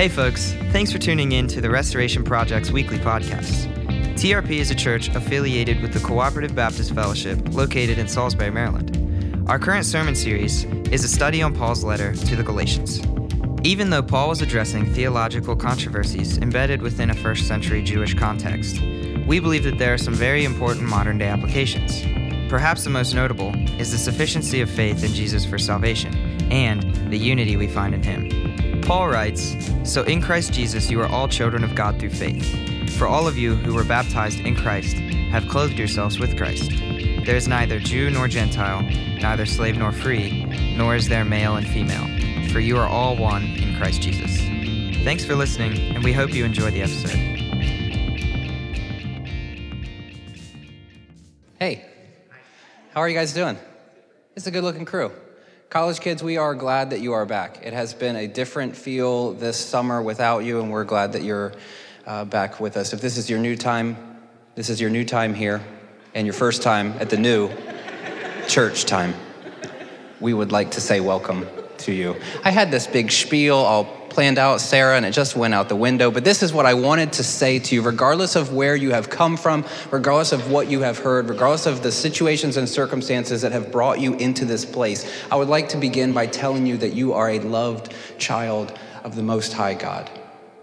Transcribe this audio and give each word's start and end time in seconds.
Hey, 0.00 0.08
folks, 0.08 0.52
thanks 0.72 0.90
for 0.90 0.96
tuning 0.96 1.32
in 1.32 1.46
to 1.48 1.60
the 1.60 1.68
Restoration 1.68 2.24
Project's 2.24 2.70
weekly 2.70 2.96
podcast. 2.96 3.70
TRP 4.14 4.52
is 4.52 4.70
a 4.70 4.74
church 4.74 5.08
affiliated 5.14 5.82
with 5.82 5.92
the 5.92 6.00
Cooperative 6.00 6.54
Baptist 6.54 6.94
Fellowship 6.94 7.38
located 7.52 7.98
in 7.98 8.08
Salisbury, 8.08 8.50
Maryland. 8.50 9.44
Our 9.46 9.58
current 9.58 9.84
sermon 9.84 10.14
series 10.14 10.64
is 10.90 11.04
a 11.04 11.08
study 11.08 11.42
on 11.42 11.54
Paul's 11.54 11.84
letter 11.84 12.14
to 12.14 12.34
the 12.34 12.42
Galatians. 12.42 13.02
Even 13.62 13.90
though 13.90 14.02
Paul 14.02 14.30
was 14.30 14.40
addressing 14.40 14.90
theological 14.94 15.54
controversies 15.54 16.38
embedded 16.38 16.80
within 16.80 17.10
a 17.10 17.14
first 17.14 17.46
century 17.46 17.82
Jewish 17.82 18.14
context, 18.14 18.80
we 19.26 19.38
believe 19.38 19.64
that 19.64 19.76
there 19.76 19.92
are 19.92 19.98
some 19.98 20.14
very 20.14 20.46
important 20.46 20.88
modern 20.88 21.18
day 21.18 21.28
applications. 21.28 22.00
Perhaps 22.50 22.84
the 22.84 22.90
most 22.90 23.12
notable 23.12 23.54
is 23.78 23.92
the 23.92 23.98
sufficiency 23.98 24.62
of 24.62 24.70
faith 24.70 25.04
in 25.04 25.12
Jesus 25.12 25.44
for 25.44 25.58
salvation 25.58 26.14
and 26.50 26.82
the 27.12 27.18
unity 27.18 27.58
we 27.58 27.68
find 27.68 27.94
in 27.94 28.02
him. 28.02 28.39
Paul 28.90 29.08
writes 29.08 29.56
So 29.84 30.02
in 30.02 30.20
Christ 30.20 30.52
Jesus 30.52 30.90
you 30.90 31.00
are 31.00 31.06
all 31.06 31.28
children 31.28 31.62
of 31.62 31.76
God 31.76 32.00
through 32.00 32.10
faith. 32.10 32.90
For 32.98 33.06
all 33.06 33.28
of 33.28 33.38
you 33.38 33.54
who 33.54 33.72
were 33.72 33.84
baptized 33.84 34.40
in 34.40 34.56
Christ 34.56 34.96
have 35.30 35.46
clothed 35.46 35.78
yourselves 35.78 36.18
with 36.18 36.36
Christ. 36.36 36.72
There 37.24 37.36
is 37.36 37.46
neither 37.46 37.78
Jew 37.78 38.10
nor 38.10 38.26
Gentile, 38.26 38.82
neither 38.82 39.46
slave 39.46 39.78
nor 39.78 39.92
free, 39.92 40.44
nor 40.76 40.96
is 40.96 41.08
there 41.08 41.24
male 41.24 41.54
and 41.54 41.68
female, 41.68 42.04
for 42.48 42.58
you 42.58 42.76
are 42.78 42.88
all 42.88 43.16
one 43.16 43.44
in 43.44 43.76
Christ 43.76 44.02
Jesus. 44.02 44.38
Thanks 45.04 45.24
for 45.24 45.36
listening, 45.36 45.94
and 45.94 46.02
we 46.02 46.12
hope 46.12 46.34
you 46.34 46.44
enjoy 46.44 46.72
the 46.72 46.82
episode. 46.82 47.16
Hey, 51.60 51.84
how 52.92 53.02
are 53.02 53.08
you 53.08 53.14
guys 53.14 53.32
doing? 53.32 53.56
It's 54.34 54.48
a 54.48 54.50
good 54.50 54.64
looking 54.64 54.84
crew. 54.84 55.12
College 55.70 56.00
kids, 56.00 56.20
we 56.20 56.36
are 56.36 56.56
glad 56.56 56.90
that 56.90 57.00
you 57.00 57.12
are 57.12 57.24
back. 57.24 57.60
It 57.62 57.72
has 57.72 57.94
been 57.94 58.16
a 58.16 58.26
different 58.26 58.74
feel 58.74 59.34
this 59.34 59.56
summer 59.56 60.02
without 60.02 60.40
you, 60.40 60.60
and 60.60 60.68
we're 60.68 60.82
glad 60.82 61.12
that 61.12 61.22
you're 61.22 61.52
uh, 62.08 62.24
back 62.24 62.58
with 62.58 62.76
us. 62.76 62.92
If 62.92 63.00
this 63.00 63.16
is 63.16 63.30
your 63.30 63.38
new 63.38 63.54
time, 63.54 63.96
this 64.56 64.68
is 64.68 64.80
your 64.80 64.90
new 64.90 65.04
time 65.04 65.32
here, 65.32 65.62
and 66.12 66.26
your 66.26 66.34
first 66.34 66.62
time 66.62 66.94
at 66.98 67.08
the 67.08 67.16
new 67.16 67.52
church 68.48 68.84
time, 68.84 69.14
we 70.18 70.34
would 70.34 70.50
like 70.50 70.72
to 70.72 70.80
say 70.80 70.98
welcome 70.98 71.46
to 71.80 71.92
you. 71.92 72.16
I 72.44 72.50
had 72.50 72.70
this 72.70 72.86
big 72.86 73.10
spiel 73.10 73.56
all 73.56 73.84
planned 74.10 74.38
out, 74.38 74.60
Sarah, 74.60 74.96
and 74.96 75.06
it 75.06 75.12
just 75.12 75.36
went 75.36 75.54
out 75.54 75.68
the 75.68 75.76
window. 75.76 76.10
But 76.10 76.24
this 76.24 76.42
is 76.42 76.52
what 76.52 76.66
I 76.66 76.74
wanted 76.74 77.12
to 77.14 77.22
say 77.22 77.58
to 77.60 77.74
you, 77.74 77.82
regardless 77.82 78.36
of 78.36 78.52
where 78.52 78.76
you 78.76 78.90
have 78.90 79.08
come 79.08 79.36
from, 79.36 79.64
regardless 79.90 80.32
of 80.32 80.50
what 80.50 80.68
you 80.68 80.80
have 80.80 80.98
heard, 80.98 81.28
regardless 81.28 81.66
of 81.66 81.82
the 81.82 81.92
situations 81.92 82.56
and 82.56 82.68
circumstances 82.68 83.42
that 83.42 83.52
have 83.52 83.70
brought 83.72 84.00
you 84.00 84.14
into 84.14 84.44
this 84.44 84.64
place. 84.64 85.10
I 85.30 85.36
would 85.36 85.48
like 85.48 85.68
to 85.70 85.76
begin 85.76 86.12
by 86.12 86.26
telling 86.26 86.66
you 86.66 86.76
that 86.78 86.92
you 86.92 87.12
are 87.12 87.30
a 87.30 87.38
loved 87.38 87.94
child 88.18 88.76
of 89.04 89.14
the 89.14 89.22
Most 89.22 89.52
High 89.52 89.74
God. 89.74 90.10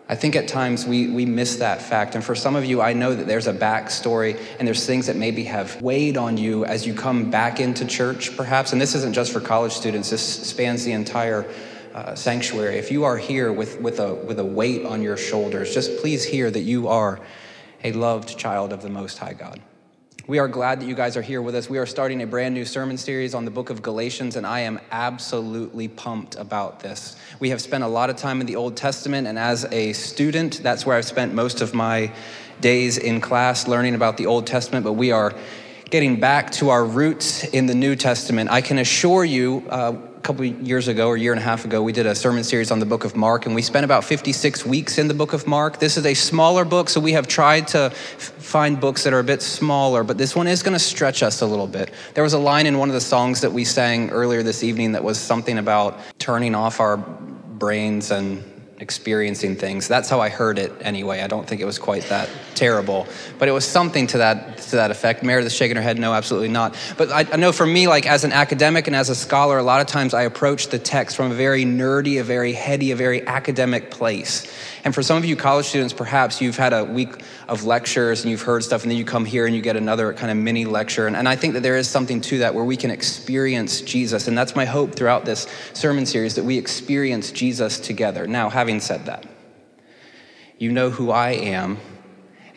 I 0.09 0.15
think 0.15 0.37
at 0.37 0.47
times 0.47 0.85
we, 0.85 1.09
we 1.09 1.25
miss 1.25 1.57
that 1.57 1.81
fact. 1.81 2.15
And 2.15 2.23
for 2.23 2.33
some 2.33 2.55
of 2.55 2.63
you, 2.63 2.81
I 2.81 2.93
know 2.93 3.13
that 3.13 3.27
there's 3.27 3.47
a 3.47 3.53
backstory 3.53 4.39
and 4.57 4.65
there's 4.65 4.85
things 4.85 5.07
that 5.07 5.17
maybe 5.17 5.43
have 5.43 5.81
weighed 5.81 6.15
on 6.15 6.37
you 6.37 6.63
as 6.63 6.87
you 6.87 6.93
come 6.93 7.29
back 7.29 7.59
into 7.59 7.85
church, 7.85 8.37
perhaps. 8.37 8.71
And 8.71 8.81
this 8.81 8.95
isn't 8.95 9.13
just 9.13 9.33
for 9.33 9.41
college 9.41 9.73
students, 9.73 10.09
this 10.09 10.47
spans 10.47 10.85
the 10.85 10.93
entire 10.93 11.45
uh, 11.93 12.15
sanctuary. 12.15 12.77
If 12.77 12.89
you 12.89 13.03
are 13.03 13.17
here 13.17 13.51
with, 13.51 13.81
with, 13.81 13.99
a, 13.99 14.13
with 14.13 14.39
a 14.39 14.45
weight 14.45 14.85
on 14.85 15.01
your 15.01 15.17
shoulders, 15.17 15.73
just 15.73 15.99
please 15.99 16.23
hear 16.23 16.49
that 16.51 16.61
you 16.61 16.87
are 16.87 17.19
a 17.83 17.91
loved 17.91 18.37
child 18.37 18.71
of 18.71 18.81
the 18.81 18.89
Most 18.89 19.17
High 19.17 19.33
God. 19.33 19.59
We 20.27 20.39
are 20.39 20.49
glad 20.49 20.81
that 20.81 20.87
you 20.87 20.93
guys 20.93 21.15
are 21.15 21.21
here 21.21 21.41
with 21.41 21.55
us. 21.55 21.69
We 21.69 21.77
are 21.77 21.85
starting 21.85 22.21
a 22.21 22.27
brand 22.27 22.53
new 22.53 22.65
sermon 22.65 22.97
series 22.97 23.33
on 23.33 23.45
the 23.45 23.51
book 23.51 23.69
of 23.69 23.81
Galatians, 23.81 24.35
and 24.35 24.45
I 24.45 24.59
am 24.59 24.77
absolutely 24.91 25.87
pumped 25.87 26.35
about 26.35 26.81
this. 26.81 27.15
We 27.39 27.51
have 27.51 27.61
spent 27.61 27.85
a 27.85 27.87
lot 27.87 28.09
of 28.09 28.17
time 28.17 28.41
in 28.41 28.45
the 28.45 28.57
Old 28.57 28.75
Testament, 28.75 29.25
and 29.25 29.39
as 29.39 29.63
a 29.71 29.93
student, 29.93 30.61
that's 30.61 30.85
where 30.85 30.97
I've 30.97 31.05
spent 31.05 31.33
most 31.33 31.61
of 31.61 31.73
my 31.73 32.11
days 32.59 32.97
in 32.97 33.21
class 33.21 33.69
learning 33.69 33.95
about 33.95 34.17
the 34.17 34.25
Old 34.25 34.45
Testament, 34.45 34.83
but 34.83 34.93
we 34.93 35.13
are 35.13 35.33
getting 35.91 36.19
back 36.19 36.51
to 36.51 36.71
our 36.71 36.83
roots 36.83 37.45
in 37.45 37.65
the 37.65 37.75
New 37.75 37.95
Testament. 37.95 38.49
I 38.49 38.59
can 38.59 38.79
assure 38.79 39.23
you, 39.23 39.63
uh, 39.69 39.93
couple 40.27 40.43
years 40.43 40.89
ago 40.89 41.07
or 41.07 41.15
a 41.15 41.19
year 41.19 41.31
and 41.31 41.39
a 41.39 41.43
half 41.43 41.63
ago, 41.63 41.81
we 41.81 41.93
did 41.93 42.05
a 42.05 42.13
sermon 42.13 42.43
series 42.43 42.69
on 42.69 42.79
the 42.79 42.85
book 42.85 43.05
of 43.05 43.15
Mark, 43.15 43.45
and 43.45 43.55
we 43.55 43.61
spent 43.61 43.85
about 43.85 44.03
56 44.03 44.65
weeks 44.65 44.97
in 44.97 45.07
the 45.07 45.13
book 45.13 45.31
of 45.31 45.47
Mark. 45.47 45.79
This 45.79 45.95
is 45.95 46.05
a 46.05 46.13
smaller 46.13 46.65
book, 46.65 46.89
so 46.89 46.99
we 46.99 47.13
have 47.13 47.29
tried 47.29 47.65
to 47.69 47.91
find 47.91 48.77
books 48.77 49.05
that 49.05 49.13
are 49.13 49.19
a 49.19 49.23
bit 49.23 49.41
smaller, 49.41 50.03
but 50.03 50.17
this 50.17 50.35
one 50.35 50.45
is 50.45 50.63
going 50.63 50.73
to 50.73 50.83
stretch 50.83 51.23
us 51.23 51.39
a 51.39 51.45
little 51.45 51.65
bit. 51.65 51.91
There 52.13 52.25
was 52.25 52.33
a 52.33 52.39
line 52.39 52.65
in 52.65 52.77
one 52.77 52.89
of 52.89 52.93
the 52.93 52.99
songs 52.99 53.39
that 53.39 53.53
we 53.53 53.63
sang 53.63 54.09
earlier 54.09 54.43
this 54.43 54.65
evening 54.65 54.91
that 54.91 55.03
was 55.03 55.17
something 55.17 55.59
about 55.59 55.97
turning 56.19 56.55
off 56.55 56.81
our 56.81 56.97
brains 56.97 58.11
and 58.11 58.43
experiencing 58.79 59.55
things. 59.55 59.87
That's 59.87 60.07
how 60.09 60.19
I 60.19 60.29
heard 60.29 60.59
it 60.59 60.71
anyway. 60.81 61.21
I 61.21 61.27
don't 61.27 61.47
think 61.47 61.61
it 61.61 61.65
was 61.65 61.79
quite 61.79 62.03
that 62.03 62.29
terrible, 62.53 63.07
but 63.39 63.47
it 63.47 63.51
was 63.51 63.65
something 63.65 64.05
to 64.07 64.19
that 64.19 64.57
to 64.57 64.75
that 64.75 64.91
effect. 64.91 65.23
Meredith 65.23 65.51
shaking 65.51 65.77
her 65.77 65.81
head, 65.81 65.97
no, 65.97 66.13
absolutely 66.13 66.49
not. 66.49 66.75
But 66.97 67.11
I, 67.11 67.25
I 67.31 67.37
know 67.37 67.51
for 67.51 67.65
me, 67.65 67.87
like 67.87 68.05
as 68.05 68.23
an 68.23 68.31
academic 68.31 68.87
and 68.87 68.95
as 68.95 69.09
a 69.09 69.15
scholar, 69.15 69.57
a 69.57 69.63
lot 69.63 69.81
of 69.81 69.87
times 69.87 70.13
I 70.13 70.23
approach 70.23 70.67
the 70.67 70.79
text 70.79 71.15
from 71.15 71.31
a 71.31 71.35
very 71.35 71.65
nerdy, 71.65 72.19
a 72.19 72.23
very 72.23 72.53
heady, 72.53 72.91
a 72.91 72.95
very 72.95 73.25
academic 73.25 73.89
place. 73.89 74.51
And 74.83 74.93
for 74.93 75.03
some 75.03 75.17
of 75.17 75.25
you 75.25 75.35
college 75.35 75.65
students, 75.65 75.93
perhaps 75.93 76.41
you've 76.41 76.57
had 76.57 76.73
a 76.73 76.83
week 76.83 77.21
of 77.47 77.63
lectures 77.63 78.21
and 78.21 78.31
you've 78.31 78.41
heard 78.41 78.63
stuff, 78.63 78.83
and 78.83 78.91
then 78.91 78.97
you 78.97 79.05
come 79.05 79.25
here 79.25 79.45
and 79.45 79.55
you 79.55 79.61
get 79.61 79.75
another 79.75 80.13
kind 80.13 80.31
of 80.31 80.37
mini 80.37 80.65
lecture. 80.65 81.07
And, 81.07 81.15
and 81.15 81.27
I 81.27 81.35
think 81.35 81.53
that 81.53 81.63
there 81.63 81.77
is 81.77 81.89
something 81.89 82.21
to 82.21 82.39
that 82.39 82.53
where 82.55 82.65
we 82.65 82.77
can 82.77 82.91
experience 82.91 83.81
Jesus. 83.81 84.27
And 84.27 84.37
that's 84.37 84.55
my 84.55 84.65
hope 84.65 84.95
throughout 84.95 85.25
this 85.25 85.47
sermon 85.73 86.05
series 86.05 86.35
that 86.35 86.43
we 86.43 86.57
experience 86.57 87.31
Jesus 87.31 87.79
together. 87.79 88.27
Now, 88.27 88.49
having 88.49 88.79
said 88.79 89.05
that, 89.05 89.25
you 90.57 90.71
know 90.71 90.89
who 90.89 91.11
I 91.11 91.31
am 91.31 91.77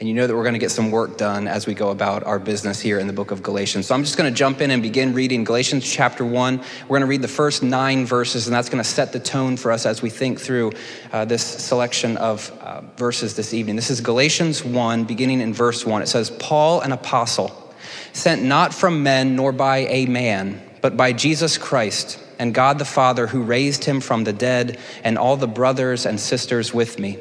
and 0.01 0.09
you 0.09 0.15
know 0.15 0.27
that 0.27 0.35
we're 0.35 0.45
going 0.45 0.55
to 0.55 0.59
get 0.59 0.71
some 0.71 0.91
work 0.91 1.19
done 1.19 1.47
as 1.47 1.67
we 1.67 1.75
go 1.75 1.91
about 1.91 2.25
our 2.25 2.39
business 2.39 2.81
here 2.81 2.99
in 2.99 3.07
the 3.07 3.13
book 3.13 3.33
of 3.33 3.43
Galatians. 3.43 3.87
So 3.87 3.95
I'm 3.95 4.03
just 4.03 4.17
going 4.17 4.33
to 4.33 4.37
jump 4.37 4.63
in 4.63 4.71
and 4.71 4.83
begin 4.83 5.13
reading 5.13 5.45
Galatians 5.45 5.85
chapter 5.85 6.25
1. 6.25 6.57
We're 6.57 6.89
going 6.89 7.03
to 7.03 7.07
read 7.07 7.21
the 7.21 7.29
first 7.29 7.63
nine 7.63 8.07
verses, 8.07 8.47
and 8.47 8.57
that's 8.57 8.71
going 8.71 8.83
to 8.83 8.89
set 8.89 9.13
the 9.13 9.21
tone 9.21 9.59
for 9.59 9.71
us 9.71 9.85
as 9.85 10.01
we 10.01 10.09
think 10.09 10.41
through 10.41 10.73
uh, 11.13 11.27
this 11.27 11.45
selection 11.45 12.17
of 12.17 12.51
uh, 12.63 12.81
verses 12.97 13.37
this 13.37 13.53
evening. 13.53 13.77
This 13.77 13.91
is 13.91 14.01
Galatians 14.01 14.65
1, 14.65 15.05
beginning 15.05 15.43
in 15.43 15.53
verse 15.53 15.85
1. 15.85 16.01
It 16.01 16.09
says, 16.09 16.31
Paul, 16.31 16.81
an 16.81 16.93
apostle, 16.93 17.75
sent 18.15 18.43
not 18.43 18.73
from 18.73 19.03
men 19.03 19.37
nor 19.37 19.53
by 19.53 19.81
a 19.81 20.07
man, 20.07 20.63
but 20.81 20.97
by 20.97 21.13
Jesus 21.13 21.59
Christ 21.59 22.19
and 22.39 22.55
God 22.55 22.79
the 22.79 22.87
Father 22.87 23.27
who 23.27 23.43
raised 23.43 23.85
him 23.85 24.01
from 24.01 24.25
the 24.25 24.33
dead, 24.33 24.79
and 25.05 25.19
all 25.19 25.37
the 25.37 25.47
brothers 25.47 26.07
and 26.07 26.19
sisters 26.19 26.73
with 26.73 26.99
me. 26.99 27.19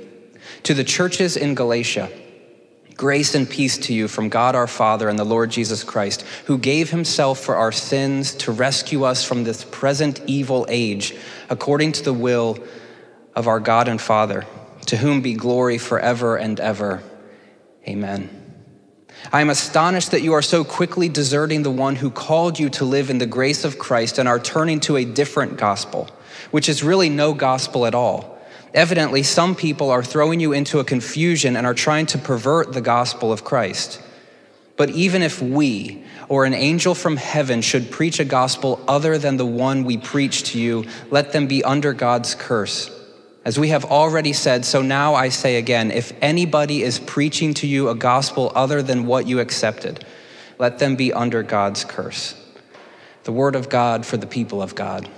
To 0.64 0.74
the 0.74 0.86
churches 0.86 1.36
in 1.36 1.56
Galatia, 1.56 2.10
Grace 3.00 3.34
and 3.34 3.50
peace 3.50 3.78
to 3.78 3.94
you 3.94 4.10
from 4.10 4.28
God 4.28 4.56
our 4.56 4.68
Father 4.68 5.08
and 5.08 5.18
the 5.18 5.24
Lord 5.24 5.50
Jesus 5.50 5.86
Christ, 5.86 6.24
who 6.48 6.58
gave 6.58 6.90
himself 6.90 7.40
for 7.40 7.56
our 7.56 7.72
sins 7.72 8.34
to 8.34 8.52
rescue 8.52 9.06
us 9.06 9.24
from 9.24 9.46
this 9.46 9.64
present 9.64 10.20
evil 10.28 10.66
age, 10.68 11.16
according 11.50 11.94
to 11.94 12.04
the 12.04 12.12
will 12.12 12.58
of 13.38 13.48
our 13.48 13.62
God 13.62 13.88
and 13.88 14.02
Father, 14.02 14.46
to 14.88 14.98
whom 14.98 15.22
be 15.22 15.34
glory 15.34 15.78
forever 15.78 16.36
and 16.36 16.60
ever. 16.60 17.02
Amen. 17.88 18.30
I 19.32 19.40
am 19.40 19.50
astonished 19.50 20.12
that 20.12 20.22
you 20.22 20.34
are 20.34 20.42
so 20.42 20.66
quickly 20.66 21.08
deserting 21.08 21.64
the 21.64 21.72
one 21.72 21.96
who 21.96 22.12
called 22.12 22.60
you 22.60 22.68
to 22.72 22.84
live 22.84 23.10
in 23.10 23.18
the 23.18 23.26
grace 23.26 23.64
of 23.64 23.80
Christ 23.80 24.18
and 24.18 24.28
are 24.28 24.40
turning 24.40 24.82
to 24.82 24.98
a 24.98 25.06
different 25.06 25.56
gospel, 25.56 26.10
which 26.52 26.68
is 26.68 26.84
really 26.84 27.08
no 27.08 27.34
gospel 27.34 27.86
at 27.86 27.96
all. 27.96 28.39
Evidently, 28.74 29.24
some 29.24 29.56
people 29.56 29.90
are 29.90 30.04
throwing 30.04 30.40
you 30.40 30.54
into 30.54 30.80
a 30.80 30.84
confusion 30.84 31.56
and 31.56 31.66
are 31.66 31.74
trying 31.74 32.06
to 32.08 32.18
pervert 32.18 32.74
the 32.74 32.82
gospel 32.82 33.32
of 33.32 33.44
Christ. 33.44 34.02
But 34.78 34.92
even 34.92 35.24
if 35.24 35.42
we 35.42 36.04
or 36.30 36.46
an 36.46 36.54
angel 36.54 36.96
from 36.96 37.18
heaven 37.18 37.62
should 37.62 37.92
preach 37.92 38.20
a 38.20 38.26
gospel 38.26 38.84
other 38.88 39.18
than 39.18 39.38
the 39.38 39.46
one 39.46 39.84
we 39.84 39.98
preach 39.98 40.52
to 40.52 40.60
you, 40.60 40.86
let 41.10 41.34
them 41.34 41.48
be 41.48 41.64
under 41.64 41.94
God's 41.94 42.36
curse. 42.36 42.96
As 43.44 43.58
we 43.58 43.70
have 43.70 43.86
already 43.86 44.34
said, 44.34 44.64
so 44.64 44.82
now 44.82 45.16
I 45.16 45.30
say 45.30 45.56
again 45.56 45.92
if 45.92 46.14
anybody 46.22 46.84
is 46.84 47.00
preaching 47.00 47.54
to 47.56 47.68
you 47.68 47.90
a 47.90 47.96
gospel 47.96 48.52
other 48.54 48.82
than 48.84 49.08
what 49.08 49.28
you 49.28 49.40
accepted, 49.40 50.06
let 50.60 50.78
them 50.78 50.96
be 50.96 51.12
under 51.12 51.42
God's 51.42 51.84
curse. 51.84 52.36
The 53.24 53.32
word 53.32 53.56
of 53.56 53.70
God 53.70 54.06
for 54.06 54.18
the 54.18 54.28
people 54.28 54.62
of 54.62 54.76
God. 54.76 55.10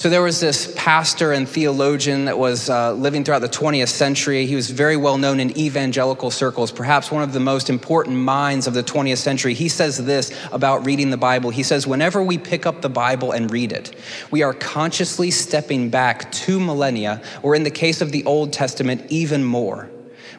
So 0.00 0.08
there 0.08 0.22
was 0.22 0.40
this 0.40 0.72
pastor 0.76 1.32
and 1.32 1.46
theologian 1.46 2.24
that 2.24 2.38
was 2.38 2.70
uh, 2.70 2.94
living 2.94 3.22
throughout 3.22 3.42
the 3.42 3.50
20th 3.50 3.90
century. 3.90 4.46
He 4.46 4.54
was 4.54 4.70
very 4.70 4.96
well 4.96 5.18
known 5.18 5.40
in 5.40 5.54
evangelical 5.58 6.30
circles, 6.30 6.72
perhaps 6.72 7.10
one 7.10 7.22
of 7.22 7.34
the 7.34 7.38
most 7.38 7.68
important 7.68 8.16
minds 8.16 8.66
of 8.66 8.72
the 8.72 8.82
20th 8.82 9.18
century. 9.18 9.52
He 9.52 9.68
says 9.68 10.02
this 10.02 10.32
about 10.52 10.86
reading 10.86 11.10
the 11.10 11.18
Bible. 11.18 11.50
He 11.50 11.62
says, 11.62 11.86
Whenever 11.86 12.22
we 12.22 12.38
pick 12.38 12.64
up 12.64 12.80
the 12.80 12.88
Bible 12.88 13.32
and 13.32 13.50
read 13.50 13.72
it, 13.72 13.94
we 14.30 14.42
are 14.42 14.54
consciously 14.54 15.30
stepping 15.30 15.90
back 15.90 16.32
two 16.32 16.58
millennia, 16.58 17.20
or 17.42 17.54
in 17.54 17.64
the 17.64 17.70
case 17.70 18.00
of 18.00 18.10
the 18.10 18.24
Old 18.24 18.54
Testament, 18.54 19.04
even 19.10 19.44
more. 19.44 19.90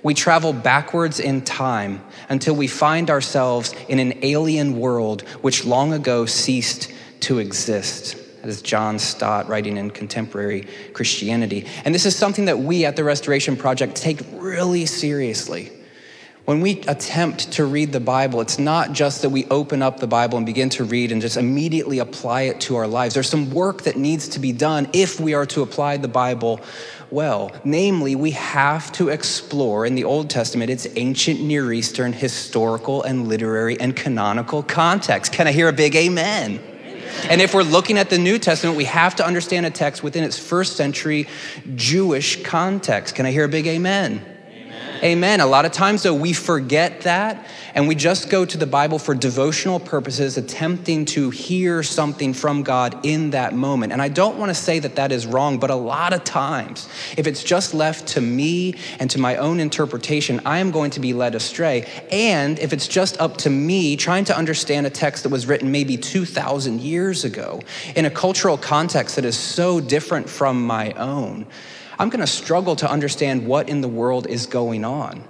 We 0.01 0.15
travel 0.15 0.53
backwards 0.53 1.19
in 1.19 1.43
time 1.43 2.03
until 2.29 2.55
we 2.55 2.65
find 2.65 3.11
ourselves 3.11 3.75
in 3.87 3.99
an 3.99 4.25
alien 4.25 4.79
world 4.79 5.21
which 5.43 5.65
long 5.65 5.93
ago 5.93 6.25
ceased 6.25 6.91
to 7.19 7.37
exist. 7.37 8.17
That 8.41 8.49
is 8.49 8.63
John 8.63 8.97
Stott 8.97 9.47
writing 9.47 9.77
in 9.77 9.91
Contemporary 9.91 10.67
Christianity. 10.93 11.67
And 11.85 11.93
this 11.93 12.07
is 12.07 12.15
something 12.15 12.45
that 12.45 12.57
we 12.57 12.85
at 12.85 12.95
the 12.95 13.03
Restoration 13.03 13.55
Project 13.55 13.95
take 13.95 14.19
really 14.33 14.87
seriously. 14.87 15.71
When 16.45 16.59
we 16.59 16.81
attempt 16.87 17.51
to 17.53 17.65
read 17.65 17.91
the 17.91 17.99
Bible, 17.99 18.41
it's 18.41 18.57
not 18.57 18.93
just 18.93 19.21
that 19.21 19.29
we 19.29 19.45
open 19.45 19.83
up 19.83 19.99
the 19.99 20.07
Bible 20.07 20.37
and 20.37 20.45
begin 20.45 20.69
to 20.69 20.83
read 20.83 21.11
and 21.11 21.21
just 21.21 21.37
immediately 21.37 21.99
apply 21.99 22.41
it 22.41 22.59
to 22.61 22.77
our 22.77 22.87
lives. 22.87 23.13
There's 23.13 23.29
some 23.29 23.51
work 23.51 23.83
that 23.83 23.95
needs 23.95 24.27
to 24.29 24.39
be 24.39 24.51
done 24.51 24.89
if 24.91 25.19
we 25.19 25.35
are 25.35 25.45
to 25.45 25.61
apply 25.61 25.97
the 25.97 26.07
Bible 26.07 26.59
well. 27.11 27.51
Namely, 27.63 28.15
we 28.15 28.31
have 28.31 28.91
to 28.93 29.09
explore 29.09 29.85
in 29.85 29.93
the 29.93 30.03
Old 30.03 30.31
Testament 30.31 30.71
its 30.71 30.87
ancient 30.95 31.41
Near 31.41 31.71
Eastern 31.71 32.11
historical 32.11 33.03
and 33.03 33.27
literary 33.27 33.79
and 33.79 33.95
canonical 33.95 34.63
context. 34.63 35.31
Can 35.31 35.45
I 35.45 35.51
hear 35.51 35.67
a 35.67 35.73
big 35.73 35.95
amen? 35.95 36.59
And 37.29 37.41
if 37.41 37.53
we're 37.53 37.63
looking 37.63 37.97
at 37.97 38.09
the 38.09 38.17
New 38.17 38.39
Testament, 38.39 38.77
we 38.77 38.85
have 38.85 39.15
to 39.17 39.25
understand 39.25 39.65
a 39.65 39.69
text 39.69 40.03
within 40.03 40.23
its 40.23 40.37
first 40.37 40.77
century 40.77 41.27
Jewish 41.75 42.43
context. 42.43 43.15
Can 43.15 43.25
I 43.25 43.31
hear 43.31 43.45
a 43.45 43.49
big 43.49 43.67
amen? 43.67 44.30
Amen. 45.03 45.41
A 45.41 45.47
lot 45.47 45.65
of 45.65 45.71
times, 45.71 46.03
though, 46.03 46.13
we 46.13 46.31
forget 46.31 47.01
that 47.01 47.47
and 47.73 47.87
we 47.87 47.95
just 47.95 48.29
go 48.29 48.45
to 48.45 48.55
the 48.55 48.67
Bible 48.67 48.99
for 48.99 49.15
devotional 49.15 49.79
purposes, 49.79 50.37
attempting 50.37 51.05
to 51.05 51.31
hear 51.31 51.81
something 51.81 52.35
from 52.35 52.61
God 52.61 53.03
in 53.03 53.31
that 53.31 53.55
moment. 53.55 53.93
And 53.93 54.01
I 54.01 54.09
don't 54.09 54.37
want 54.37 54.51
to 54.51 54.53
say 54.53 54.77
that 54.77 54.97
that 54.97 55.11
is 55.11 55.25
wrong, 55.25 55.57
but 55.57 55.71
a 55.71 55.75
lot 55.75 56.13
of 56.13 56.23
times, 56.23 56.87
if 57.17 57.25
it's 57.25 57.43
just 57.43 57.73
left 57.73 58.09
to 58.09 58.21
me 58.21 58.75
and 58.99 59.09
to 59.09 59.19
my 59.19 59.37
own 59.37 59.59
interpretation, 59.59 60.39
I 60.45 60.59
am 60.59 60.69
going 60.69 60.91
to 60.91 60.99
be 60.99 61.13
led 61.13 61.33
astray. 61.33 61.89
And 62.11 62.59
if 62.59 62.71
it's 62.71 62.87
just 62.87 63.19
up 63.19 63.37
to 63.37 63.49
me 63.49 63.95
trying 63.95 64.25
to 64.25 64.37
understand 64.37 64.85
a 64.85 64.91
text 64.91 65.23
that 65.23 65.29
was 65.29 65.47
written 65.47 65.71
maybe 65.71 65.97
2,000 65.97 66.79
years 66.79 67.23
ago 67.23 67.59
in 67.95 68.05
a 68.05 68.11
cultural 68.11 68.57
context 68.57 69.15
that 69.15 69.25
is 69.25 69.35
so 69.35 69.79
different 69.79 70.29
from 70.29 70.63
my 70.63 70.91
own, 70.91 71.47
I'm 72.01 72.09
going 72.09 72.21
to 72.21 72.25
struggle 72.25 72.75
to 72.77 72.89
understand 72.89 73.45
what 73.45 73.69
in 73.69 73.81
the 73.81 73.87
world 73.87 74.25
is 74.25 74.47
going 74.47 74.83
on. 74.83 75.23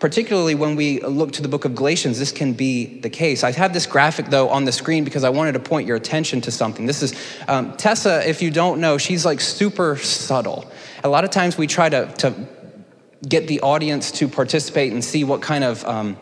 Particularly 0.00 0.54
when 0.54 0.76
we 0.76 1.00
look 1.00 1.32
to 1.32 1.40
the 1.40 1.48
book 1.48 1.64
of 1.64 1.74
Galatians, 1.74 2.18
this 2.18 2.30
can 2.30 2.52
be 2.52 3.00
the 3.00 3.08
case. 3.08 3.42
I 3.42 3.52
have 3.52 3.72
this 3.72 3.86
graphic, 3.86 4.26
though, 4.26 4.50
on 4.50 4.66
the 4.66 4.72
screen 4.72 5.02
because 5.02 5.24
I 5.24 5.30
wanted 5.30 5.52
to 5.52 5.60
point 5.60 5.88
your 5.88 5.96
attention 5.96 6.42
to 6.42 6.50
something. 6.50 6.84
This 6.84 7.02
is 7.02 7.14
um, 7.48 7.74
Tessa, 7.78 8.28
if 8.28 8.42
you 8.42 8.50
don't 8.50 8.82
know, 8.82 8.98
she's 8.98 9.24
like 9.24 9.40
super 9.40 9.96
subtle. 9.96 10.70
A 11.04 11.08
lot 11.08 11.24
of 11.24 11.30
times 11.30 11.56
we 11.56 11.66
try 11.66 11.88
to, 11.88 12.12
to 12.18 12.34
get 13.26 13.46
the 13.46 13.62
audience 13.62 14.10
to 14.12 14.28
participate 14.28 14.92
and 14.92 15.02
see 15.02 15.24
what 15.24 15.40
kind 15.40 15.64
of. 15.64 15.82
Um, 15.86 16.18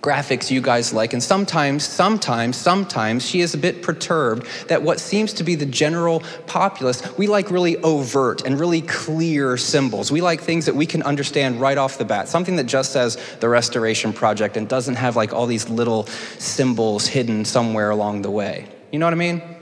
graphics 0.00 0.50
you 0.50 0.60
guys 0.60 0.92
like. 0.92 1.12
And 1.12 1.22
sometimes, 1.22 1.84
sometimes, 1.84 2.56
sometimes 2.56 3.26
she 3.26 3.40
is 3.40 3.54
a 3.54 3.58
bit 3.58 3.82
perturbed 3.82 4.46
that 4.68 4.82
what 4.82 5.00
seems 5.00 5.32
to 5.34 5.44
be 5.44 5.54
the 5.54 5.66
general 5.66 6.22
populace, 6.46 7.02
we 7.18 7.26
like 7.26 7.50
really 7.50 7.76
overt 7.78 8.44
and 8.44 8.58
really 8.58 8.80
clear 8.82 9.56
symbols. 9.56 10.10
We 10.10 10.20
like 10.20 10.40
things 10.40 10.66
that 10.66 10.74
we 10.74 10.86
can 10.86 11.02
understand 11.02 11.60
right 11.60 11.76
off 11.78 11.98
the 11.98 12.04
bat. 12.04 12.28
Something 12.28 12.56
that 12.56 12.64
just 12.64 12.92
says 12.92 13.18
the 13.40 13.48
Restoration 13.48 14.12
Project 14.12 14.56
and 14.56 14.68
doesn't 14.68 14.96
have 14.96 15.16
like 15.16 15.32
all 15.32 15.46
these 15.46 15.68
little 15.68 16.06
symbols 16.38 17.06
hidden 17.06 17.44
somewhere 17.44 17.90
along 17.90 18.22
the 18.22 18.30
way. 18.30 18.66
You 18.90 18.98
know 18.98 19.06
what 19.06 19.14
I 19.14 19.16
mean? 19.16 19.59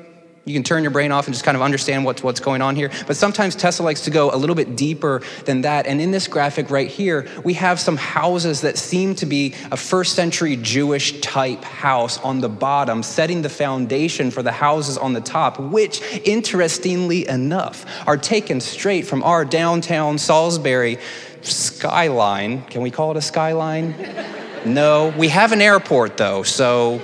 You 0.48 0.54
can 0.54 0.62
turn 0.62 0.82
your 0.82 0.90
brain 0.90 1.12
off 1.12 1.26
and 1.26 1.34
just 1.34 1.44
kind 1.44 1.56
of 1.56 1.62
understand 1.62 2.06
what's, 2.06 2.22
what's 2.22 2.40
going 2.40 2.62
on 2.62 2.74
here. 2.74 2.90
But 3.06 3.18
sometimes 3.18 3.54
Tessa 3.54 3.82
likes 3.82 4.00
to 4.02 4.10
go 4.10 4.34
a 4.34 4.36
little 4.36 4.56
bit 4.56 4.76
deeper 4.76 5.20
than 5.44 5.60
that. 5.60 5.86
And 5.86 6.00
in 6.00 6.10
this 6.10 6.26
graphic 6.26 6.70
right 6.70 6.88
here, 6.88 7.26
we 7.44 7.52
have 7.54 7.78
some 7.78 7.98
houses 7.98 8.62
that 8.62 8.78
seem 8.78 9.14
to 9.16 9.26
be 9.26 9.54
a 9.70 9.76
first 9.76 10.14
century 10.14 10.56
Jewish 10.56 11.20
type 11.20 11.62
house 11.64 12.18
on 12.20 12.40
the 12.40 12.48
bottom, 12.48 13.02
setting 13.02 13.42
the 13.42 13.50
foundation 13.50 14.30
for 14.30 14.42
the 14.42 14.52
houses 14.52 14.96
on 14.96 15.12
the 15.12 15.20
top, 15.20 15.60
which, 15.60 16.00
interestingly 16.24 17.28
enough, 17.28 17.84
are 18.06 18.16
taken 18.16 18.58
straight 18.62 19.06
from 19.06 19.22
our 19.24 19.44
downtown 19.44 20.16
Salisbury 20.16 20.96
skyline. 21.42 22.62
Can 22.62 22.80
we 22.80 22.90
call 22.90 23.10
it 23.10 23.18
a 23.18 23.22
skyline? 23.22 23.94
no. 24.64 25.12
We 25.18 25.28
have 25.28 25.52
an 25.52 25.60
airport, 25.60 26.16
though, 26.16 26.42
so 26.42 27.02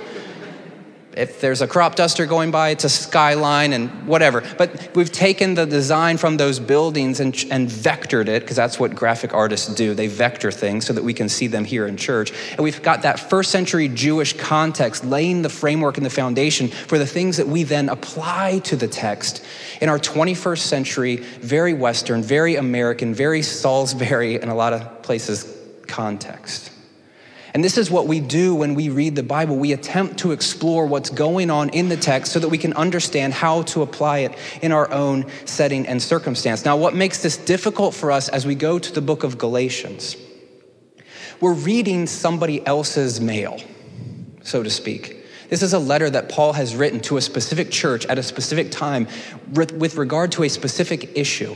if 1.15 1.39
there's 1.39 1.61
a 1.61 1.67
crop 1.67 1.95
duster 1.95 2.25
going 2.25 2.51
by, 2.51 2.69
it's 2.69 2.83
a 2.83 2.89
skyline 2.89 3.71
and 3.71 4.05
whatever. 4.05 4.43
But 4.57 4.95
we've 4.95 5.11
taken 5.11 5.53
the 5.53 5.65
design 5.65 6.17
from 6.17 6.37
those 6.37 6.59
buildings 6.59 7.19
and, 7.19 7.33
and 7.49 7.69
vectored 7.69 8.27
it, 8.27 8.41
because 8.41 8.57
that's 8.57 8.79
what 8.79 8.95
graphic 8.95 9.33
artists 9.33 9.73
do. 9.73 9.93
They 9.93 10.07
vector 10.07 10.51
things 10.51 10.85
so 10.85 10.93
that 10.93 11.03
we 11.03 11.13
can 11.13 11.29
see 11.29 11.47
them 11.47 11.63
here 11.63 11.87
in 11.87 11.95
church. 11.95 12.33
And 12.51 12.59
we've 12.59 12.81
got 12.81 13.03
that 13.03 13.19
first 13.19 13.51
century 13.51 13.87
Jewish 13.87 14.33
context 14.33 15.05
laying 15.05 15.41
the 15.41 15.49
framework 15.49 15.97
and 15.97 16.05
the 16.05 16.09
foundation 16.09 16.67
for 16.67 16.97
the 16.97 17.07
things 17.07 17.37
that 17.37 17.47
we 17.47 17.63
then 17.63 17.87
apply 17.87 18.59
to 18.65 18.75
the 18.75 18.87
text 18.87 19.45
in 19.79 19.87
our 19.87 19.99
21st 19.99 20.59
century, 20.59 21.15
very 21.15 21.73
Western, 21.73 22.23
very 22.23 22.57
American, 22.57 23.13
very 23.13 23.41
Salisbury, 23.41 24.35
in 24.35 24.49
a 24.49 24.55
lot 24.55 24.73
of 24.73 25.01
places, 25.01 25.55
context. 25.87 26.71
And 27.55 27.63
this 27.63 27.77
is 27.77 27.89
what 27.89 28.05
we 28.05 28.19
do 28.19 28.53
when 28.53 28.75
we 28.75 28.89
read 28.89 29.15
the 29.15 29.23
Bible. 29.23 29.55
We 29.55 29.71
attempt 29.71 30.17
to 30.17 30.33
explore 30.33 30.87
what's 30.87 31.09
going 31.09 31.49
on 31.49 31.69
in 31.69 31.87
the 31.87 31.95
text 31.95 32.33
so 32.33 32.39
that 32.39 32.49
we 32.49 32.57
can 32.57 32.73
understand 32.73 33.33
how 33.33 33.61
to 33.61 33.81
apply 33.81 34.19
it 34.19 34.37
in 34.61 34.73
our 34.73 34.91
own 34.91 35.25
setting 35.45 35.87
and 35.87 36.01
circumstance. 36.01 36.65
Now, 36.65 36.75
what 36.75 36.93
makes 36.93 37.23
this 37.23 37.37
difficult 37.37 37.93
for 37.93 38.11
us 38.11 38.27
as 38.27 38.45
we 38.45 38.55
go 38.55 38.77
to 38.77 38.91
the 38.91 38.99
book 38.99 39.23
of 39.23 39.37
Galatians? 39.37 40.17
We're 41.39 41.53
reading 41.53 42.07
somebody 42.07 42.65
else's 42.67 43.21
mail, 43.21 43.61
so 44.43 44.61
to 44.61 44.69
speak. 44.69 45.23
This 45.47 45.63
is 45.63 45.71
a 45.71 45.79
letter 45.79 46.09
that 46.09 46.27
Paul 46.27 46.51
has 46.51 46.75
written 46.75 46.99
to 47.01 47.15
a 47.15 47.21
specific 47.21 47.71
church 47.71 48.05
at 48.07 48.19
a 48.19 48.23
specific 48.23 48.69
time 48.69 49.07
with 49.53 49.95
regard 49.95 50.33
to 50.33 50.43
a 50.43 50.49
specific 50.49 51.17
issue. 51.17 51.55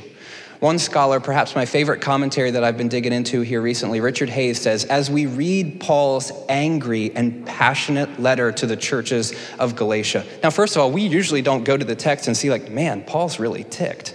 One 0.60 0.78
scholar, 0.78 1.22
perhaps 1.22 1.56
my 1.56 1.66
favorite 1.66 2.02
commentary 2.02 2.52
that 2.52 2.66
I've 2.66 2.78
been 2.78 2.90
digging 2.90 3.14
into 3.14 3.40
here 3.42 3.62
recently, 3.62 4.02
Richard 4.02 4.28
Hays 4.28 4.60
says, 4.60 4.84
as 4.84 5.10
we 5.10 5.26
read 5.26 5.80
Paul's 5.80 6.34
angry 6.50 7.16
and 7.16 7.46
passionate 7.46 8.20
letter 8.20 8.52
to 8.52 8.66
the 8.66 8.76
churches 8.76 9.34
of 9.58 9.78
Galatia. 9.78 10.26
Now, 10.44 10.50
first 10.50 10.76
of 10.76 10.82
all, 10.82 10.92
we 10.92 11.04
usually 11.04 11.42
don't 11.42 11.64
go 11.64 11.78
to 11.78 11.86
the 11.86 11.96
text 11.96 12.28
and 12.28 12.36
see, 12.36 12.50
like, 12.50 12.70
man, 12.70 13.06
Paul's 13.06 13.40
really 13.40 13.64
ticked. 13.64 14.14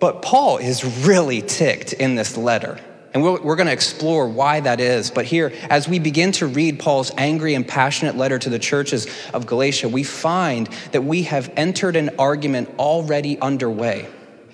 But 0.00 0.20
Paul 0.20 0.58
is 0.58 0.84
really 1.06 1.40
ticked 1.40 1.94
in 1.94 2.14
this 2.14 2.36
letter. 2.36 2.78
And 3.14 3.22
we're, 3.22 3.56
going 3.56 3.68
to 3.68 3.72
explore 3.72 4.28
why 4.28 4.60
that 4.60 4.78
is. 4.78 5.10
But 5.10 5.24
here, 5.24 5.50
as 5.70 5.88
we 5.88 5.98
begin 5.98 6.32
to 6.32 6.46
read 6.46 6.78
Paul's 6.78 7.10
angry 7.16 7.54
and 7.54 7.66
passionate 7.66 8.14
letter 8.14 8.38
to 8.38 8.50
the 8.50 8.58
churches 8.58 9.06
of 9.32 9.46
Galatia, 9.46 9.88
we 9.88 10.02
find 10.02 10.66
that 10.92 11.02
we 11.02 11.22
have 11.22 11.50
entered 11.56 11.96
an 11.96 12.10
argument 12.18 12.68
already 12.78 13.40
underway. 13.40 14.06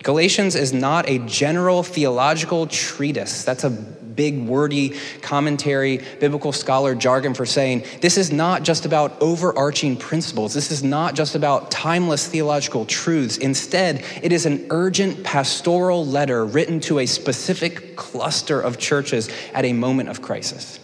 Galatians 0.02 0.56
is 0.56 0.72
not 0.72 1.08
a 1.08 1.18
general 1.20 1.82
theological 1.82 2.66
treatise. 2.66 3.44
That's 3.44 3.64
a 3.64 3.70
big, 3.70 4.46
wordy 4.46 4.94
commentary, 5.22 6.00
biblical 6.20 6.52
scholar 6.52 6.94
jargon 6.94 7.34
for 7.34 7.46
saying 7.46 7.84
this 8.00 8.18
is 8.18 8.30
not 8.30 8.62
just 8.62 8.84
about 8.84 9.20
overarching 9.22 9.96
principles. 9.96 10.54
This 10.54 10.70
is 10.70 10.82
not 10.82 11.14
just 11.14 11.34
about 11.34 11.70
timeless 11.70 12.26
theological 12.26 12.84
truths. 12.84 13.38
Instead, 13.38 14.04
it 14.22 14.32
is 14.32 14.44
an 14.44 14.66
urgent 14.70 15.24
pastoral 15.24 16.04
letter 16.04 16.44
written 16.44 16.80
to 16.80 16.98
a 16.98 17.06
specific 17.06 17.96
cluster 17.96 18.60
of 18.60 18.78
churches 18.78 19.30
at 19.54 19.64
a 19.64 19.72
moment 19.72 20.08
of 20.08 20.20
crisis. 20.20 20.78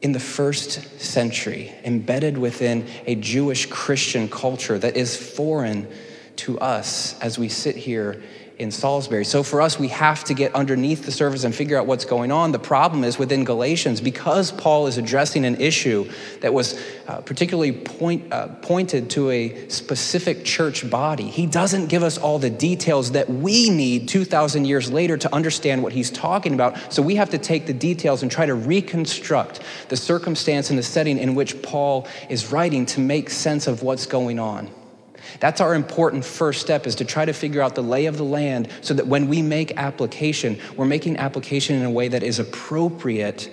In 0.00 0.12
the 0.12 0.20
first 0.20 1.00
century, 1.00 1.72
embedded 1.84 2.38
within 2.38 2.86
a 3.06 3.16
Jewish 3.16 3.66
Christian 3.66 4.28
culture 4.28 4.78
that 4.78 4.96
is 4.96 5.16
foreign 5.16 5.88
to 6.38 6.58
us 6.58 7.18
as 7.20 7.38
we 7.38 7.48
sit 7.48 7.76
here 7.76 8.22
in 8.58 8.72
Salisbury. 8.72 9.24
So 9.24 9.44
for 9.44 9.62
us, 9.62 9.78
we 9.78 9.86
have 9.88 10.24
to 10.24 10.34
get 10.34 10.52
underneath 10.52 11.04
the 11.04 11.12
surface 11.12 11.44
and 11.44 11.54
figure 11.54 11.78
out 11.78 11.86
what's 11.86 12.04
going 12.04 12.32
on. 12.32 12.50
The 12.50 12.58
problem 12.58 13.04
is 13.04 13.16
within 13.16 13.44
Galatians, 13.44 14.00
because 14.00 14.50
Paul 14.50 14.88
is 14.88 14.98
addressing 14.98 15.44
an 15.44 15.60
issue 15.60 16.10
that 16.40 16.52
was 16.52 16.80
uh, 17.06 17.20
particularly 17.20 17.70
point, 17.70 18.32
uh, 18.32 18.48
pointed 18.48 19.10
to 19.10 19.30
a 19.30 19.68
specific 19.68 20.44
church 20.44 20.90
body, 20.90 21.28
he 21.28 21.46
doesn't 21.46 21.86
give 21.86 22.02
us 22.02 22.18
all 22.18 22.40
the 22.40 22.50
details 22.50 23.12
that 23.12 23.30
we 23.30 23.70
need 23.70 24.08
2,000 24.08 24.64
years 24.64 24.90
later 24.90 25.16
to 25.16 25.32
understand 25.32 25.80
what 25.80 25.92
he's 25.92 26.10
talking 26.10 26.52
about. 26.52 26.92
So 26.92 27.00
we 27.00 27.14
have 27.14 27.30
to 27.30 27.38
take 27.38 27.66
the 27.66 27.72
details 27.72 28.22
and 28.22 28.30
try 28.30 28.44
to 28.44 28.54
reconstruct 28.54 29.60
the 29.88 29.96
circumstance 29.96 30.70
and 30.70 30.78
the 30.78 30.82
setting 30.82 31.18
in 31.18 31.36
which 31.36 31.62
Paul 31.62 32.08
is 32.28 32.50
writing 32.50 32.86
to 32.86 33.00
make 33.00 33.30
sense 33.30 33.68
of 33.68 33.84
what's 33.84 34.06
going 34.06 34.40
on. 34.40 34.68
That's 35.40 35.60
our 35.60 35.74
important 35.74 36.24
first 36.24 36.60
step 36.60 36.86
is 36.86 36.94
to 36.96 37.04
try 37.04 37.24
to 37.24 37.32
figure 37.32 37.60
out 37.60 37.74
the 37.74 37.82
lay 37.82 38.06
of 38.06 38.16
the 38.16 38.24
land 38.24 38.68
so 38.80 38.94
that 38.94 39.06
when 39.06 39.28
we 39.28 39.42
make 39.42 39.76
application, 39.76 40.58
we're 40.76 40.86
making 40.86 41.16
application 41.16 41.76
in 41.76 41.84
a 41.84 41.90
way 41.90 42.08
that 42.08 42.22
is 42.22 42.38
appropriate 42.38 43.50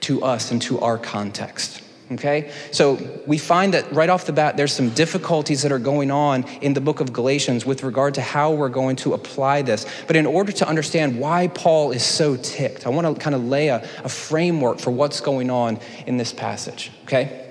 to 0.00 0.22
us 0.22 0.50
and 0.50 0.60
to 0.62 0.80
our 0.80 0.98
context. 0.98 1.82
Okay? 2.12 2.52
So 2.70 2.98
we 3.26 3.38
find 3.38 3.74
that 3.74 3.92
right 3.92 4.08
off 4.08 4.26
the 4.26 4.32
bat, 4.32 4.56
there's 4.56 4.72
some 4.72 4.90
difficulties 4.90 5.62
that 5.62 5.72
are 5.72 5.78
going 5.78 6.10
on 6.10 6.44
in 6.60 6.72
the 6.72 6.80
book 6.80 7.00
of 7.00 7.12
Galatians 7.12 7.66
with 7.66 7.82
regard 7.82 8.14
to 8.14 8.22
how 8.22 8.52
we're 8.52 8.68
going 8.68 8.96
to 8.96 9.14
apply 9.14 9.62
this. 9.62 9.86
But 10.06 10.14
in 10.14 10.26
order 10.26 10.52
to 10.52 10.68
understand 10.68 11.18
why 11.18 11.48
Paul 11.48 11.90
is 11.90 12.04
so 12.04 12.36
ticked, 12.36 12.86
I 12.86 12.90
want 12.90 13.16
to 13.16 13.20
kind 13.20 13.34
of 13.34 13.44
lay 13.44 13.68
a, 13.68 13.86
a 14.04 14.08
framework 14.08 14.78
for 14.78 14.92
what's 14.92 15.20
going 15.20 15.50
on 15.50 15.80
in 16.06 16.16
this 16.16 16.32
passage. 16.32 16.92
Okay? 17.04 17.44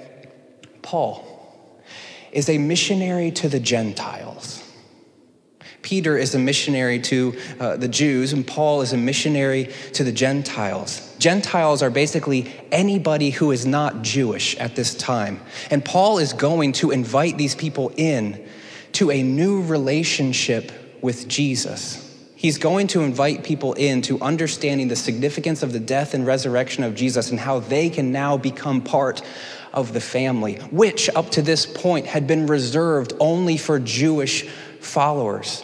Paul 0.82 1.35
is 2.36 2.50
a 2.50 2.58
missionary 2.60 3.32
to 3.32 3.50
the 3.50 3.60
Gentiles. 3.60 4.62
Peter 5.82 6.18
is 6.18 6.36
a 6.36 6.40
missionary 6.40 7.00
to 7.00 7.40
uh, 7.60 7.78
the 7.78 7.88
Jews, 7.88 8.34
and 8.34 8.46
Paul 8.46 8.82
is 8.82 8.92
a 8.92 8.98
missionary 8.98 9.72
to 9.94 10.04
the 10.04 10.12
Gentiles. 10.12 11.16
Gentiles 11.18 11.82
are 11.82 11.90
basically 11.90 12.52
anybody 12.72 13.30
who 13.30 13.52
is 13.52 13.66
not 13.66 14.02
Jewish 14.02 14.58
at 14.58 14.76
this 14.76 14.96
time. 14.96 15.40
And 15.70 15.86
Paul 15.86 16.18
is 16.18 16.34
going 16.34 16.74
to 16.74 16.92
invite 16.92 17.38
these 17.38 17.56
people 17.56 17.92
in 17.96 18.48
to 18.94 19.12
a 19.12 19.24
new 19.24 19.62
relationship 19.62 20.72
with 21.02 21.28
Jesus. 21.28 22.02
He's 22.36 22.58
going 22.58 22.88
to 22.88 23.02
invite 23.02 23.44
people 23.44 23.74
into 23.74 24.20
understanding 24.22 24.88
the 24.88 24.96
significance 24.96 25.64
of 25.64 25.72
the 25.72 25.80
death 25.80 26.14
and 26.14 26.26
resurrection 26.26 26.84
of 26.84 26.96
Jesus 26.96 27.32
and 27.32 27.40
how 27.40 27.60
they 27.60 27.90
can 27.90 28.12
now 28.12 28.38
become 28.38 28.82
part 28.82 29.22
of 29.76 29.94
the 29.94 30.02
family, 30.02 30.56
which 30.72 31.10
up 31.10 31.30
to 31.32 31.42
this 31.42 31.66
point 31.66 32.08
had 32.08 32.28
been 32.28 32.48
reserved 32.48 33.14
only 33.20 33.58
for 33.58 33.80
Jewish 33.80 34.44
followers. 34.80 35.64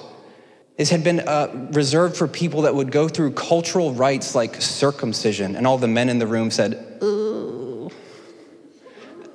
This 0.78 0.90
had 0.90 1.04
been 1.04 1.20
uh, 1.20 1.70
reserved 1.72 2.18
for 2.18 2.28
people 2.28 2.64
that 2.64 2.74
would 2.74 2.92
go 2.92 3.08
through 3.08 3.34
cultural 3.34 3.94
rites 3.94 4.36
like 4.36 4.62
circumcision, 4.62 5.56
and 5.56 5.68
all 5.68 5.78
the 5.78 5.88
men 5.88 6.10
in 6.10 6.20
the 6.20 6.28
room 6.28 6.52
said, 6.52 7.00
Ooh. 7.04 7.90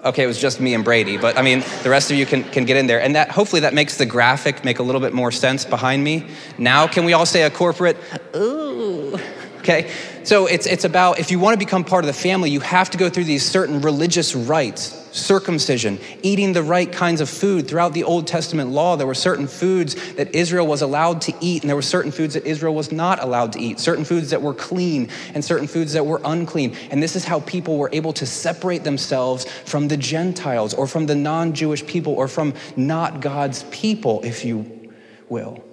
Okay, 0.04 0.22
it 0.22 0.26
was 0.26 0.40
just 0.40 0.60
me 0.60 0.74
and 0.74 0.84
Brady, 0.84 1.16
but 1.16 1.36
I 1.36 1.42
mean, 1.42 1.64
the 1.82 1.90
rest 1.90 2.10
of 2.10 2.16
you 2.16 2.26
can, 2.26 2.44
can 2.44 2.64
get 2.64 2.76
in 2.76 2.86
there. 2.86 3.00
And 3.00 3.16
that 3.16 3.30
hopefully 3.30 3.60
that 3.60 3.74
makes 3.74 3.96
the 3.96 4.06
graphic 4.06 4.64
make 4.64 4.78
a 4.78 4.82
little 4.82 5.00
bit 5.00 5.12
more 5.12 5.32
sense 5.32 5.64
behind 5.64 6.04
me. 6.04 6.26
Now, 6.58 6.86
can 6.86 7.04
we 7.04 7.12
all 7.12 7.26
say 7.26 7.42
a 7.42 7.50
corporate, 7.50 7.96
Ooh? 8.34 9.18
Okay, 9.58 9.90
so 10.26 10.46
it's, 10.46 10.66
it's 10.66 10.84
about 10.84 11.20
if 11.20 11.30
you 11.30 11.38
want 11.38 11.54
to 11.54 11.58
become 11.58 11.84
part 11.84 12.02
of 12.02 12.08
the 12.08 12.12
family, 12.12 12.50
you 12.50 12.58
have 12.58 12.90
to 12.90 12.98
go 12.98 13.08
through 13.08 13.24
these 13.24 13.48
certain 13.48 13.80
religious 13.80 14.34
rites 14.34 15.06
circumcision, 15.16 16.00
eating 16.22 16.52
the 16.52 16.64
right 16.64 16.90
kinds 16.90 17.20
of 17.20 17.28
food. 17.30 17.68
Throughout 17.68 17.94
the 17.94 18.02
Old 18.02 18.26
Testament 18.26 18.70
law, 18.70 18.96
there 18.96 19.06
were 19.06 19.14
certain 19.14 19.46
foods 19.46 19.94
that 20.14 20.34
Israel 20.34 20.66
was 20.66 20.82
allowed 20.82 21.22
to 21.22 21.34
eat, 21.40 21.62
and 21.62 21.68
there 21.68 21.76
were 21.76 21.80
certain 21.80 22.10
foods 22.10 22.34
that 22.34 22.44
Israel 22.44 22.74
was 22.74 22.92
not 22.92 23.22
allowed 23.22 23.52
to 23.52 23.60
eat, 23.60 23.78
certain 23.78 24.04
foods 24.04 24.30
that 24.30 24.42
were 24.42 24.52
clean, 24.52 25.08
and 25.32 25.44
certain 25.44 25.68
foods 25.68 25.92
that 25.92 26.04
were 26.04 26.20
unclean. 26.24 26.76
And 26.90 27.00
this 27.00 27.14
is 27.14 27.24
how 27.24 27.40
people 27.40 27.78
were 27.78 27.90
able 27.92 28.12
to 28.14 28.26
separate 28.26 28.82
themselves 28.82 29.46
from 29.64 29.86
the 29.86 29.96
Gentiles, 29.96 30.74
or 30.74 30.86
from 30.86 31.06
the 31.06 31.14
non 31.14 31.54
Jewish 31.54 31.86
people, 31.86 32.14
or 32.14 32.28
from 32.28 32.52
not 32.76 33.20
God's 33.20 33.62
people, 33.70 34.22
if 34.24 34.44
you 34.44 34.92
will. 35.28 35.65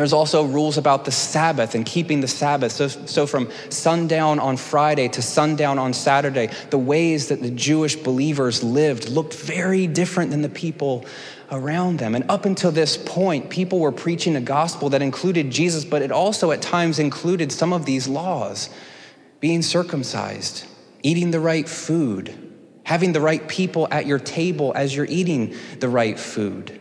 There's 0.00 0.14
also 0.14 0.44
rules 0.44 0.78
about 0.78 1.04
the 1.04 1.10
Sabbath 1.10 1.74
and 1.74 1.84
keeping 1.84 2.22
the 2.22 2.26
Sabbath. 2.26 2.72
So, 2.72 2.88
so, 2.88 3.26
from 3.26 3.50
sundown 3.68 4.38
on 4.38 4.56
Friday 4.56 5.08
to 5.08 5.20
sundown 5.20 5.78
on 5.78 5.92
Saturday, 5.92 6.48
the 6.70 6.78
ways 6.78 7.28
that 7.28 7.42
the 7.42 7.50
Jewish 7.50 7.96
believers 7.96 8.62
lived 8.62 9.10
looked 9.10 9.34
very 9.34 9.86
different 9.86 10.30
than 10.30 10.40
the 10.40 10.48
people 10.48 11.04
around 11.50 11.98
them. 11.98 12.14
And 12.14 12.24
up 12.30 12.46
until 12.46 12.72
this 12.72 12.96
point, 12.96 13.50
people 13.50 13.78
were 13.78 13.92
preaching 13.92 14.36
a 14.36 14.40
gospel 14.40 14.88
that 14.88 15.02
included 15.02 15.50
Jesus, 15.50 15.84
but 15.84 16.00
it 16.00 16.10
also 16.10 16.50
at 16.50 16.62
times 16.62 16.98
included 16.98 17.52
some 17.52 17.74
of 17.74 17.84
these 17.84 18.08
laws 18.08 18.70
being 19.38 19.60
circumcised, 19.60 20.64
eating 21.02 21.30
the 21.30 21.40
right 21.40 21.68
food, 21.68 22.54
having 22.84 23.12
the 23.12 23.20
right 23.20 23.46
people 23.48 23.86
at 23.90 24.06
your 24.06 24.18
table 24.18 24.72
as 24.74 24.96
you're 24.96 25.04
eating 25.10 25.54
the 25.78 25.90
right 25.90 26.18
food 26.18 26.79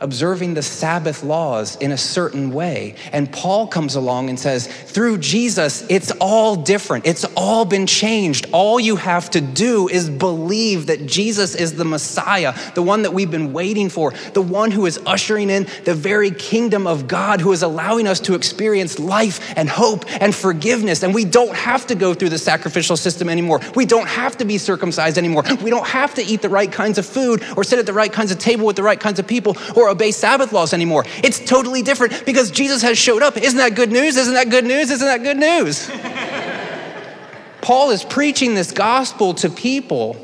observing 0.00 0.54
the 0.54 0.62
Sabbath 0.62 1.22
laws 1.22 1.76
in 1.76 1.92
a 1.92 1.96
certain 1.96 2.52
way. 2.52 2.94
And 3.12 3.30
Paul 3.32 3.66
comes 3.66 3.94
along 3.94 4.28
and 4.28 4.38
says, 4.38 4.66
through 4.66 5.18
Jesus, 5.18 5.84
it's 5.88 6.10
all 6.20 6.56
different. 6.56 7.06
It's 7.06 7.24
all 7.36 7.64
been 7.64 7.86
changed. 7.86 8.46
All 8.52 8.78
you 8.78 8.96
have 8.96 9.30
to 9.30 9.40
do 9.40 9.88
is 9.88 10.08
believe 10.10 10.86
that 10.86 11.06
Jesus 11.06 11.54
is 11.54 11.74
the 11.74 11.84
Messiah, 11.84 12.54
the 12.74 12.82
one 12.82 13.02
that 13.02 13.12
we've 13.12 13.30
been 13.30 13.52
waiting 13.52 13.88
for, 13.88 14.12
the 14.34 14.42
one 14.42 14.70
who 14.70 14.86
is 14.86 15.00
ushering 15.06 15.50
in 15.50 15.66
the 15.84 15.94
very 15.94 16.30
kingdom 16.30 16.86
of 16.86 17.08
God, 17.08 17.40
who 17.40 17.52
is 17.52 17.62
allowing 17.62 18.06
us 18.06 18.20
to 18.20 18.34
experience 18.34 18.98
life 18.98 19.54
and 19.56 19.68
hope 19.68 20.04
and 20.20 20.34
forgiveness. 20.34 21.02
And 21.02 21.14
we 21.14 21.24
don't 21.24 21.54
have 21.54 21.86
to 21.86 21.94
go 21.94 22.14
through 22.14 22.30
the 22.30 22.38
sacrificial 22.38 22.96
system 22.96 23.28
anymore. 23.28 23.60
We 23.74 23.86
don't 23.86 24.08
have 24.08 24.36
to 24.38 24.44
be 24.44 24.58
circumcised 24.58 25.18
anymore. 25.18 25.44
We 25.62 25.70
don't 25.70 25.86
have 25.86 26.14
to 26.14 26.22
eat 26.22 26.42
the 26.42 26.48
right 26.48 26.70
kinds 26.70 26.98
of 26.98 27.06
food 27.06 27.42
or 27.56 27.64
sit 27.64 27.78
at 27.78 27.86
the 27.86 27.92
right 27.92 28.12
kinds 28.12 28.30
of 28.30 28.38
table 28.38 28.66
with 28.66 28.76
the 28.76 28.82
right 28.82 29.00
kinds 29.00 29.18
of 29.18 29.26
people 29.26 29.56
or 29.74 29.85
obey 29.88 30.10
Sabbath 30.10 30.52
laws 30.52 30.72
anymore. 30.72 31.04
It's 31.22 31.38
totally 31.38 31.82
different 31.82 32.24
because 32.24 32.50
Jesus 32.50 32.82
has 32.82 32.98
showed 32.98 33.22
up. 33.22 33.36
Isn't 33.36 33.58
that 33.58 33.74
good 33.74 33.90
news? 33.90 34.16
Isn't 34.16 34.34
that 34.34 34.50
good 34.50 34.64
news? 34.64 34.90
Isn't 34.90 35.06
that 35.06 35.22
good 35.22 35.36
news? 35.36 35.90
Paul 37.60 37.90
is 37.90 38.04
preaching 38.04 38.54
this 38.54 38.70
gospel 38.70 39.34
to 39.34 39.50
people 39.50 40.16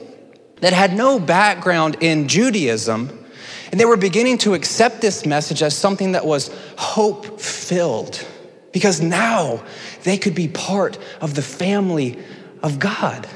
that 0.60 0.72
had 0.72 0.94
no 0.94 1.18
background 1.18 1.96
in 2.00 2.28
Judaism, 2.28 3.26
and 3.70 3.80
they 3.80 3.84
were 3.84 3.96
beginning 3.96 4.38
to 4.38 4.54
accept 4.54 5.00
this 5.00 5.26
message 5.26 5.62
as 5.62 5.76
something 5.76 6.12
that 6.12 6.24
was 6.24 6.56
hope 6.78 7.40
filled 7.40 8.24
because 8.72 9.00
now 9.00 9.62
they 10.04 10.18
could 10.18 10.34
be 10.34 10.48
part 10.48 10.98
of 11.20 11.34
the 11.34 11.42
family 11.42 12.18
of 12.62 12.78
God. 12.78 13.28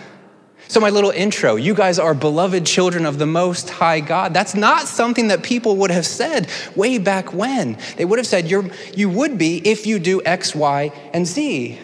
So, 0.68 0.80
my 0.80 0.90
little 0.90 1.10
intro 1.10 1.56
you 1.56 1.74
guys 1.74 1.98
are 1.98 2.14
beloved 2.14 2.66
children 2.66 3.06
of 3.06 3.18
the 3.18 3.26
Most 3.26 3.70
High 3.70 4.00
God. 4.00 4.34
That's 4.34 4.54
not 4.54 4.88
something 4.88 5.28
that 5.28 5.42
people 5.42 5.76
would 5.76 5.90
have 5.90 6.06
said 6.06 6.48
way 6.74 6.98
back 6.98 7.32
when. 7.32 7.78
They 7.96 8.04
would 8.04 8.18
have 8.18 8.26
said, 8.26 8.48
You're, 8.48 8.68
You 8.94 9.08
would 9.10 9.38
be 9.38 9.58
if 9.58 9.86
you 9.86 9.98
do 9.98 10.22
X, 10.24 10.54
Y, 10.54 10.92
and 11.12 11.26
Z. 11.26 11.78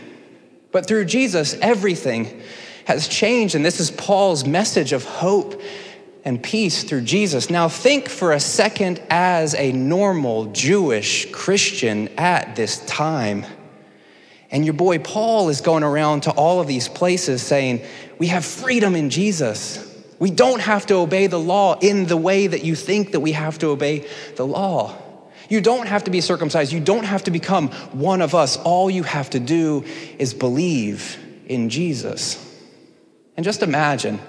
But 0.72 0.86
through 0.86 1.04
Jesus, 1.04 1.54
everything 1.60 2.42
has 2.86 3.06
changed. 3.06 3.54
And 3.54 3.64
this 3.64 3.78
is 3.78 3.90
Paul's 3.90 4.44
message 4.44 4.92
of 4.92 5.04
hope 5.04 5.60
and 6.24 6.42
peace 6.42 6.84
through 6.84 7.02
Jesus. 7.02 7.50
Now, 7.50 7.68
think 7.68 8.08
for 8.08 8.32
a 8.32 8.40
second 8.40 9.00
as 9.10 9.54
a 9.54 9.72
normal 9.72 10.46
Jewish 10.46 11.30
Christian 11.30 12.08
at 12.16 12.56
this 12.56 12.84
time. 12.86 13.44
And 14.50 14.64
your 14.64 14.74
boy 14.74 14.98
Paul 14.98 15.48
is 15.48 15.60
going 15.62 15.82
around 15.82 16.24
to 16.24 16.30
all 16.30 16.60
of 16.60 16.66
these 16.66 16.86
places 16.86 17.42
saying, 17.42 17.84
We 18.22 18.28
have 18.28 18.44
freedom 18.44 18.94
in 18.94 19.10
Jesus. 19.10 19.84
We 20.20 20.30
don't 20.30 20.60
have 20.60 20.86
to 20.86 20.94
obey 20.94 21.26
the 21.26 21.40
law 21.40 21.76
in 21.80 22.06
the 22.06 22.16
way 22.16 22.46
that 22.46 22.64
you 22.64 22.76
think 22.76 23.10
that 23.10 23.18
we 23.18 23.32
have 23.32 23.58
to 23.58 23.70
obey 23.70 24.06
the 24.36 24.46
law. 24.46 24.96
You 25.48 25.60
don't 25.60 25.88
have 25.88 26.04
to 26.04 26.12
be 26.12 26.20
circumcised. 26.20 26.72
You 26.72 26.78
don't 26.78 27.02
have 27.02 27.24
to 27.24 27.32
become 27.32 27.70
one 27.90 28.22
of 28.22 28.32
us. 28.32 28.58
All 28.58 28.88
you 28.88 29.02
have 29.02 29.30
to 29.30 29.40
do 29.40 29.84
is 30.20 30.34
believe 30.34 31.18
in 31.46 31.68
Jesus. 31.68 32.38
And 33.36 33.42
just 33.42 33.60
imagine 33.60 34.20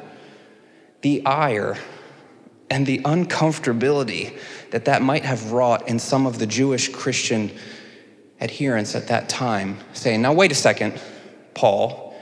the 1.01 1.23
ire 1.27 1.77
and 2.71 2.87
the 2.87 2.97
uncomfortability 3.01 4.35
that 4.71 4.85
that 4.85 5.03
might 5.03 5.23
have 5.23 5.51
wrought 5.51 5.87
in 5.87 5.99
some 5.99 6.25
of 6.25 6.39
the 6.39 6.47
Jewish 6.47 6.89
Christian 6.89 7.51
adherents 8.41 8.95
at 8.95 9.09
that 9.09 9.29
time 9.29 9.77
saying, 9.93 10.23
Now, 10.23 10.33
wait 10.33 10.51
a 10.51 10.55
second, 10.55 10.99
Paul, 11.53 12.12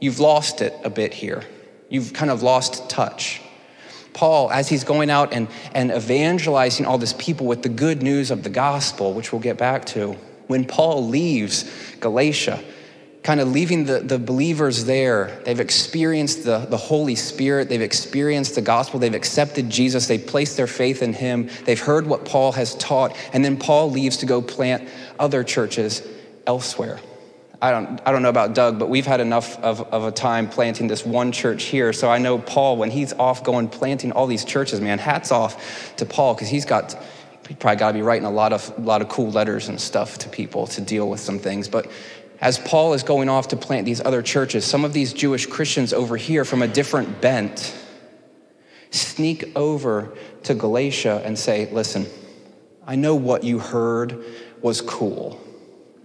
you've 0.00 0.20
lost 0.20 0.60
it 0.62 0.74
a 0.84 0.90
bit 0.90 1.14
here. 1.14 1.42
You've 1.88 2.12
kind 2.12 2.30
of 2.30 2.42
lost 2.42 2.88
touch. 2.90 3.40
Paul, 4.12 4.50
as 4.50 4.68
he's 4.68 4.84
going 4.84 5.10
out 5.10 5.32
and, 5.32 5.48
and 5.72 5.90
evangelizing 5.90 6.86
all 6.86 6.98
these 6.98 7.12
people 7.12 7.46
with 7.46 7.62
the 7.62 7.68
good 7.68 8.02
news 8.02 8.30
of 8.30 8.42
the 8.42 8.50
gospel, 8.50 9.12
which 9.12 9.32
we'll 9.32 9.40
get 9.40 9.56
back 9.56 9.84
to, 9.86 10.14
when 10.48 10.64
Paul 10.64 11.06
leaves 11.06 11.70
Galatia, 12.00 12.62
kind 13.22 13.40
of 13.40 13.48
leaving 13.48 13.84
the, 13.84 14.00
the 14.00 14.18
believers 14.18 14.86
there. 14.86 15.40
They've 15.44 15.60
experienced 15.60 16.44
the, 16.44 16.58
the 16.60 16.76
Holy 16.76 17.14
Spirit, 17.14 17.68
they've 17.68 17.80
experienced 17.80 18.54
the 18.54 18.62
gospel, 18.62 18.98
they've 18.98 19.14
accepted 19.14 19.68
Jesus, 19.70 20.06
they've 20.06 20.26
placed 20.26 20.56
their 20.56 20.66
faith 20.66 21.02
in 21.02 21.12
him, 21.12 21.50
they've 21.64 21.80
heard 21.80 22.06
what 22.06 22.24
Paul 22.24 22.52
has 22.52 22.74
taught, 22.76 23.14
and 23.32 23.44
then 23.44 23.56
Paul 23.56 23.90
leaves 23.90 24.16
to 24.18 24.26
go 24.26 24.40
plant 24.40 24.88
other 25.18 25.44
churches 25.44 26.02
elsewhere. 26.46 27.00
I 27.60 27.72
don't, 27.72 28.00
I 28.06 28.12
don't 28.12 28.22
know 28.22 28.28
about 28.28 28.54
Doug, 28.54 28.78
but 28.78 28.88
we've 28.88 29.06
had 29.06 29.20
enough 29.20 29.58
of, 29.62 29.80
of 29.92 30.04
a 30.04 30.12
time 30.12 30.48
planting 30.48 30.86
this 30.86 31.04
one 31.04 31.32
church 31.32 31.64
here. 31.64 31.92
So 31.92 32.08
I 32.08 32.18
know 32.18 32.38
Paul, 32.38 32.76
when 32.76 32.90
he's 32.90 33.12
off 33.14 33.42
going 33.42 33.68
planting 33.68 34.12
all 34.12 34.28
these 34.28 34.44
churches, 34.44 34.80
man, 34.80 34.98
hats 34.98 35.32
off 35.32 35.96
to 35.96 36.06
Paul, 36.06 36.34
because 36.34 36.48
he's 36.48 36.64
got 36.64 36.96
he 37.48 37.54
probably 37.54 37.76
got 37.76 37.88
to 37.88 37.94
be 37.94 38.02
writing 38.02 38.26
a 38.26 38.30
lot 38.30 38.52
of 38.52 38.72
a 38.78 38.80
lot 38.82 39.02
of 39.02 39.08
cool 39.08 39.30
letters 39.30 39.68
and 39.68 39.80
stuff 39.80 40.18
to 40.18 40.28
people 40.28 40.66
to 40.68 40.80
deal 40.80 41.08
with 41.08 41.18
some 41.18 41.40
things. 41.40 41.66
But 41.66 41.90
as 42.40 42.58
Paul 42.58 42.94
is 42.94 43.02
going 43.02 43.28
off 43.28 43.48
to 43.48 43.56
plant 43.56 43.86
these 43.86 44.00
other 44.04 44.22
churches, 44.22 44.64
some 44.64 44.84
of 44.84 44.92
these 44.92 45.12
Jewish 45.12 45.46
Christians 45.46 45.92
over 45.92 46.16
here 46.16 46.44
from 46.44 46.62
a 46.62 46.68
different 46.68 47.20
bent 47.20 47.74
sneak 48.90 49.50
over 49.56 50.16
to 50.44 50.54
Galatia 50.54 51.22
and 51.24 51.36
say, 51.36 51.68
Listen, 51.72 52.06
I 52.86 52.94
know 52.94 53.16
what 53.16 53.42
you 53.42 53.58
heard 53.58 54.24
was 54.62 54.80
cool. 54.80 55.40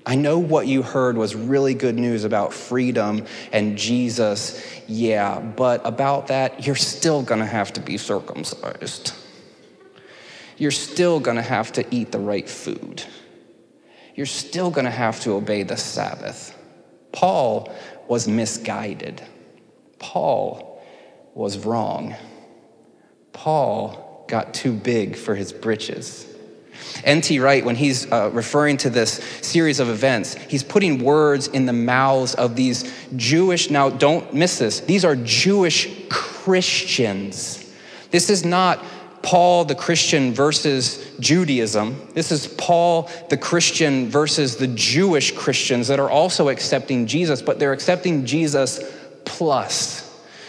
I 0.05 0.15
know 0.15 0.37
what 0.39 0.67
you 0.67 0.81
heard 0.81 1.17
was 1.17 1.33
really 1.35 1.73
good 1.73 1.95
news 1.95 2.23
about 2.23 2.53
freedom 2.53 3.25
and 3.51 3.77
Jesus, 3.77 4.61
yeah, 4.87 5.39
but 5.39 5.81
about 5.85 6.27
that, 6.27 6.65
you're 6.65 6.75
still 6.75 7.21
gonna 7.21 7.45
have 7.45 7.73
to 7.73 7.81
be 7.81 7.97
circumcised. 7.97 9.13
You're 10.57 10.71
still 10.71 11.19
gonna 11.19 11.41
have 11.41 11.71
to 11.73 11.85
eat 11.95 12.11
the 12.11 12.19
right 12.19 12.49
food 12.49 13.03
you're 14.15 14.25
still 14.25 14.71
to 14.71 14.89
have 14.89 15.19
to 15.21 15.31
obey 15.31 15.63
the 15.63 15.77
Sabbath. 15.77 16.57
Paul 17.11 17.73
was 18.07 18.27
misguided. 18.27 19.21
Paul 19.99 20.81
was 21.33 21.65
wrong. 21.65 22.15
Paul 23.31 24.25
got 24.27 24.53
too 24.53 24.73
big 24.73 25.15
for 25.15 25.35
his 25.35 25.51
britches. 25.51 26.27
N.T. 27.03 27.39
Wright, 27.39 27.63
when 27.63 27.75
he's 27.75 28.11
uh, 28.11 28.29
referring 28.33 28.77
to 28.77 28.89
this 28.89 29.23
series 29.41 29.79
of 29.79 29.89
events, 29.89 30.35
he's 30.35 30.63
putting 30.63 31.03
words 31.03 31.47
in 31.47 31.65
the 31.65 31.73
mouths 31.73 32.35
of 32.35 32.55
these 32.55 32.93
Jewish, 33.15 33.69
now 33.69 33.89
don't 33.89 34.33
miss 34.33 34.59
this, 34.59 34.79
these 34.81 35.05
are 35.05 35.15
Jewish 35.15 36.07
Christians. 36.09 37.59
This 38.11 38.29
is 38.29 38.45
not 38.45 38.83
Paul 39.23 39.63
the 39.63 39.75
Christian 39.75 40.33
versus 40.33 41.09
Judaism. 41.19 42.09
This 42.13 42.31
is 42.31 42.45
Paul 42.45 43.09
the 43.29 43.37
Christian 43.37 44.09
versus 44.09 44.57
the 44.57 44.67
Jewish 44.67 45.31
Christians 45.31 45.87
that 45.87 45.99
are 45.99 46.09
also 46.09 46.49
accepting 46.49 47.07
Jesus, 47.07 47.41
but 47.41 47.57
they're 47.57 47.71
accepting 47.71 48.25
Jesus 48.25 48.81
plus 49.23 50.03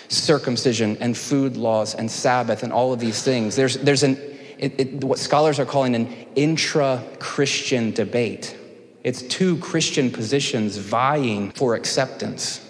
circumcision 0.08 0.96
and 1.00 1.16
food 1.16 1.56
laws 1.56 1.94
and 1.94 2.10
Sabbath 2.10 2.62
and 2.62 2.72
all 2.72 2.92
of 2.92 2.98
these 2.98 3.22
things. 3.22 3.56
There's, 3.56 3.76
there's 3.76 4.02
an, 4.02 4.18
it, 4.58 4.78
it, 4.78 5.04
what 5.04 5.18
scholars 5.18 5.58
are 5.58 5.66
calling 5.66 5.94
an 5.94 6.06
intra 6.34 7.02
Christian 7.18 7.90
debate. 7.92 8.56
It's 9.02 9.22
two 9.22 9.58
Christian 9.58 10.10
positions 10.10 10.76
vying 10.76 11.50
for 11.50 11.74
acceptance. 11.74 12.60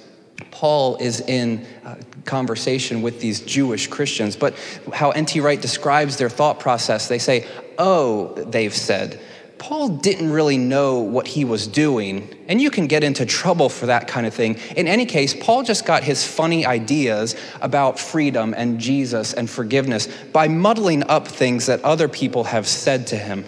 Paul 0.50 0.96
is 0.96 1.20
in 1.20 1.66
uh, 1.84 1.96
conversation 2.24 3.02
with 3.02 3.20
these 3.20 3.40
Jewish 3.40 3.86
Christians, 3.86 4.34
but 4.36 4.54
how 4.92 5.10
N.T. 5.10 5.40
Wright 5.40 5.60
describes 5.60 6.16
their 6.16 6.30
thought 6.30 6.58
process, 6.60 7.08
they 7.08 7.18
say, 7.18 7.46
Oh, 7.78 8.34
they've 8.34 8.74
said, 8.74 9.20
Paul 9.64 9.88
didn't 9.88 10.30
really 10.30 10.58
know 10.58 10.98
what 10.98 11.26
he 11.26 11.46
was 11.46 11.66
doing, 11.66 12.28
and 12.48 12.60
you 12.60 12.70
can 12.70 12.86
get 12.86 13.02
into 13.02 13.24
trouble 13.24 13.70
for 13.70 13.86
that 13.86 14.06
kind 14.06 14.26
of 14.26 14.34
thing. 14.34 14.58
In 14.76 14.86
any 14.86 15.06
case, 15.06 15.32
Paul 15.32 15.62
just 15.62 15.86
got 15.86 16.04
his 16.04 16.22
funny 16.22 16.66
ideas 16.66 17.34
about 17.62 17.98
freedom 17.98 18.52
and 18.54 18.78
Jesus 18.78 19.32
and 19.32 19.48
forgiveness 19.48 20.06
by 20.34 20.48
muddling 20.48 21.02
up 21.04 21.26
things 21.26 21.64
that 21.64 21.82
other 21.82 22.08
people 22.08 22.44
have 22.44 22.66
said 22.66 23.06
to 23.06 23.16
him. 23.16 23.46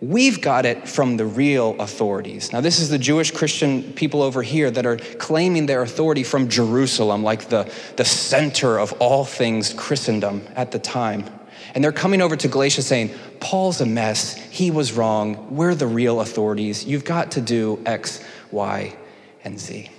We've 0.00 0.40
got 0.40 0.64
it 0.64 0.88
from 0.88 1.16
the 1.16 1.26
real 1.26 1.74
authorities. 1.80 2.52
Now, 2.52 2.60
this 2.60 2.78
is 2.78 2.88
the 2.88 2.98
Jewish 2.98 3.32
Christian 3.32 3.82
people 3.94 4.22
over 4.22 4.44
here 4.44 4.70
that 4.70 4.86
are 4.86 4.98
claiming 5.18 5.66
their 5.66 5.82
authority 5.82 6.22
from 6.22 6.50
Jerusalem, 6.50 7.24
like 7.24 7.48
the, 7.48 7.68
the 7.96 8.04
center 8.04 8.78
of 8.78 8.92
all 9.00 9.24
things 9.24 9.74
Christendom 9.74 10.46
at 10.54 10.70
the 10.70 10.78
time. 10.78 11.24
And 11.74 11.82
they're 11.82 11.92
coming 11.92 12.20
over 12.20 12.36
to 12.36 12.48
Galatia 12.48 12.82
saying, 12.82 13.14
Paul's 13.40 13.80
a 13.80 13.86
mess. 13.86 14.34
He 14.34 14.70
was 14.70 14.92
wrong. 14.92 15.54
We're 15.54 15.74
the 15.74 15.86
real 15.86 16.20
authorities. 16.20 16.84
You've 16.84 17.04
got 17.04 17.32
to 17.32 17.40
do 17.40 17.80
X, 17.86 18.24
Y, 18.50 18.94
and 19.44 19.58
Z. 19.58 19.90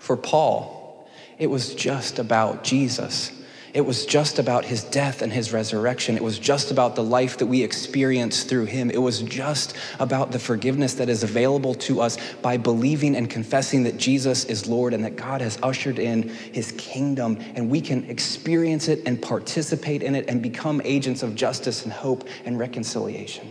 For 0.00 0.16
Paul, 0.16 1.08
it 1.38 1.46
was 1.48 1.74
just 1.74 2.18
about 2.18 2.64
Jesus. 2.64 3.32
It 3.74 3.84
was 3.84 4.06
just 4.06 4.38
about 4.38 4.64
his 4.64 4.84
death 4.84 5.20
and 5.20 5.32
his 5.32 5.52
resurrection. 5.52 6.16
It 6.16 6.22
was 6.22 6.38
just 6.38 6.70
about 6.70 6.94
the 6.94 7.02
life 7.02 7.38
that 7.38 7.46
we 7.46 7.64
experience 7.64 8.44
through 8.44 8.66
him. 8.66 8.88
It 8.88 9.02
was 9.02 9.20
just 9.22 9.76
about 9.98 10.30
the 10.30 10.38
forgiveness 10.38 10.94
that 10.94 11.08
is 11.08 11.24
available 11.24 11.74
to 11.74 12.00
us 12.00 12.16
by 12.40 12.56
believing 12.56 13.16
and 13.16 13.28
confessing 13.28 13.82
that 13.82 13.96
Jesus 13.96 14.44
is 14.44 14.68
Lord 14.68 14.94
and 14.94 15.04
that 15.04 15.16
God 15.16 15.40
has 15.40 15.58
ushered 15.60 15.98
in 15.98 16.28
his 16.28 16.70
kingdom. 16.78 17.36
And 17.56 17.68
we 17.68 17.80
can 17.80 18.04
experience 18.04 18.86
it 18.86 19.02
and 19.06 19.20
participate 19.20 20.04
in 20.04 20.14
it 20.14 20.28
and 20.28 20.40
become 20.40 20.80
agents 20.84 21.24
of 21.24 21.34
justice 21.34 21.82
and 21.82 21.92
hope 21.92 22.28
and 22.44 22.56
reconciliation. 22.56 23.50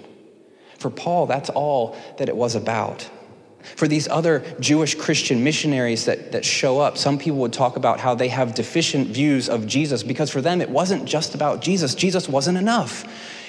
For 0.80 0.90
Paul, 0.90 1.26
that's 1.26 1.50
all 1.50 1.98
that 2.18 2.30
it 2.30 2.36
was 2.36 2.56
about. 2.56 3.10
For 3.76 3.88
these 3.88 4.08
other 4.08 4.44
Jewish 4.60 4.96
Christian 4.96 5.44
missionaries 5.44 6.06
that, 6.06 6.32
that 6.32 6.46
show 6.46 6.80
up, 6.80 6.98
some 6.98 7.18
people 7.18 7.40
would 7.40 7.54
talk 7.54 7.76
about 7.76 8.00
how 8.00 8.16
they 8.16 8.28
have 8.28 8.54
deficient 8.54 9.08
views 9.08 9.50
of 9.50 9.68
Jesus 9.68 10.04
because 10.04 10.30
for 10.30 10.42
them 10.42 10.62
it 10.62 10.70
wasn't 10.70 11.06
just 11.06 11.36
about 11.36 11.62
Jesus. 11.62 11.96
Jesus 11.96 12.30
wasn't 12.30 12.58
enough. 12.58 13.06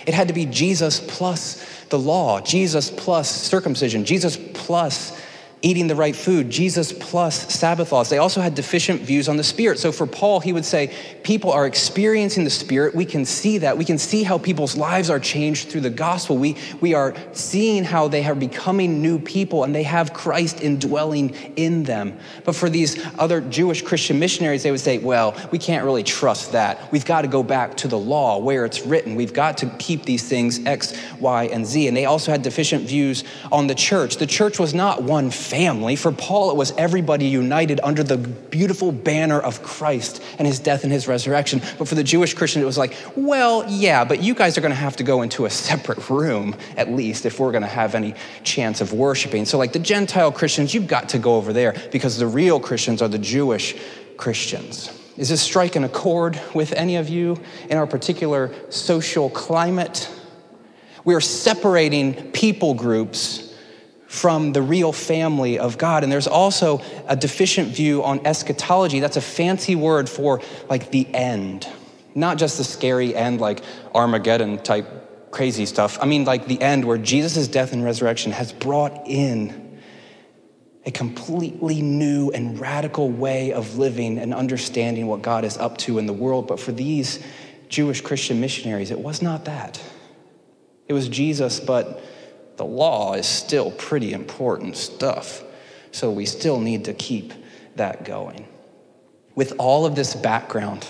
It 0.06 0.14
had 0.14 0.28
to 0.28 0.34
be 0.34 0.46
Jesus 0.46 1.00
plus 1.00 1.64
the 1.88 1.98
law, 1.98 2.40
Jesus 2.40 2.90
plus 2.90 3.30
circumcision, 3.30 4.04
Jesus 4.04 4.38
plus 4.54 5.18
eating 5.64 5.86
the 5.86 5.94
right 5.96 6.14
food, 6.14 6.50
Jesus 6.50 6.92
plus 6.92 7.52
Sabbath 7.52 7.90
laws. 7.90 8.10
They 8.10 8.18
also 8.18 8.42
had 8.42 8.54
deficient 8.54 9.00
views 9.00 9.30
on 9.30 9.38
the 9.38 9.42
Spirit. 9.42 9.78
So 9.78 9.92
for 9.92 10.06
Paul, 10.06 10.40
he 10.40 10.52
would 10.52 10.66
say, 10.66 10.94
people 11.22 11.50
are 11.50 11.66
experiencing 11.66 12.44
the 12.44 12.50
Spirit. 12.50 12.94
We 12.94 13.06
can 13.06 13.24
see 13.24 13.58
that. 13.58 13.78
We 13.78 13.86
can 13.86 13.96
see 13.96 14.24
how 14.24 14.36
people's 14.36 14.76
lives 14.76 15.08
are 15.08 15.18
changed 15.18 15.70
through 15.70 15.80
the 15.80 15.90
gospel. 15.90 16.36
We, 16.36 16.56
we 16.82 16.92
are 16.92 17.14
seeing 17.32 17.82
how 17.82 18.08
they 18.08 18.26
are 18.26 18.34
becoming 18.34 19.00
new 19.00 19.18
people 19.18 19.64
and 19.64 19.74
they 19.74 19.84
have 19.84 20.12
Christ 20.12 20.60
indwelling 20.60 21.30
in 21.56 21.84
them. 21.84 22.18
But 22.44 22.54
for 22.54 22.68
these 22.68 23.02
other 23.18 23.40
Jewish 23.40 23.80
Christian 23.80 24.18
missionaries, 24.18 24.64
they 24.64 24.70
would 24.70 24.80
say, 24.80 24.98
well, 24.98 25.34
we 25.50 25.58
can't 25.58 25.84
really 25.84 26.02
trust 26.02 26.52
that. 26.52 26.92
We've 26.92 27.06
got 27.06 27.22
to 27.22 27.28
go 27.28 27.42
back 27.42 27.78
to 27.78 27.88
the 27.88 27.98
law 27.98 28.38
where 28.38 28.66
it's 28.66 28.84
written. 28.84 29.14
We've 29.14 29.32
got 29.32 29.56
to 29.58 29.70
keep 29.78 30.04
these 30.04 30.28
things 30.28 30.64
X, 30.66 30.92
Y, 31.20 31.44
and 31.44 31.64
Z. 31.64 31.88
And 31.88 31.96
they 31.96 32.04
also 32.04 32.32
had 32.32 32.42
deficient 32.42 32.86
views 32.86 33.24
on 33.50 33.66
the 33.66 33.74
church. 33.74 34.18
The 34.18 34.26
church 34.26 34.58
was 34.58 34.74
not 34.74 35.02
one 35.02 35.30
family. 35.54 35.94
For 35.94 36.10
Paul, 36.10 36.50
it 36.50 36.56
was 36.56 36.72
everybody 36.72 37.26
united 37.26 37.78
under 37.84 38.02
the 38.02 38.18
beautiful 38.18 38.90
banner 38.90 39.38
of 39.38 39.62
Christ 39.62 40.20
and 40.36 40.48
his 40.48 40.58
death 40.58 40.82
and 40.82 40.92
his 40.92 41.06
resurrection. 41.06 41.62
But 41.78 41.86
for 41.86 41.94
the 41.94 42.02
Jewish 42.02 42.34
Christian, 42.34 42.60
it 42.60 42.64
was 42.64 42.76
like, 42.76 42.96
well, 43.14 43.64
yeah, 43.68 44.02
but 44.04 44.20
you 44.20 44.34
guys 44.34 44.58
are 44.58 44.62
going 44.62 44.72
to 44.72 44.76
have 44.76 44.96
to 44.96 45.04
go 45.04 45.22
into 45.22 45.44
a 45.44 45.50
separate 45.50 46.10
room, 46.10 46.56
at 46.76 46.90
least, 46.90 47.24
if 47.24 47.38
we're 47.38 47.52
going 47.52 47.62
to 47.62 47.68
have 47.68 47.94
any 47.94 48.16
chance 48.42 48.80
of 48.80 48.92
worshiping. 48.92 49.44
So, 49.44 49.56
like 49.56 49.72
the 49.72 49.78
Gentile 49.78 50.32
Christians, 50.32 50.74
you've 50.74 50.88
got 50.88 51.10
to 51.10 51.20
go 51.20 51.36
over 51.36 51.52
there 51.52 51.76
because 51.92 52.18
the 52.18 52.26
real 52.26 52.58
Christians 52.58 53.00
are 53.00 53.06
the 53.06 53.20
Jewish 53.20 53.76
Christians. 54.16 54.90
Is 55.16 55.28
this 55.28 55.40
striking 55.40 55.84
a 55.84 55.88
chord 55.88 56.40
with 56.52 56.72
any 56.72 56.96
of 56.96 57.08
you 57.08 57.40
in 57.70 57.78
our 57.78 57.86
particular 57.86 58.52
social 58.70 59.30
climate? 59.30 60.10
We 61.04 61.14
are 61.14 61.20
separating 61.20 62.32
people 62.32 62.74
groups 62.74 63.43
from 64.14 64.52
the 64.52 64.62
real 64.62 64.92
family 64.92 65.58
of 65.58 65.76
God. 65.76 66.04
And 66.04 66.12
there's 66.12 66.28
also 66.28 66.80
a 67.08 67.16
deficient 67.16 67.70
view 67.70 68.04
on 68.04 68.24
eschatology. 68.24 69.00
That's 69.00 69.16
a 69.16 69.20
fancy 69.20 69.74
word 69.74 70.08
for 70.08 70.40
like 70.70 70.92
the 70.92 71.12
end, 71.12 71.66
not 72.14 72.38
just 72.38 72.56
the 72.56 72.64
scary 72.64 73.12
end, 73.12 73.40
like 73.40 73.62
Armageddon 73.92 74.58
type 74.58 75.32
crazy 75.32 75.66
stuff. 75.66 75.98
I 76.00 76.06
mean, 76.06 76.24
like 76.24 76.46
the 76.46 76.62
end 76.62 76.84
where 76.84 76.96
Jesus' 76.96 77.48
death 77.48 77.72
and 77.72 77.84
resurrection 77.84 78.30
has 78.30 78.52
brought 78.52 79.08
in 79.08 79.80
a 80.86 80.92
completely 80.92 81.82
new 81.82 82.30
and 82.30 82.60
radical 82.60 83.10
way 83.10 83.52
of 83.52 83.78
living 83.78 84.18
and 84.18 84.32
understanding 84.32 85.08
what 85.08 85.22
God 85.22 85.44
is 85.44 85.58
up 85.58 85.76
to 85.78 85.98
in 85.98 86.06
the 86.06 86.12
world. 86.12 86.46
But 86.46 86.60
for 86.60 86.70
these 86.70 87.18
Jewish 87.68 88.00
Christian 88.00 88.40
missionaries, 88.40 88.92
it 88.92 89.00
was 89.00 89.22
not 89.22 89.46
that. 89.46 89.82
It 90.86 90.92
was 90.92 91.08
Jesus, 91.08 91.58
but 91.58 92.00
the 92.56 92.64
law 92.64 93.14
is 93.14 93.26
still 93.26 93.70
pretty 93.72 94.12
important 94.12 94.76
stuff. 94.76 95.42
So 95.90 96.10
we 96.10 96.26
still 96.26 96.60
need 96.60 96.86
to 96.86 96.94
keep 96.94 97.32
that 97.76 98.04
going. 98.04 98.46
With 99.34 99.54
all 99.58 99.86
of 99.86 99.94
this 99.96 100.14
background, 100.14 100.86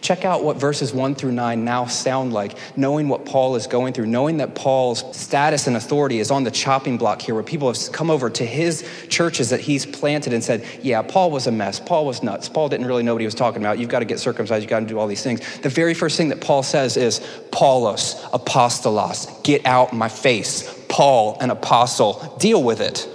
check 0.00 0.24
out 0.24 0.44
what 0.44 0.56
verses 0.56 0.92
1 0.92 1.14
through 1.14 1.32
9 1.32 1.64
now 1.64 1.86
sound 1.86 2.32
like, 2.32 2.56
knowing 2.76 3.08
what 3.08 3.24
Paul 3.24 3.56
is 3.56 3.66
going 3.66 3.94
through, 3.94 4.06
knowing 4.06 4.38
that 4.38 4.54
Paul's 4.54 5.16
status 5.16 5.66
and 5.66 5.76
authority 5.76 6.18
is 6.18 6.30
on 6.30 6.44
the 6.44 6.50
chopping 6.50 6.98
block 6.98 7.22
here, 7.22 7.34
where 7.34 7.42
people 7.42 7.72
have 7.72 7.92
come 7.92 8.10
over 8.10 8.28
to 8.30 8.44
his 8.44 8.86
churches 9.08 9.50
that 9.50 9.60
he's 9.60 9.86
planted 9.86 10.32
and 10.32 10.44
said, 10.44 10.66
Yeah, 10.82 11.02
Paul 11.02 11.30
was 11.30 11.46
a 11.46 11.52
mess. 11.52 11.80
Paul 11.80 12.06
was 12.06 12.22
nuts. 12.22 12.48
Paul 12.48 12.68
didn't 12.68 12.86
really 12.86 13.02
know 13.02 13.14
what 13.14 13.20
he 13.20 13.26
was 13.26 13.34
talking 13.34 13.62
about. 13.62 13.78
You've 13.78 13.88
got 13.88 14.00
to 14.00 14.04
get 14.04 14.20
circumcised. 14.20 14.62
You've 14.62 14.70
got 14.70 14.80
to 14.80 14.86
do 14.86 14.98
all 14.98 15.06
these 15.06 15.22
things. 15.22 15.58
The 15.58 15.68
very 15.68 15.94
first 15.94 16.16
thing 16.16 16.28
that 16.28 16.40
Paul 16.40 16.62
says 16.62 16.96
is, 16.96 17.20
Paulos, 17.50 18.20
apostolos, 18.30 19.42
get 19.42 19.64
out 19.66 19.92
my 19.92 20.08
face. 20.08 20.81
Paul, 20.92 21.38
an 21.40 21.48
apostle, 21.48 22.36
deal 22.38 22.62
with 22.62 22.82
it. 22.82 23.08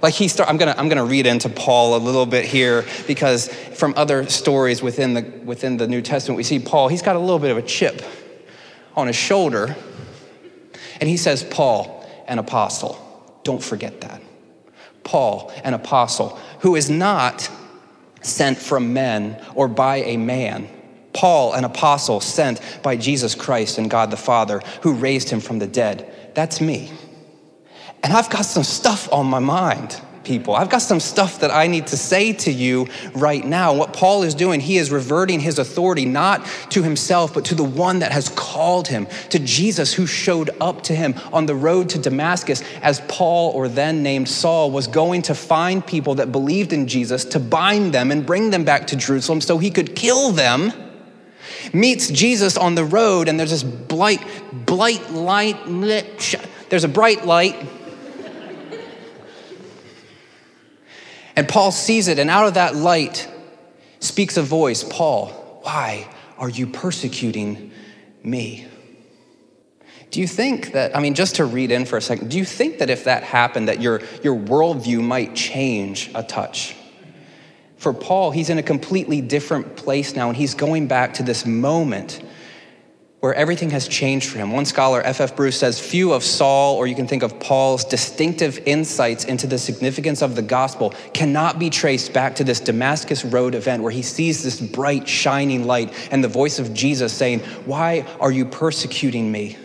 Like 0.00 0.14
he 0.14 0.28
start, 0.28 0.48
I'm 0.48 0.56
gonna, 0.56 0.74
I'm 0.78 0.88
gonna 0.88 1.04
read 1.04 1.26
into 1.26 1.48
Paul 1.48 1.96
a 1.96 1.98
little 1.98 2.26
bit 2.26 2.44
here 2.44 2.86
because 3.08 3.48
from 3.48 3.92
other 3.96 4.28
stories 4.28 4.82
within 4.82 5.14
the, 5.14 5.22
within 5.44 5.78
the 5.78 5.88
New 5.88 6.00
Testament, 6.00 6.36
we 6.36 6.44
see 6.44 6.60
Paul, 6.60 6.86
he's 6.86 7.02
got 7.02 7.16
a 7.16 7.18
little 7.18 7.40
bit 7.40 7.50
of 7.50 7.56
a 7.56 7.62
chip 7.62 8.02
on 8.94 9.08
his 9.08 9.16
shoulder. 9.16 9.74
And 11.00 11.08
he 11.08 11.16
says, 11.16 11.42
Paul, 11.42 12.08
an 12.28 12.38
apostle. 12.38 13.02
Don't 13.42 13.62
forget 13.62 14.02
that. 14.02 14.22
Paul, 15.02 15.52
an 15.64 15.74
apostle, 15.74 16.38
who 16.60 16.76
is 16.76 16.88
not 16.88 17.50
sent 18.22 18.58
from 18.58 18.92
men 18.92 19.44
or 19.56 19.66
by 19.66 19.96
a 19.96 20.16
man. 20.16 20.68
Paul, 21.12 21.52
an 21.54 21.64
apostle 21.64 22.20
sent 22.20 22.60
by 22.84 22.96
Jesus 22.96 23.34
Christ 23.34 23.78
and 23.78 23.90
God 23.90 24.12
the 24.12 24.16
Father, 24.16 24.62
who 24.82 24.92
raised 24.92 25.30
him 25.30 25.40
from 25.40 25.58
the 25.58 25.66
dead 25.66 26.12
that's 26.36 26.60
me. 26.60 26.90
And 28.04 28.12
I've 28.12 28.28
got 28.28 28.42
some 28.42 28.62
stuff 28.62 29.10
on 29.10 29.24
my 29.26 29.38
mind, 29.38 29.98
people. 30.22 30.54
I've 30.54 30.68
got 30.68 30.82
some 30.82 31.00
stuff 31.00 31.40
that 31.40 31.50
I 31.50 31.66
need 31.66 31.86
to 31.88 31.96
say 31.96 32.34
to 32.34 32.52
you 32.52 32.88
right 33.14 33.42
now. 33.42 33.72
What 33.72 33.94
Paul 33.94 34.22
is 34.22 34.34
doing, 34.34 34.60
he 34.60 34.76
is 34.76 34.90
reverting 34.90 35.40
his 35.40 35.58
authority 35.58 36.04
not 36.04 36.44
to 36.70 36.82
himself, 36.82 37.32
but 37.32 37.46
to 37.46 37.54
the 37.54 37.64
one 37.64 38.00
that 38.00 38.12
has 38.12 38.28
called 38.28 38.86
him, 38.86 39.06
to 39.30 39.38
Jesus 39.38 39.94
who 39.94 40.06
showed 40.06 40.50
up 40.60 40.82
to 40.82 40.94
him 40.94 41.14
on 41.32 41.46
the 41.46 41.54
road 41.54 41.88
to 41.88 41.98
Damascus 41.98 42.62
as 42.82 43.00
Paul, 43.08 43.52
or 43.52 43.66
then 43.66 44.02
named 44.02 44.28
Saul, 44.28 44.70
was 44.70 44.86
going 44.86 45.22
to 45.22 45.34
find 45.34 45.84
people 45.84 46.16
that 46.16 46.32
believed 46.32 46.74
in 46.74 46.86
Jesus 46.86 47.24
to 47.24 47.40
bind 47.40 47.94
them 47.94 48.10
and 48.10 48.26
bring 48.26 48.50
them 48.50 48.64
back 48.64 48.88
to 48.88 48.96
Jerusalem 48.96 49.40
so 49.40 49.56
he 49.56 49.70
could 49.70 49.96
kill 49.96 50.32
them 50.32 50.70
meets 51.72 52.08
Jesus 52.08 52.56
on 52.56 52.74
the 52.74 52.84
road, 52.84 53.28
and 53.28 53.38
there's 53.38 53.50
this 53.50 53.62
bright, 53.62 54.22
bright 54.52 55.10
light. 55.10 55.56
There's 56.68 56.84
a 56.84 56.88
bright 56.88 57.26
light. 57.26 57.56
And 61.36 61.46
Paul 61.46 61.70
sees 61.70 62.08
it, 62.08 62.18
and 62.18 62.30
out 62.30 62.46
of 62.46 62.54
that 62.54 62.74
light 62.74 63.28
speaks 64.00 64.36
a 64.36 64.42
voice 64.42 64.84
Paul, 64.84 65.28
why 65.62 66.08
are 66.38 66.48
you 66.48 66.66
persecuting 66.66 67.72
me? 68.22 68.66
Do 70.10 70.20
you 70.20 70.26
think 70.26 70.72
that, 70.72 70.96
I 70.96 71.00
mean, 71.00 71.14
just 71.14 71.36
to 71.36 71.44
read 71.44 71.70
in 71.70 71.84
for 71.84 71.96
a 71.96 72.00
second, 72.00 72.30
do 72.30 72.38
you 72.38 72.44
think 72.44 72.78
that 72.78 72.88
if 72.88 73.04
that 73.04 73.22
happened, 73.22 73.68
that 73.68 73.82
your, 73.82 74.00
your 74.22 74.34
worldview 74.34 75.02
might 75.02 75.34
change 75.34 76.10
a 76.14 76.22
touch? 76.22 76.74
For 77.76 77.92
Paul, 77.92 78.30
he's 78.30 78.50
in 78.50 78.58
a 78.58 78.62
completely 78.62 79.20
different 79.20 79.76
place 79.76 80.16
now, 80.16 80.28
and 80.28 80.36
he's 80.36 80.54
going 80.54 80.88
back 80.88 81.14
to 81.14 81.22
this 81.22 81.44
moment 81.44 82.22
where 83.20 83.34
everything 83.34 83.70
has 83.70 83.88
changed 83.88 84.28
for 84.30 84.38
him. 84.38 84.52
One 84.52 84.64
scholar, 84.64 85.02
F.F. 85.02 85.34
Bruce, 85.34 85.58
says 85.58 85.80
few 85.80 86.12
of 86.12 86.22
Saul, 86.22 86.76
or 86.76 86.86
you 86.86 86.94
can 86.94 87.08
think 87.08 87.22
of 87.22 87.40
Paul's 87.40 87.84
distinctive 87.84 88.58
insights 88.66 89.24
into 89.24 89.46
the 89.46 89.58
significance 89.58 90.22
of 90.22 90.36
the 90.36 90.42
gospel, 90.42 90.94
cannot 91.12 91.58
be 91.58 91.68
traced 91.68 92.12
back 92.12 92.36
to 92.36 92.44
this 92.44 92.60
Damascus 92.60 93.24
Road 93.24 93.54
event 93.54 93.82
where 93.82 93.90
he 93.90 94.02
sees 94.02 94.42
this 94.42 94.60
bright, 94.60 95.08
shining 95.08 95.66
light 95.66 95.92
and 96.12 96.22
the 96.22 96.28
voice 96.28 96.58
of 96.58 96.72
Jesus 96.72 97.12
saying, 97.12 97.40
Why 97.64 98.06
are 98.20 98.30
you 98.30 98.44
persecuting 98.44 99.32
me? 99.32 99.56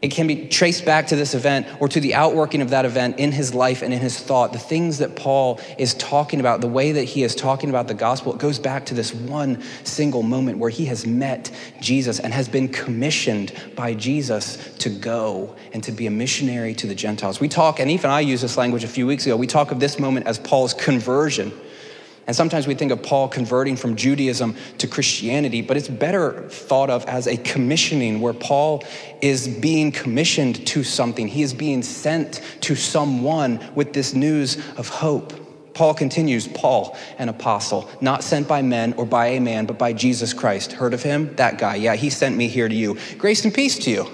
It 0.00 0.12
can 0.12 0.28
be 0.28 0.46
traced 0.46 0.84
back 0.84 1.08
to 1.08 1.16
this 1.16 1.34
event 1.34 1.66
or 1.80 1.88
to 1.88 1.98
the 1.98 2.14
outworking 2.14 2.62
of 2.62 2.70
that 2.70 2.84
event 2.84 3.18
in 3.18 3.32
his 3.32 3.52
life 3.52 3.82
and 3.82 3.92
in 3.92 3.98
his 3.98 4.16
thought. 4.16 4.52
The 4.52 4.58
things 4.58 4.98
that 4.98 5.16
Paul 5.16 5.60
is 5.76 5.94
talking 5.94 6.38
about, 6.38 6.60
the 6.60 6.68
way 6.68 6.92
that 6.92 7.02
he 7.02 7.24
is 7.24 7.34
talking 7.34 7.68
about 7.68 7.88
the 7.88 7.94
gospel, 7.94 8.32
it 8.32 8.38
goes 8.38 8.60
back 8.60 8.86
to 8.86 8.94
this 8.94 9.12
one 9.12 9.60
single 9.82 10.22
moment 10.22 10.58
where 10.58 10.70
he 10.70 10.84
has 10.86 11.04
met 11.04 11.50
Jesus 11.80 12.20
and 12.20 12.32
has 12.32 12.48
been 12.48 12.68
commissioned 12.68 13.52
by 13.74 13.92
Jesus 13.94 14.72
to 14.76 14.88
go 14.88 15.56
and 15.72 15.82
to 15.82 15.90
be 15.90 16.06
a 16.06 16.12
missionary 16.12 16.74
to 16.74 16.86
the 16.86 16.94
Gentiles. 16.94 17.40
We 17.40 17.48
talk, 17.48 17.80
and 17.80 17.90
even 17.90 18.08
I 18.08 18.20
used 18.20 18.44
this 18.44 18.56
language 18.56 18.84
a 18.84 18.88
few 18.88 19.06
weeks 19.06 19.26
ago, 19.26 19.36
we 19.36 19.48
talk 19.48 19.72
of 19.72 19.80
this 19.80 19.98
moment 19.98 20.28
as 20.28 20.38
Paul's 20.38 20.74
conversion. 20.74 21.52
And 22.28 22.36
sometimes 22.36 22.66
we 22.66 22.74
think 22.74 22.92
of 22.92 23.02
Paul 23.02 23.26
converting 23.26 23.74
from 23.74 23.96
Judaism 23.96 24.54
to 24.76 24.86
Christianity, 24.86 25.62
but 25.62 25.78
it's 25.78 25.88
better 25.88 26.42
thought 26.50 26.90
of 26.90 27.06
as 27.06 27.26
a 27.26 27.38
commissioning 27.38 28.20
where 28.20 28.34
Paul 28.34 28.84
is 29.22 29.48
being 29.48 29.90
commissioned 29.90 30.66
to 30.66 30.84
something. 30.84 31.26
He 31.26 31.40
is 31.40 31.54
being 31.54 31.82
sent 31.82 32.42
to 32.60 32.76
someone 32.76 33.66
with 33.74 33.94
this 33.94 34.12
news 34.12 34.56
of 34.76 34.90
hope. 34.90 35.32
Paul 35.72 35.94
continues, 35.94 36.46
Paul, 36.48 36.98
an 37.18 37.30
apostle, 37.30 37.88
not 38.02 38.22
sent 38.22 38.46
by 38.46 38.60
men 38.60 38.92
or 38.98 39.06
by 39.06 39.28
a 39.28 39.40
man, 39.40 39.64
but 39.64 39.78
by 39.78 39.94
Jesus 39.94 40.34
Christ. 40.34 40.72
Heard 40.72 40.92
of 40.92 41.02
him? 41.02 41.34
That 41.36 41.56
guy. 41.56 41.76
Yeah, 41.76 41.94
he 41.94 42.10
sent 42.10 42.36
me 42.36 42.48
here 42.48 42.68
to 42.68 42.74
you. 42.74 42.98
Grace 43.16 43.44
and 43.46 43.54
peace 43.54 43.78
to 43.78 43.90
you. 43.90 44.06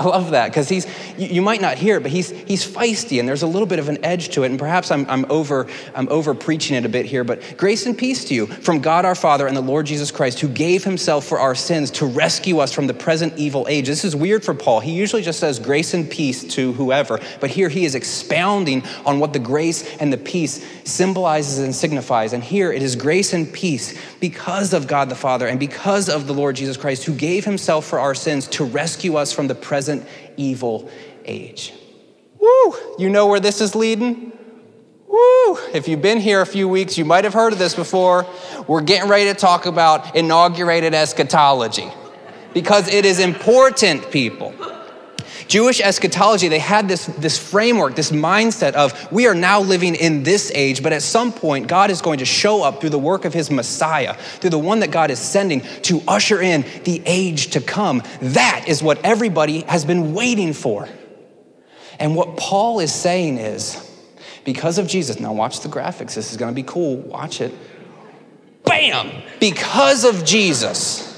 I 0.00 0.04
love 0.04 0.30
that 0.30 0.48
because 0.48 0.70
he's, 0.70 0.86
you, 1.18 1.42
might 1.42 1.60
not 1.60 1.76
hear 1.76 1.98
it, 1.98 2.00
but 2.02 2.10
he's, 2.10 2.30
he's 2.30 2.66
feisty 2.66 3.20
and 3.20 3.28
there's 3.28 3.42
a 3.42 3.46
little 3.46 3.66
bit 3.66 3.78
of 3.78 3.90
an 3.90 4.02
edge 4.02 4.30
to 4.30 4.44
it. 4.44 4.46
And 4.46 4.58
perhaps 4.58 4.90
I'm, 4.90 5.04
I'm, 5.10 5.30
over, 5.30 5.66
I'm 5.94 6.08
over 6.08 6.32
preaching 6.32 6.74
it 6.74 6.86
a 6.86 6.88
bit 6.88 7.04
here, 7.04 7.22
but 7.22 7.58
grace 7.58 7.84
and 7.84 7.98
peace 7.98 8.24
to 8.24 8.34
you 8.34 8.46
from 8.46 8.80
God 8.80 9.04
our 9.04 9.14
Father 9.14 9.46
and 9.46 9.54
the 9.54 9.60
Lord 9.60 9.84
Jesus 9.84 10.10
Christ, 10.10 10.40
who 10.40 10.48
gave 10.48 10.84
himself 10.84 11.26
for 11.26 11.38
our 11.38 11.54
sins 11.54 11.90
to 11.92 12.06
rescue 12.06 12.60
us 12.60 12.72
from 12.72 12.86
the 12.86 12.94
present 12.94 13.36
evil 13.36 13.66
age. 13.68 13.86
This 13.86 14.02
is 14.02 14.16
weird 14.16 14.42
for 14.42 14.54
Paul. 14.54 14.80
He 14.80 14.92
usually 14.92 15.20
just 15.20 15.38
says 15.38 15.58
grace 15.58 15.92
and 15.92 16.10
peace 16.10 16.44
to 16.54 16.72
whoever, 16.72 17.20
but 17.38 17.50
here 17.50 17.68
he 17.68 17.84
is 17.84 17.94
expounding 17.94 18.82
on 19.04 19.20
what 19.20 19.34
the 19.34 19.38
grace 19.38 19.98
and 19.98 20.10
the 20.10 20.16
peace 20.16 20.64
symbolizes 20.84 21.58
and 21.58 21.74
signifies. 21.74 22.32
And 22.32 22.42
here 22.42 22.72
it 22.72 22.80
is 22.80 22.96
grace 22.96 23.34
and 23.34 23.52
peace 23.52 24.00
because 24.18 24.72
of 24.72 24.86
God 24.86 25.10
the 25.10 25.14
Father 25.14 25.46
and 25.46 25.60
because 25.60 26.08
of 26.08 26.26
the 26.26 26.32
Lord 26.32 26.56
Jesus 26.56 26.78
Christ, 26.78 27.04
who 27.04 27.14
gave 27.14 27.44
himself 27.44 27.84
for 27.84 27.98
our 27.98 28.14
sins 28.14 28.46
to 28.48 28.64
rescue 28.64 29.16
us 29.16 29.30
from 29.30 29.46
the 29.46 29.54
present 29.54 29.89
evil 30.36 30.90
age. 31.24 31.72
Woo! 32.38 32.74
You 32.98 33.08
know 33.10 33.26
where 33.26 33.40
this 33.40 33.60
is 33.60 33.74
leading? 33.74 34.32
Woo! 35.06 35.58
If 35.74 35.88
you've 35.88 36.02
been 36.02 36.20
here 36.20 36.40
a 36.40 36.46
few 36.46 36.68
weeks, 36.68 36.96
you 36.96 37.04
might 37.04 37.24
have 37.24 37.34
heard 37.34 37.52
of 37.52 37.58
this 37.58 37.74
before. 37.74 38.26
We're 38.68 38.80
getting 38.80 39.08
ready 39.08 39.24
to 39.26 39.34
talk 39.34 39.66
about 39.66 40.14
inaugurated 40.14 40.94
eschatology 40.94 41.90
because 42.54 42.88
it 42.88 43.04
is 43.04 43.18
important, 43.18 44.10
people. 44.10 44.54
Jewish 45.50 45.80
eschatology, 45.80 46.46
they 46.46 46.60
had 46.60 46.86
this, 46.86 47.06
this 47.06 47.36
framework, 47.36 47.96
this 47.96 48.12
mindset 48.12 48.74
of 48.74 49.10
we 49.10 49.26
are 49.26 49.34
now 49.34 49.60
living 49.60 49.96
in 49.96 50.22
this 50.22 50.52
age, 50.54 50.80
but 50.80 50.92
at 50.92 51.02
some 51.02 51.32
point, 51.32 51.66
God 51.66 51.90
is 51.90 52.00
going 52.00 52.20
to 52.20 52.24
show 52.24 52.62
up 52.62 52.80
through 52.80 52.90
the 52.90 53.00
work 53.00 53.24
of 53.24 53.34
his 53.34 53.50
Messiah, 53.50 54.14
through 54.14 54.50
the 54.50 54.60
one 54.60 54.78
that 54.78 54.92
God 54.92 55.10
is 55.10 55.18
sending 55.18 55.62
to 55.82 56.02
usher 56.06 56.40
in 56.40 56.64
the 56.84 57.02
age 57.04 57.48
to 57.50 57.60
come. 57.60 58.04
That 58.22 58.66
is 58.68 58.80
what 58.80 59.04
everybody 59.04 59.62
has 59.62 59.84
been 59.84 60.14
waiting 60.14 60.52
for. 60.52 60.88
And 61.98 62.14
what 62.14 62.36
Paul 62.36 62.78
is 62.78 62.94
saying 62.94 63.38
is, 63.38 63.90
because 64.44 64.78
of 64.78 64.86
Jesus, 64.86 65.18
now 65.18 65.32
watch 65.32 65.60
the 65.60 65.68
graphics, 65.68 66.14
this 66.14 66.30
is 66.30 66.36
gonna 66.36 66.52
be 66.52 66.62
cool, 66.62 66.98
watch 66.98 67.40
it. 67.40 67.52
Bam! 68.62 69.10
Because 69.40 70.04
of 70.04 70.24
Jesus 70.24 71.09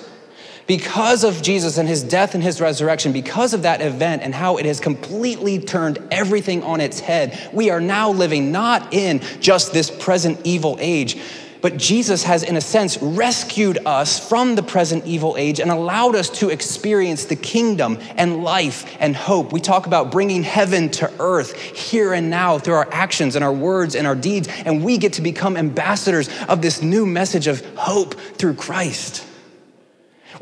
because 0.73 1.23
of 1.23 1.43
Jesus 1.43 1.77
and 1.77 1.87
his 1.87 2.03
death 2.03 2.35
and 2.35 2.43
his 2.43 2.59
resurrection, 2.59 3.13
because 3.13 3.53
of 3.53 3.61
that 3.61 3.83
event 3.83 4.23
and 4.23 4.35
how 4.35 4.57
it 4.57 4.65
has 4.65 4.81
completely 4.81 5.59
turned 5.59 5.99
everything 6.11 6.63
on 6.63 6.81
its 6.81 6.99
head, 6.99 7.39
we 7.53 7.69
are 7.69 7.79
now 7.79 8.11
living 8.11 8.51
not 8.53 8.95
in 8.95 9.21
just 9.39 9.75
this 9.75 9.91
present 9.91 10.41
evil 10.45 10.79
age, 10.81 11.21
but 11.61 11.77
Jesus 11.77 12.23
has, 12.23 12.43
in 12.43 12.57
a 12.57 12.63
sense, 12.63 12.97
rescued 13.03 13.81
us 13.85 14.27
from 14.27 14.55
the 14.55 14.63
present 14.63 15.05
evil 15.05 15.37
age 15.39 15.61
and 15.61 15.71
allowed 15.71 16.15
us 16.15 16.31
to 16.39 16.49
experience 16.49 17.27
the 17.27 17.37
kingdom 17.37 17.99
and 18.17 18.43
life 18.43 18.97
and 18.99 19.15
hope. 19.15 19.53
We 19.53 19.61
talk 19.61 19.87
about 19.87 20.11
bringing 20.11 20.43
heaven 20.43 20.89
to 20.93 21.13
earth 21.21 21.53
here 21.55 22.15
and 22.15 22.31
now 22.31 22.59
through 22.59 22.77
our 22.77 22.89
actions 22.91 23.37
and 23.37 23.45
our 23.45 23.53
words 23.53 23.95
and 23.95 24.07
our 24.07 24.17
deeds, 24.17 24.49
and 24.65 24.83
we 24.83 24.97
get 24.97 25.13
to 25.15 25.21
become 25.21 25.59
ambassadors 25.59 26.31
of 26.49 26.63
this 26.63 26.81
new 26.81 27.05
message 27.05 27.47
of 27.47 27.63
hope 27.77 28.15
through 28.15 28.55
Christ. 28.55 29.27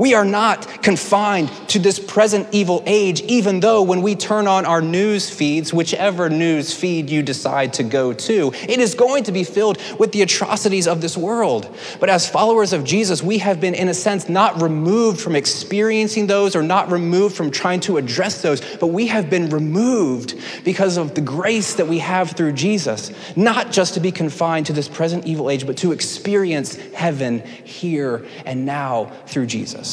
We 0.01 0.15
are 0.15 0.25
not 0.25 0.83
confined 0.83 1.51
to 1.69 1.79
this 1.79 1.99
present 1.99 2.49
evil 2.53 2.83
age, 2.87 3.21
even 3.21 3.61
though 3.61 3.83
when 3.83 4.01
we 4.01 4.15
turn 4.15 4.47
on 4.47 4.65
our 4.65 4.81
news 4.81 5.29
feeds, 5.29 5.75
whichever 5.75 6.31
news 6.31 6.73
feed 6.73 7.11
you 7.11 7.23
decide 7.23 7.75
to 7.75 7.83
go 7.83 8.15
to, 8.15 8.51
it 8.67 8.79
is 8.79 8.95
going 8.95 9.25
to 9.25 9.33
be 9.33 9.45
filled 9.45 9.77
with 9.99 10.13
the 10.13 10.23
atrocities 10.23 10.89
of 10.89 11.03
this 11.03 11.19
world. 11.19 11.77
But 12.01 12.09
as 12.09 12.27
followers 12.27 12.73
of 12.73 12.83
Jesus, 12.83 13.23
we 13.23 13.37
have 13.39 13.61
been, 13.61 13.75
in 13.75 13.91
a 13.91 13.95
sense, 13.95 14.27
not 14.27 14.63
removed 14.63 15.21
from 15.21 15.37
experiencing 15.37 16.29
those 16.29 16.57
or 16.57 16.63
not 16.63 16.91
removed 16.91 17.37
from 17.37 17.51
trying 17.51 17.81
to 17.81 17.99
address 17.99 18.41
those, 18.41 18.63
but 18.77 18.87
we 18.87 19.09
have 19.09 19.29
been 19.29 19.51
removed 19.51 20.35
because 20.65 20.97
of 20.97 21.15
the 21.15 21.21
grace 21.21 21.75
that 21.75 21.89
we 21.89 21.99
have 21.99 22.31
through 22.31 22.53
Jesus, 22.53 23.13
not 23.37 23.71
just 23.71 23.93
to 23.93 24.01
be 24.01 24.13
confined 24.13 24.65
to 24.65 24.73
this 24.73 24.89
present 24.89 25.27
evil 25.27 25.51
age, 25.51 25.67
but 25.67 25.77
to 25.77 25.93
experience 25.93 26.77
heaven 26.95 27.41
here 27.65 28.25
and 28.47 28.65
now 28.65 29.13
through 29.27 29.45
Jesus. 29.45 29.89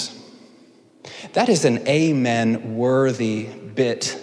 That 1.34 1.50
is 1.50 1.66
an 1.66 1.88
amen 1.88 2.76
worthy 2.76 3.46
bit 3.46 4.20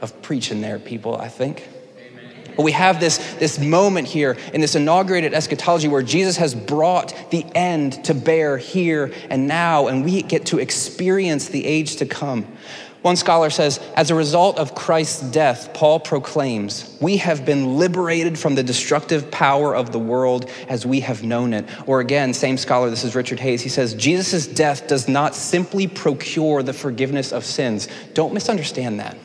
of 0.00 0.20
preaching 0.22 0.60
there, 0.60 0.78
people, 0.78 1.16
I 1.16 1.28
think. 1.28 1.68
But 2.56 2.64
we 2.64 2.72
have 2.72 2.98
this, 2.98 3.18
this 3.34 3.56
moment 3.58 4.08
here 4.08 4.36
in 4.52 4.60
this 4.60 4.74
inaugurated 4.74 5.32
eschatology 5.32 5.86
where 5.86 6.02
Jesus 6.02 6.38
has 6.38 6.56
brought 6.56 7.14
the 7.30 7.46
end 7.54 8.04
to 8.06 8.14
bear 8.14 8.58
here 8.58 9.12
and 9.30 9.46
now, 9.46 9.86
and 9.86 10.04
we 10.04 10.22
get 10.22 10.46
to 10.46 10.58
experience 10.58 11.48
the 11.48 11.64
age 11.64 11.96
to 11.96 12.06
come. 12.06 12.48
One 13.02 13.14
scholar 13.14 13.48
says, 13.48 13.78
as 13.94 14.10
a 14.10 14.14
result 14.16 14.58
of 14.58 14.74
Christ's 14.74 15.22
death, 15.30 15.72
Paul 15.72 16.00
proclaims, 16.00 16.96
we 17.00 17.18
have 17.18 17.44
been 17.44 17.78
liberated 17.78 18.36
from 18.36 18.56
the 18.56 18.64
destructive 18.64 19.30
power 19.30 19.74
of 19.74 19.92
the 19.92 20.00
world 20.00 20.50
as 20.68 20.84
we 20.84 21.00
have 21.00 21.22
known 21.22 21.54
it. 21.54 21.64
Or 21.86 22.00
again, 22.00 22.34
same 22.34 22.56
scholar, 22.56 22.90
this 22.90 23.04
is 23.04 23.14
Richard 23.14 23.38
Hays, 23.38 23.62
he 23.62 23.68
says, 23.68 23.94
Jesus' 23.94 24.48
death 24.48 24.88
does 24.88 25.06
not 25.06 25.36
simply 25.36 25.86
procure 25.86 26.64
the 26.64 26.72
forgiveness 26.72 27.32
of 27.32 27.44
sins. 27.44 27.86
Don't 28.14 28.34
misunderstand 28.34 28.98
that. 28.98 29.16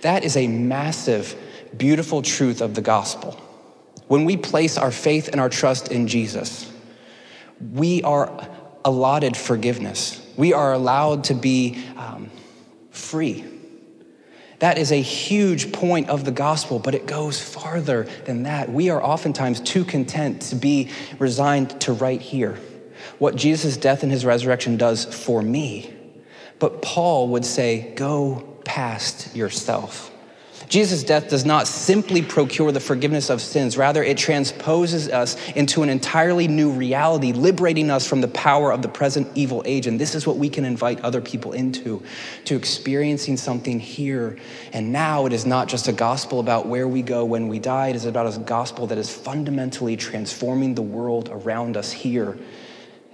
That 0.00 0.24
is 0.24 0.36
a 0.36 0.46
massive, 0.46 1.36
beautiful 1.76 2.22
truth 2.22 2.62
of 2.62 2.74
the 2.74 2.80
gospel. 2.80 3.32
When 4.08 4.24
we 4.24 4.38
place 4.38 4.78
our 4.78 4.90
faith 4.90 5.28
and 5.28 5.38
our 5.38 5.50
trust 5.50 5.92
in 5.92 6.08
Jesus, 6.08 6.72
we 7.60 8.02
are 8.04 8.48
allotted 8.86 9.36
forgiveness. 9.36 10.22
We 10.38 10.54
are 10.54 10.72
allowed 10.72 11.24
to 11.24 11.34
be. 11.34 11.84
Um, 11.98 12.30
free. 12.96 13.44
That 14.58 14.78
is 14.78 14.90
a 14.90 15.00
huge 15.00 15.72
point 15.72 16.08
of 16.08 16.24
the 16.24 16.30
gospel, 16.30 16.78
but 16.78 16.94
it 16.94 17.06
goes 17.06 17.42
farther 17.42 18.08
than 18.24 18.44
that. 18.44 18.70
We 18.70 18.88
are 18.88 19.02
oftentimes 19.02 19.60
too 19.60 19.84
content 19.84 20.42
to 20.42 20.56
be 20.56 20.88
resigned 21.18 21.78
to 21.82 21.92
right 21.92 22.20
here. 22.20 22.58
What 23.18 23.36
Jesus' 23.36 23.76
death 23.76 24.02
and 24.02 24.10
his 24.10 24.24
resurrection 24.24 24.78
does 24.78 25.04
for 25.04 25.42
me. 25.42 25.94
But 26.58 26.80
Paul 26.80 27.28
would 27.28 27.44
say, 27.44 27.92
go 27.96 28.58
past 28.64 29.36
yourself. 29.36 30.10
Jesus' 30.68 31.04
death 31.04 31.28
does 31.28 31.44
not 31.44 31.66
simply 31.66 32.22
procure 32.22 32.72
the 32.72 32.80
forgiveness 32.80 33.30
of 33.30 33.40
sins, 33.40 33.76
rather, 33.76 34.02
it 34.02 34.18
transposes 34.18 35.08
us 35.08 35.36
into 35.50 35.82
an 35.82 35.88
entirely 35.88 36.48
new 36.48 36.70
reality, 36.70 37.32
liberating 37.32 37.90
us 37.90 38.06
from 38.06 38.20
the 38.20 38.28
power 38.28 38.72
of 38.72 38.82
the 38.82 38.88
present 38.88 39.28
evil 39.34 39.62
age. 39.64 39.86
And 39.86 40.00
this 40.00 40.14
is 40.14 40.26
what 40.26 40.36
we 40.36 40.48
can 40.48 40.64
invite 40.64 41.00
other 41.00 41.20
people 41.20 41.52
into, 41.52 42.02
to 42.44 42.56
experiencing 42.56 43.36
something 43.36 43.78
here 43.78 44.38
and 44.72 44.92
now. 44.92 45.26
It 45.26 45.32
is 45.32 45.46
not 45.46 45.68
just 45.68 45.88
a 45.88 45.92
gospel 45.92 46.40
about 46.40 46.66
where 46.66 46.88
we 46.88 47.02
go 47.02 47.24
when 47.24 47.48
we 47.48 47.58
die, 47.58 47.88
it 47.88 47.96
is 47.96 48.04
about 48.04 48.34
a 48.34 48.38
gospel 48.38 48.86
that 48.88 48.98
is 48.98 49.14
fundamentally 49.14 49.96
transforming 49.96 50.74
the 50.74 50.82
world 50.82 51.28
around 51.30 51.76
us 51.76 51.92
here 51.92 52.36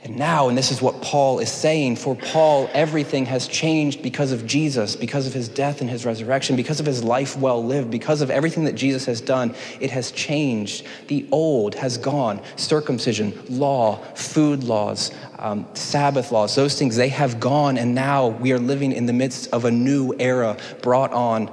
and 0.04 0.16
now, 0.16 0.48
and 0.48 0.58
this 0.58 0.72
is 0.72 0.82
what 0.82 1.00
Paul 1.00 1.38
is 1.38 1.48
saying, 1.48 1.94
for 1.94 2.16
Paul, 2.16 2.68
everything 2.72 3.24
has 3.26 3.46
changed 3.46 4.02
because 4.02 4.32
of 4.32 4.44
Jesus, 4.44 4.96
because 4.96 5.28
of 5.28 5.32
his 5.32 5.48
death 5.48 5.80
and 5.80 5.88
his 5.88 6.04
resurrection, 6.04 6.56
because 6.56 6.80
of 6.80 6.86
his 6.86 7.04
life 7.04 7.36
well 7.38 7.64
lived, 7.64 7.88
because 7.88 8.20
of 8.20 8.28
everything 8.28 8.64
that 8.64 8.72
Jesus 8.72 9.06
has 9.06 9.20
done. 9.20 9.54
It 9.78 9.92
has 9.92 10.10
changed. 10.10 10.84
The 11.06 11.24
old 11.30 11.76
has 11.76 11.98
gone. 11.98 12.42
Circumcision, 12.56 13.32
law, 13.48 13.98
food 14.16 14.64
laws, 14.64 15.12
um, 15.38 15.68
Sabbath 15.74 16.32
laws, 16.32 16.56
those 16.56 16.76
things, 16.76 16.96
they 16.96 17.10
have 17.10 17.38
gone. 17.38 17.78
And 17.78 17.94
now 17.94 18.26
we 18.26 18.50
are 18.52 18.58
living 18.58 18.90
in 18.90 19.06
the 19.06 19.12
midst 19.12 19.52
of 19.52 19.66
a 19.66 19.70
new 19.70 20.16
era 20.18 20.56
brought 20.82 21.12
on 21.12 21.48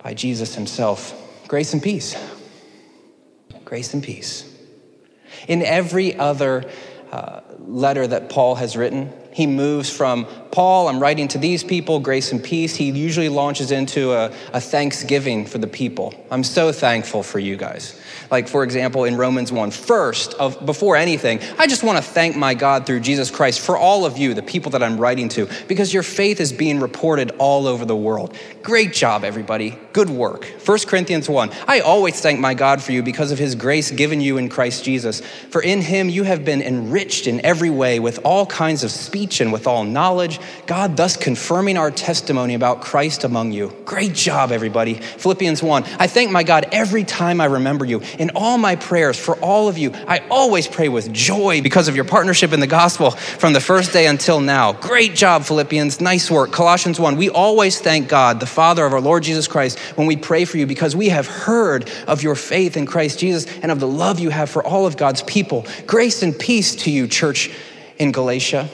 by 0.00 0.14
Jesus 0.14 0.54
himself. 0.54 1.12
Grace 1.48 1.72
and 1.72 1.82
peace. 1.82 2.14
Grace 3.64 3.94
and 3.94 4.02
peace. 4.02 4.48
In 5.48 5.60
every 5.62 6.16
other 6.16 6.70
uh, 7.14 7.40
letter 7.66 8.06
that 8.06 8.28
Paul 8.28 8.56
has 8.56 8.76
written. 8.76 9.12
He 9.32 9.46
moves 9.46 9.90
from 9.90 10.26
Paul, 10.54 10.86
I'm 10.86 11.00
writing 11.00 11.26
to 11.28 11.38
these 11.38 11.64
people, 11.64 11.98
grace 11.98 12.30
and 12.30 12.40
peace. 12.40 12.76
He 12.76 12.88
usually 12.92 13.28
launches 13.28 13.72
into 13.72 14.12
a, 14.12 14.32
a 14.52 14.60
thanksgiving 14.60 15.46
for 15.46 15.58
the 15.58 15.66
people. 15.66 16.14
I'm 16.30 16.44
so 16.44 16.70
thankful 16.70 17.24
for 17.24 17.40
you 17.40 17.56
guys. 17.56 18.00
Like, 18.30 18.46
for 18.46 18.62
example, 18.62 19.02
in 19.02 19.16
Romans 19.16 19.50
1, 19.50 19.72
first, 19.72 20.34
of, 20.34 20.64
before 20.64 20.96
anything, 20.96 21.40
I 21.58 21.66
just 21.66 21.82
want 21.82 21.98
to 21.98 22.04
thank 22.04 22.36
my 22.36 22.54
God 22.54 22.86
through 22.86 23.00
Jesus 23.00 23.32
Christ 23.32 23.58
for 23.58 23.76
all 23.76 24.06
of 24.06 24.16
you, 24.16 24.32
the 24.32 24.42
people 24.42 24.70
that 24.70 24.82
I'm 24.82 24.96
writing 24.96 25.28
to, 25.30 25.48
because 25.66 25.92
your 25.92 26.04
faith 26.04 26.40
is 26.40 26.52
being 26.52 26.78
reported 26.78 27.32
all 27.38 27.66
over 27.66 27.84
the 27.84 27.96
world. 27.96 28.36
Great 28.62 28.92
job, 28.92 29.24
everybody. 29.24 29.76
Good 29.92 30.08
work. 30.08 30.44
1 30.64 30.78
Corinthians 30.86 31.28
1, 31.28 31.50
I 31.66 31.80
always 31.80 32.20
thank 32.20 32.38
my 32.38 32.54
God 32.54 32.80
for 32.80 32.92
you 32.92 33.02
because 33.02 33.32
of 33.32 33.40
his 33.40 33.56
grace 33.56 33.90
given 33.90 34.20
you 34.20 34.38
in 34.38 34.48
Christ 34.48 34.84
Jesus. 34.84 35.20
For 35.20 35.60
in 35.60 35.80
him 35.80 36.08
you 36.08 36.22
have 36.22 36.44
been 36.44 36.62
enriched 36.62 37.26
in 37.26 37.44
every 37.44 37.70
way 37.70 37.98
with 37.98 38.20
all 38.24 38.46
kinds 38.46 38.84
of 38.84 38.92
speech 38.92 39.40
and 39.40 39.52
with 39.52 39.66
all 39.66 39.82
knowledge, 39.82 40.38
God 40.66 40.96
thus 40.96 41.16
confirming 41.16 41.76
our 41.76 41.90
testimony 41.90 42.54
about 42.54 42.80
Christ 42.80 43.24
among 43.24 43.52
you. 43.52 43.72
Great 43.84 44.14
job, 44.14 44.52
everybody. 44.52 44.94
Philippians 44.94 45.62
1, 45.62 45.84
I 45.98 46.06
thank 46.06 46.30
my 46.30 46.42
God 46.42 46.66
every 46.72 47.04
time 47.04 47.40
I 47.40 47.46
remember 47.46 47.84
you. 47.84 48.02
In 48.18 48.30
all 48.34 48.58
my 48.58 48.76
prayers 48.76 49.18
for 49.18 49.36
all 49.36 49.68
of 49.68 49.78
you, 49.78 49.92
I 50.08 50.22
always 50.30 50.66
pray 50.66 50.88
with 50.88 51.12
joy 51.12 51.62
because 51.62 51.88
of 51.88 51.96
your 51.96 52.04
partnership 52.04 52.52
in 52.52 52.60
the 52.60 52.66
gospel 52.66 53.10
from 53.10 53.52
the 53.52 53.60
first 53.60 53.92
day 53.92 54.06
until 54.06 54.40
now. 54.40 54.72
Great 54.72 55.14
job, 55.14 55.44
Philippians. 55.44 56.00
Nice 56.00 56.30
work. 56.30 56.52
Colossians 56.52 56.98
1, 57.00 57.16
we 57.16 57.30
always 57.30 57.80
thank 57.80 58.08
God, 58.08 58.40
the 58.40 58.46
Father 58.46 58.84
of 58.84 58.92
our 58.92 59.00
Lord 59.00 59.22
Jesus 59.22 59.48
Christ, 59.48 59.78
when 59.96 60.06
we 60.06 60.16
pray 60.16 60.44
for 60.44 60.58
you 60.58 60.66
because 60.66 60.94
we 60.96 61.08
have 61.08 61.26
heard 61.26 61.90
of 62.06 62.22
your 62.22 62.34
faith 62.34 62.76
in 62.76 62.86
Christ 62.86 63.18
Jesus 63.18 63.46
and 63.62 63.70
of 63.70 63.80
the 63.80 63.88
love 63.88 64.18
you 64.18 64.30
have 64.30 64.50
for 64.50 64.64
all 64.64 64.86
of 64.86 64.96
God's 64.96 65.22
people. 65.22 65.66
Grace 65.86 66.22
and 66.22 66.38
peace 66.38 66.74
to 66.76 66.90
you, 66.90 67.06
church 67.06 67.50
in 67.98 68.12
Galatia. 68.12 68.68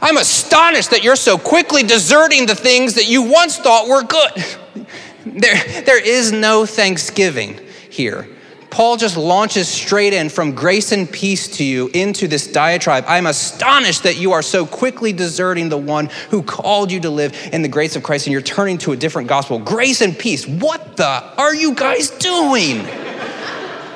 I'm 0.00 0.16
astonished 0.16 0.90
that 0.90 1.02
you're 1.02 1.16
so 1.16 1.38
quickly 1.38 1.82
deserting 1.82 2.46
the 2.46 2.54
things 2.54 2.94
that 2.94 3.08
you 3.08 3.22
once 3.22 3.56
thought 3.56 3.88
were 3.88 4.02
good. 4.02 4.86
There, 5.26 5.82
there 5.82 6.02
is 6.02 6.32
no 6.32 6.64
thanksgiving 6.64 7.60
here. 7.90 8.26
Paul 8.70 8.96
just 8.96 9.16
launches 9.16 9.68
straight 9.68 10.12
in 10.12 10.28
from 10.28 10.54
grace 10.54 10.92
and 10.92 11.10
peace 11.10 11.48
to 11.58 11.64
you 11.64 11.90
into 11.92 12.28
this 12.28 12.46
diatribe. 12.46 13.04
I'm 13.08 13.26
astonished 13.26 14.04
that 14.04 14.16
you 14.16 14.32
are 14.32 14.42
so 14.42 14.64
quickly 14.64 15.12
deserting 15.12 15.68
the 15.68 15.76
one 15.76 16.08
who 16.30 16.42
called 16.42 16.92
you 16.92 17.00
to 17.00 17.10
live 17.10 17.36
in 17.52 17.62
the 17.62 17.68
grace 17.68 17.96
of 17.96 18.02
Christ 18.02 18.26
and 18.26 18.32
you're 18.32 18.40
turning 18.42 18.78
to 18.78 18.92
a 18.92 18.96
different 18.96 19.28
gospel. 19.28 19.58
Grace 19.58 20.00
and 20.00 20.16
peace. 20.16 20.46
What 20.46 20.96
the 20.96 21.04
are 21.04 21.54
you 21.54 21.74
guys 21.74 22.10
doing? 22.10 23.09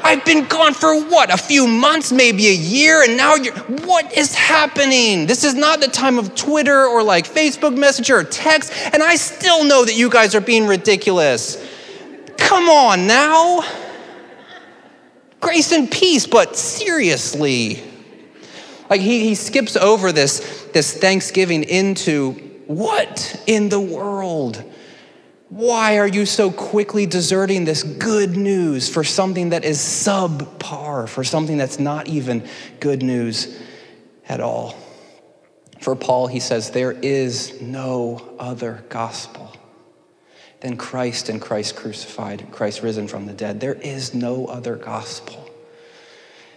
I've 0.05 0.25
been 0.25 0.45
gone 0.45 0.75
for 0.75 1.03
what? 1.05 1.33
A 1.33 1.37
few 1.37 1.67
months, 1.67 2.13
maybe 2.13 2.47
a 2.49 2.55
year, 2.55 3.03
and 3.03 3.17
now 3.17 3.35
you're. 3.35 3.55
What 3.55 4.17
is 4.17 4.35
happening? 4.35 5.27
This 5.27 5.43
is 5.43 5.55
not 5.55 5.81
the 5.81 5.89
time 5.89 6.19
of 6.19 6.35
Twitter 6.35 6.85
or 6.85 7.03
like 7.03 7.27
Facebook 7.27 7.77
Messenger 7.77 8.19
or 8.19 8.25
text, 8.25 8.73
and 8.93 9.03
I 9.03 9.17
still 9.17 9.65
know 9.65 9.85
that 9.85 9.97
you 9.97 10.11
guys 10.11 10.35
are 10.35 10.41
being 10.41 10.67
ridiculous. 10.67 11.57
Come 12.37 12.69
on 12.69 13.07
now 13.07 13.65
grace 15.45 15.73
and 15.73 15.91
peace, 15.91 16.27
but 16.27 16.57
seriously. 16.57 17.83
Like 18.89 19.03
he, 19.03 19.21
he 19.21 19.35
skips 19.35 19.77
over 19.77 20.11
this, 20.11 20.67
this 20.73 20.97
thanksgiving 20.97 21.65
into 21.65 22.33
what 22.67 23.43
in 23.47 23.69
the 23.69 23.81
world? 23.81 24.65
Why 25.55 25.99
are 25.99 26.09
you 26.09 26.27
so 26.27 26.51
quickly 26.51 27.07
deserting 27.07 27.65
this 27.65 27.85
good 27.85 28.37
news 28.37 28.89
for 28.89 29.05
something 29.05 29.51
that 29.51 29.65
is 29.65 29.79
subpar, 29.79 31.09
for 31.09 31.23
something 31.23 31.57
that's 31.57 31.79
not 31.79 32.09
even 32.09 32.49
good 32.81 33.05
news 33.05 33.57
at 34.29 34.41
all? 34.41 34.75
For 35.79 35.95
Paul, 35.95 36.27
he 36.27 36.41
says, 36.41 36.73
there 36.73 36.91
is 36.91 37.61
no 37.61 38.35
other 38.37 38.85
gospel 38.89 39.57
than 40.59 40.77
Christ 40.77 41.29
and 41.29 41.41
Christ 41.41 41.77
crucified, 41.77 42.49
Christ 42.51 42.83
risen 42.83 43.07
from 43.07 43.27
the 43.27 43.33
dead. 43.33 43.61
There 43.61 43.75
is 43.75 44.13
no 44.13 44.47
other 44.47 44.75
gospel 44.75 45.49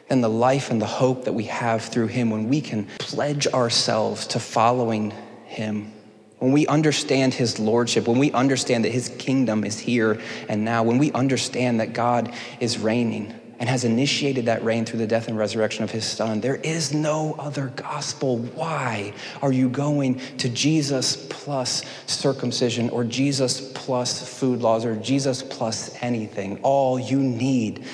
than 0.10 0.22
the 0.22 0.28
life 0.30 0.72
and 0.72 0.82
the 0.82 0.88
hope 0.88 1.26
that 1.26 1.34
we 1.34 1.44
have 1.44 1.84
through 1.84 2.08
Him 2.08 2.32
when 2.32 2.50
we 2.50 2.62
can 2.62 2.88
pledge 2.98 3.46
ourselves 3.46 4.26
to 4.26 4.40
following 4.40 5.14
Him. 5.46 5.94
When 6.40 6.52
we 6.52 6.68
understand 6.68 7.34
His 7.34 7.60
Lordship, 7.60 8.08
when 8.08 8.20
we 8.20 8.32
understand 8.32 8.86
that 8.86 8.92
His 8.92 9.10
kingdom 9.18 9.64
is 9.64 9.80
here 9.80 10.22
and 10.48 10.64
now, 10.64 10.84
when 10.84 10.98
we 10.98 11.12
understand 11.12 11.80
that 11.80 11.94
God 11.94 12.34
is 12.60 12.78
reigning 12.78 13.34
and 13.60 13.68
has 13.68 13.84
initiated 13.84 14.46
that 14.46 14.64
reign 14.64 14.86
through 14.86 15.00
the 15.00 15.08
death 15.08 15.28
and 15.28 15.38
resurrection 15.38 15.84
of 15.84 15.92
his 15.92 16.06
son. 16.06 16.42
There 16.42 16.58
is 16.58 16.94
no 16.94 17.36
other 17.40 17.68
gospel. 17.76 18.38
Why 18.38 19.14
are 19.42 19.52
you 19.52 19.70
going 19.70 20.20
to 20.38 20.50
Jesus 20.50 21.28
plus 21.30 21.84
circumcision 22.06 22.90
or 22.90 23.04
Jesus 23.04 23.72
plus 23.74 24.38
food 24.38 24.62
laws 24.62 24.86
or 24.86 24.96
Jesus 24.96 25.42
plus 25.42 25.96
anything? 26.02 26.60
All 26.62 27.00
you 27.00 27.20
need, 27.20 27.86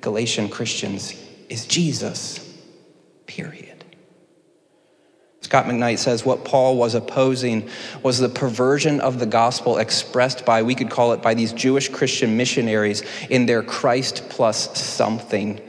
Galatian 0.00 0.48
Christians, 0.48 1.14
is 1.48 1.66
Jesus, 1.66 2.56
period. 3.26 3.71
Scot 5.52 5.66
McKnight 5.66 5.98
says 5.98 6.24
what 6.24 6.46
Paul 6.46 6.78
was 6.78 6.94
opposing 6.94 7.68
was 8.02 8.18
the 8.18 8.30
perversion 8.30 9.02
of 9.02 9.18
the 9.18 9.26
gospel 9.26 9.76
expressed 9.76 10.46
by, 10.46 10.62
we 10.62 10.74
could 10.74 10.88
call 10.88 11.12
it, 11.12 11.20
by 11.20 11.34
these 11.34 11.52
Jewish 11.52 11.90
Christian 11.90 12.38
missionaries 12.38 13.02
in 13.28 13.44
their 13.44 13.62
Christ 13.62 14.30
plus 14.30 14.80
something 14.80 15.60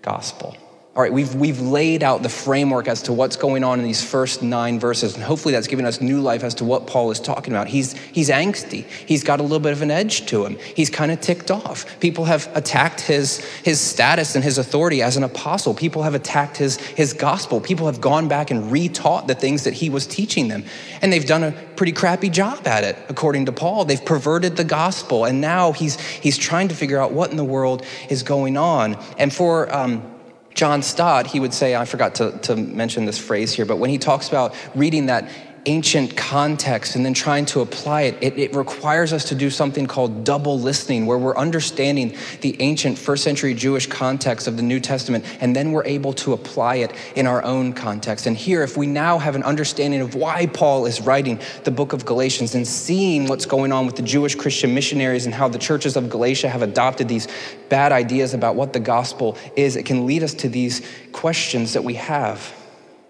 gospel. 0.00 0.56
All 0.96 1.02
right, 1.02 1.12
we've, 1.12 1.36
we've 1.36 1.60
laid 1.60 2.02
out 2.02 2.24
the 2.24 2.28
framework 2.28 2.88
as 2.88 3.02
to 3.02 3.12
what's 3.12 3.36
going 3.36 3.62
on 3.62 3.78
in 3.78 3.84
these 3.84 4.02
first 4.02 4.42
nine 4.42 4.80
verses, 4.80 5.14
and 5.14 5.22
hopefully 5.22 5.54
that's 5.54 5.68
given 5.68 5.86
us 5.86 6.00
new 6.00 6.20
life 6.20 6.42
as 6.42 6.52
to 6.54 6.64
what 6.64 6.88
Paul 6.88 7.12
is 7.12 7.20
talking 7.20 7.52
about. 7.52 7.68
He's, 7.68 7.92
he's 7.92 8.28
angsty. 8.28 8.82
He's 9.06 9.22
got 9.22 9.38
a 9.38 9.44
little 9.44 9.60
bit 9.60 9.70
of 9.70 9.82
an 9.82 9.92
edge 9.92 10.26
to 10.26 10.44
him. 10.44 10.58
He's 10.74 10.90
kind 10.90 11.12
of 11.12 11.20
ticked 11.20 11.52
off. 11.52 12.00
People 12.00 12.24
have 12.24 12.50
attacked 12.56 13.02
his, 13.02 13.38
his 13.62 13.78
status 13.80 14.34
and 14.34 14.42
his 14.42 14.58
authority 14.58 15.00
as 15.00 15.16
an 15.16 15.22
apostle. 15.22 15.74
People 15.74 16.02
have 16.02 16.14
attacked 16.14 16.56
his, 16.56 16.78
his 16.78 17.12
gospel. 17.12 17.60
People 17.60 17.86
have 17.86 18.00
gone 18.00 18.26
back 18.26 18.50
and 18.50 18.64
retaught 18.72 19.28
the 19.28 19.36
things 19.36 19.62
that 19.62 19.74
he 19.74 19.90
was 19.90 20.08
teaching 20.08 20.48
them. 20.48 20.64
And 21.02 21.12
they've 21.12 21.24
done 21.24 21.44
a 21.44 21.52
pretty 21.76 21.92
crappy 21.92 22.30
job 22.30 22.66
at 22.66 22.82
it, 22.82 22.98
according 23.08 23.46
to 23.46 23.52
Paul. 23.52 23.84
They've 23.84 24.04
perverted 24.04 24.56
the 24.56 24.64
gospel, 24.64 25.24
and 25.24 25.40
now 25.40 25.70
he's, 25.70 26.00
he's 26.00 26.36
trying 26.36 26.66
to 26.66 26.74
figure 26.74 26.98
out 26.98 27.12
what 27.12 27.30
in 27.30 27.36
the 27.36 27.44
world 27.44 27.86
is 28.08 28.24
going 28.24 28.56
on. 28.56 28.98
And 29.18 29.32
for, 29.32 29.72
um, 29.72 30.09
John 30.54 30.82
Stott, 30.82 31.26
he 31.26 31.40
would 31.40 31.54
say, 31.54 31.76
I 31.76 31.84
forgot 31.84 32.16
to, 32.16 32.32
to 32.42 32.56
mention 32.56 33.04
this 33.04 33.18
phrase 33.18 33.52
here, 33.52 33.64
but 33.64 33.76
when 33.76 33.90
he 33.90 33.98
talks 33.98 34.28
about 34.28 34.54
reading 34.74 35.06
that 35.06 35.30
ancient 35.66 36.16
context 36.16 36.96
and 36.96 37.04
then 37.04 37.12
trying 37.12 37.44
to 37.44 37.60
apply 37.60 38.02
it, 38.02 38.16
it, 38.20 38.38
it, 38.38 38.54
requires 38.54 39.12
us 39.12 39.24
to 39.24 39.34
do 39.34 39.50
something 39.50 39.86
called 39.86 40.24
double 40.24 40.58
listening, 40.58 41.06
where 41.06 41.18
we're 41.18 41.36
understanding 41.36 42.16
the 42.40 42.60
ancient 42.60 42.96
first 42.96 43.22
century 43.22 43.52
Jewish 43.52 43.86
context 43.86 44.46
of 44.46 44.56
the 44.56 44.62
New 44.62 44.80
Testament, 44.80 45.24
and 45.40 45.54
then 45.54 45.72
we're 45.72 45.84
able 45.84 46.12
to 46.14 46.32
apply 46.32 46.76
it 46.76 46.92
in 47.14 47.26
our 47.26 47.42
own 47.44 47.72
context. 47.72 48.26
And 48.26 48.36
here, 48.36 48.62
if 48.62 48.76
we 48.76 48.86
now 48.86 49.18
have 49.18 49.34
an 49.34 49.42
understanding 49.42 50.00
of 50.00 50.14
why 50.14 50.46
Paul 50.46 50.86
is 50.86 51.00
writing 51.00 51.40
the 51.64 51.70
book 51.70 51.92
of 51.92 52.04
Galatians 52.04 52.54
and 52.54 52.66
seeing 52.66 53.26
what's 53.26 53.46
going 53.46 53.72
on 53.72 53.86
with 53.86 53.96
the 53.96 54.02
Jewish 54.02 54.34
Christian 54.34 54.74
missionaries 54.74 55.26
and 55.26 55.34
how 55.34 55.48
the 55.48 55.58
churches 55.58 55.96
of 55.96 56.08
Galatia 56.08 56.48
have 56.48 56.62
adopted 56.62 57.08
these 57.08 57.28
bad 57.68 57.92
ideas 57.92 58.34
about 58.34 58.56
what 58.56 58.72
the 58.72 58.80
gospel 58.80 59.36
is, 59.56 59.76
it 59.76 59.84
can 59.84 60.06
lead 60.06 60.22
us 60.22 60.34
to 60.34 60.48
these 60.48 60.86
questions 61.12 61.74
that 61.74 61.84
we 61.84 61.94
have 61.94 62.54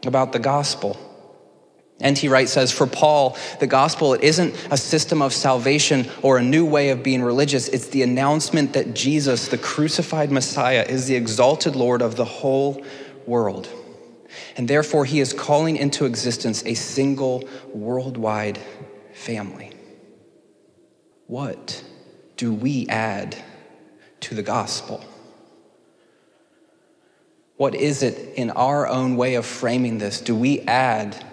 about 0.04 0.32
the 0.32 0.38
gospel. 0.38 1.09
N.T. 2.00 2.28
Wright 2.28 2.48
says, 2.48 2.72
For 2.72 2.86
Paul, 2.86 3.36
the 3.58 3.66
gospel 3.66 4.14
it 4.14 4.22
isn't 4.22 4.54
a 4.70 4.76
system 4.76 5.20
of 5.20 5.34
salvation 5.34 6.08
or 6.22 6.38
a 6.38 6.42
new 6.42 6.64
way 6.64 6.90
of 6.90 7.02
being 7.02 7.22
religious. 7.22 7.68
It's 7.68 7.88
the 7.88 8.02
announcement 8.02 8.72
that 8.72 8.94
Jesus, 8.94 9.48
the 9.48 9.58
crucified 9.58 10.30
Messiah, 10.30 10.86
is 10.88 11.06
the 11.06 11.14
exalted 11.14 11.76
Lord 11.76 12.00
of 12.00 12.16
the 12.16 12.24
whole 12.24 12.82
world. 13.26 13.68
And 14.56 14.66
therefore, 14.66 15.04
he 15.04 15.20
is 15.20 15.32
calling 15.32 15.76
into 15.76 16.06
existence 16.06 16.64
a 16.64 16.74
single 16.74 17.46
worldwide 17.68 18.58
family. 19.12 19.72
What 21.26 21.84
do 22.36 22.52
we 22.52 22.88
add 22.88 23.36
to 24.20 24.34
the 24.34 24.42
gospel? 24.42 25.04
What 27.56 27.74
is 27.74 28.02
it 28.02 28.34
in 28.36 28.50
our 28.52 28.88
own 28.88 29.16
way 29.16 29.34
of 29.34 29.44
framing 29.44 29.98
this? 29.98 30.20
Do 30.22 30.34
we 30.34 30.60
add 30.60 31.26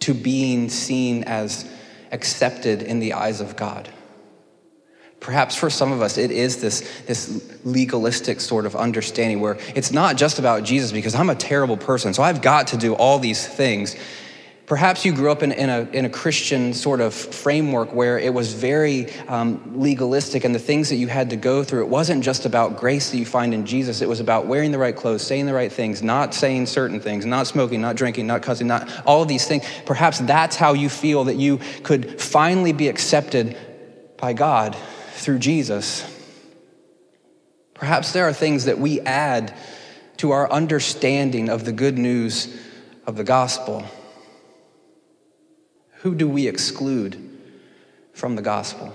to 0.00 0.14
being 0.14 0.68
seen 0.68 1.24
as 1.24 1.70
accepted 2.12 2.82
in 2.82 3.00
the 3.00 3.12
eyes 3.12 3.40
of 3.40 3.56
God? 3.56 3.88
Perhaps 5.20 5.54
for 5.54 5.68
some 5.68 5.92
of 5.92 6.00
us, 6.00 6.16
it 6.16 6.30
is 6.30 6.62
this, 6.62 7.02
this 7.06 7.58
legalistic 7.62 8.40
sort 8.40 8.64
of 8.64 8.74
understanding 8.74 9.40
where 9.40 9.58
it's 9.74 9.92
not 9.92 10.16
just 10.16 10.38
about 10.38 10.64
Jesus 10.64 10.92
because 10.92 11.14
I'm 11.14 11.28
a 11.28 11.34
terrible 11.34 11.76
person, 11.76 12.14
so 12.14 12.22
I've 12.22 12.40
got 12.40 12.68
to 12.68 12.78
do 12.78 12.94
all 12.94 13.18
these 13.18 13.46
things. 13.46 13.96
Perhaps 14.70 15.04
you 15.04 15.12
grew 15.12 15.32
up 15.32 15.42
in, 15.42 15.50
in, 15.50 15.68
a, 15.68 15.80
in 15.90 16.04
a 16.04 16.08
Christian 16.08 16.72
sort 16.74 17.00
of 17.00 17.12
framework 17.12 17.92
where 17.92 18.20
it 18.20 18.32
was 18.32 18.54
very 18.54 19.12
um, 19.26 19.80
legalistic, 19.80 20.44
and 20.44 20.54
the 20.54 20.60
things 20.60 20.90
that 20.90 20.94
you 20.94 21.08
had 21.08 21.30
to 21.30 21.36
go 21.36 21.64
through, 21.64 21.82
it 21.82 21.88
wasn't 21.88 22.22
just 22.22 22.46
about 22.46 22.76
grace 22.76 23.10
that 23.10 23.16
you 23.16 23.26
find 23.26 23.52
in 23.52 23.66
Jesus. 23.66 24.00
It 24.00 24.08
was 24.08 24.20
about 24.20 24.46
wearing 24.46 24.70
the 24.70 24.78
right 24.78 24.94
clothes, 24.94 25.22
saying 25.26 25.46
the 25.46 25.54
right 25.54 25.72
things, 25.72 26.04
not 26.04 26.34
saying 26.34 26.66
certain 26.66 27.00
things, 27.00 27.26
not 27.26 27.48
smoking, 27.48 27.80
not 27.80 27.96
drinking, 27.96 28.28
not 28.28 28.42
cussing, 28.42 28.68
not 28.68 28.88
all 29.04 29.22
of 29.22 29.26
these 29.26 29.44
things. 29.44 29.64
Perhaps 29.86 30.20
that's 30.20 30.54
how 30.54 30.74
you 30.74 30.88
feel 30.88 31.24
that 31.24 31.34
you 31.34 31.58
could 31.82 32.20
finally 32.20 32.72
be 32.72 32.86
accepted 32.86 33.56
by 34.18 34.34
God 34.34 34.76
through 35.14 35.40
Jesus. 35.40 36.08
Perhaps 37.74 38.12
there 38.12 38.28
are 38.28 38.32
things 38.32 38.66
that 38.66 38.78
we 38.78 39.00
add 39.00 39.52
to 40.18 40.30
our 40.30 40.48
understanding 40.48 41.48
of 41.48 41.64
the 41.64 41.72
good 41.72 41.98
news 41.98 42.56
of 43.04 43.16
the 43.16 43.24
gospel. 43.24 43.84
Who 46.02 46.14
do 46.14 46.28
we 46.28 46.48
exclude 46.48 47.16
from 48.12 48.36
the 48.36 48.42
gospel? 48.42 48.94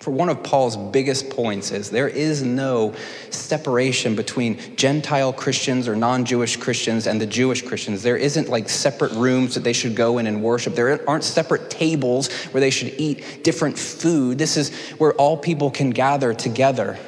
For 0.00 0.10
one 0.10 0.28
of 0.28 0.42
Paul's 0.42 0.76
biggest 0.76 1.30
points 1.30 1.70
is 1.70 1.90
there 1.90 2.08
is 2.08 2.42
no 2.42 2.94
separation 3.30 4.14
between 4.14 4.76
Gentile 4.76 5.32
Christians 5.32 5.88
or 5.88 5.96
non 5.96 6.24
Jewish 6.24 6.56
Christians 6.56 7.06
and 7.06 7.20
the 7.20 7.26
Jewish 7.26 7.62
Christians. 7.62 8.02
There 8.02 8.16
isn't 8.16 8.48
like 8.48 8.68
separate 8.68 9.12
rooms 9.12 9.54
that 9.54 9.64
they 9.64 9.72
should 9.72 9.96
go 9.96 10.18
in 10.18 10.26
and 10.26 10.42
worship. 10.42 10.74
There 10.74 11.08
aren't 11.08 11.24
separate 11.24 11.70
tables 11.70 12.30
where 12.52 12.60
they 12.60 12.70
should 12.70 12.94
eat 12.98 13.42
different 13.42 13.78
food. 13.78 14.38
This 14.38 14.56
is 14.56 14.76
where 14.98 15.14
all 15.14 15.36
people 15.36 15.70
can 15.70 15.90
gather 15.90 16.34
together, 16.34 16.98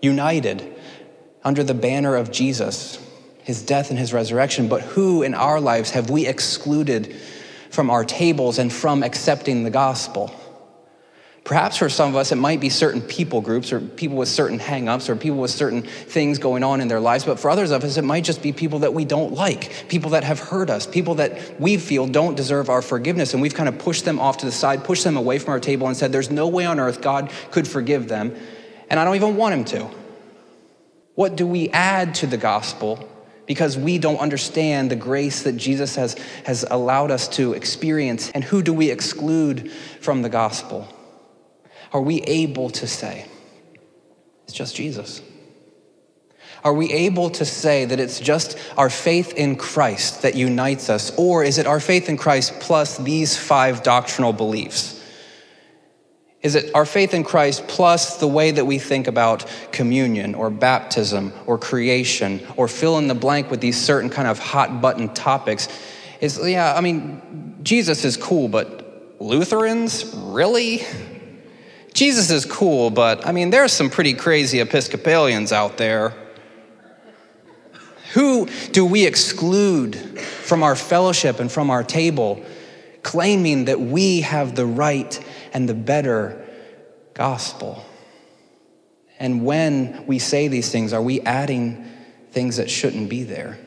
united 0.00 0.74
under 1.42 1.62
the 1.62 1.74
banner 1.74 2.16
of 2.16 2.30
Jesus, 2.30 2.98
his 3.42 3.60
death 3.60 3.90
and 3.90 3.98
his 3.98 4.14
resurrection. 4.14 4.68
But 4.68 4.80
who 4.80 5.22
in 5.22 5.34
our 5.34 5.60
lives 5.60 5.90
have 5.90 6.08
we 6.08 6.26
excluded? 6.26 7.14
From 7.74 7.90
our 7.90 8.04
tables 8.04 8.58
and 8.58 8.72
from 8.72 9.02
accepting 9.02 9.64
the 9.64 9.70
gospel. 9.70 10.34
Perhaps 11.44 11.76
for 11.76 11.90
some 11.90 12.08
of 12.08 12.16
us, 12.16 12.32
it 12.32 12.36
might 12.36 12.58
be 12.58 12.70
certain 12.70 13.02
people 13.02 13.42
groups 13.42 13.70
or 13.70 13.78
people 13.78 14.16
with 14.16 14.30
certain 14.30 14.58
hangups 14.58 15.10
or 15.10 15.16
people 15.16 15.36
with 15.36 15.50
certain 15.50 15.82
things 15.82 16.38
going 16.38 16.64
on 16.64 16.80
in 16.80 16.88
their 16.88 17.00
lives. 17.00 17.24
But 17.24 17.38
for 17.38 17.50
others 17.50 17.70
of 17.70 17.84
us, 17.84 17.98
it 17.98 18.04
might 18.04 18.24
just 18.24 18.42
be 18.42 18.50
people 18.50 18.78
that 18.78 18.94
we 18.94 19.04
don't 19.04 19.34
like, 19.34 19.88
people 19.88 20.12
that 20.12 20.24
have 20.24 20.40
hurt 20.40 20.70
us, 20.70 20.86
people 20.86 21.16
that 21.16 21.60
we 21.60 21.76
feel 21.76 22.06
don't 22.06 22.34
deserve 22.34 22.70
our 22.70 22.80
forgiveness. 22.80 23.34
And 23.34 23.42
we've 23.42 23.52
kind 23.52 23.68
of 23.68 23.78
pushed 23.78 24.06
them 24.06 24.18
off 24.18 24.38
to 24.38 24.46
the 24.46 24.52
side, 24.52 24.84
pushed 24.84 25.04
them 25.04 25.18
away 25.18 25.38
from 25.38 25.50
our 25.50 25.60
table, 25.60 25.86
and 25.86 25.94
said, 25.94 26.12
There's 26.12 26.30
no 26.30 26.48
way 26.48 26.64
on 26.64 26.80
earth 26.80 27.02
God 27.02 27.30
could 27.50 27.68
forgive 27.68 28.08
them. 28.08 28.34
And 28.88 28.98
I 28.98 29.04
don't 29.04 29.16
even 29.16 29.36
want 29.36 29.54
Him 29.54 29.64
to. 29.66 29.90
What 31.14 31.36
do 31.36 31.46
we 31.46 31.68
add 31.68 32.14
to 32.16 32.26
the 32.26 32.38
gospel 32.38 33.06
because 33.46 33.76
we 33.76 33.98
don't 33.98 34.18
understand 34.18 34.90
the 34.90 34.96
grace 34.96 35.42
that 35.42 35.56
Jesus 35.56 35.96
has, 35.96 36.14
has 36.44 36.64
allowed 36.70 37.10
us 37.10 37.28
to 37.28 37.52
experience. 37.52 38.30
And 38.30 38.42
who 38.42 38.62
do 38.62 38.72
we 38.72 38.90
exclude 38.90 39.70
from 40.00 40.22
the 40.22 40.28
gospel? 40.28 40.88
Are 41.92 42.00
we 42.00 42.22
able 42.22 42.70
to 42.70 42.86
say, 42.86 43.26
it's 44.44 44.52
just 44.52 44.74
Jesus? 44.74 45.20
Are 46.64 46.72
we 46.72 46.90
able 46.92 47.28
to 47.30 47.44
say 47.44 47.84
that 47.84 48.00
it's 48.00 48.18
just 48.18 48.58
our 48.78 48.88
faith 48.88 49.34
in 49.34 49.56
Christ 49.56 50.22
that 50.22 50.34
unites 50.34 50.88
us? 50.88 51.14
Or 51.18 51.44
is 51.44 51.58
it 51.58 51.66
our 51.66 51.78
faith 51.78 52.08
in 52.08 52.16
Christ 52.16 52.58
plus 52.60 52.96
these 52.96 53.36
five 53.36 53.82
doctrinal 53.82 54.32
beliefs? 54.32 54.98
Is 56.44 56.54
it 56.56 56.74
our 56.74 56.84
faith 56.84 57.14
in 57.14 57.24
Christ 57.24 57.66
plus 57.66 58.18
the 58.18 58.28
way 58.28 58.50
that 58.50 58.66
we 58.66 58.78
think 58.78 59.06
about 59.06 59.46
communion 59.72 60.34
or 60.34 60.50
baptism 60.50 61.32
or 61.46 61.56
creation 61.56 62.46
or 62.58 62.68
fill 62.68 62.98
in 62.98 63.08
the 63.08 63.14
blank 63.14 63.50
with 63.50 63.62
these 63.62 63.80
certain 63.80 64.10
kind 64.10 64.28
of 64.28 64.38
hot 64.38 64.82
button 64.82 65.08
topics? 65.14 65.68
Is, 66.20 66.38
yeah, 66.46 66.74
I 66.76 66.82
mean, 66.82 67.56
Jesus 67.62 68.04
is 68.04 68.18
cool, 68.18 68.48
but 68.48 69.16
Lutherans? 69.20 70.14
Really? 70.14 70.82
Jesus 71.94 72.30
is 72.30 72.44
cool, 72.44 72.90
but 72.90 73.26
I 73.26 73.32
mean, 73.32 73.48
there's 73.48 73.72
some 73.72 73.88
pretty 73.88 74.12
crazy 74.12 74.60
Episcopalians 74.60 75.50
out 75.50 75.78
there. 75.78 76.12
Who 78.12 78.48
do 78.70 78.84
we 78.84 79.06
exclude 79.06 79.96
from 79.96 80.62
our 80.62 80.76
fellowship 80.76 81.40
and 81.40 81.50
from 81.50 81.70
our 81.70 81.82
table, 81.82 82.44
claiming 83.02 83.64
that 83.64 83.80
we 83.80 84.20
have 84.20 84.54
the 84.54 84.66
right 84.66 85.18
and 85.54 85.68
the 85.68 85.74
better 85.74 86.44
gospel. 87.14 87.84
And 89.18 89.44
when 89.44 90.04
we 90.06 90.18
say 90.18 90.48
these 90.48 90.70
things, 90.70 90.92
are 90.92 91.00
we 91.00 91.20
adding 91.20 91.86
things 92.32 92.56
that 92.56 92.68
shouldn't 92.68 93.08
be 93.08 93.22
there? 93.22 93.58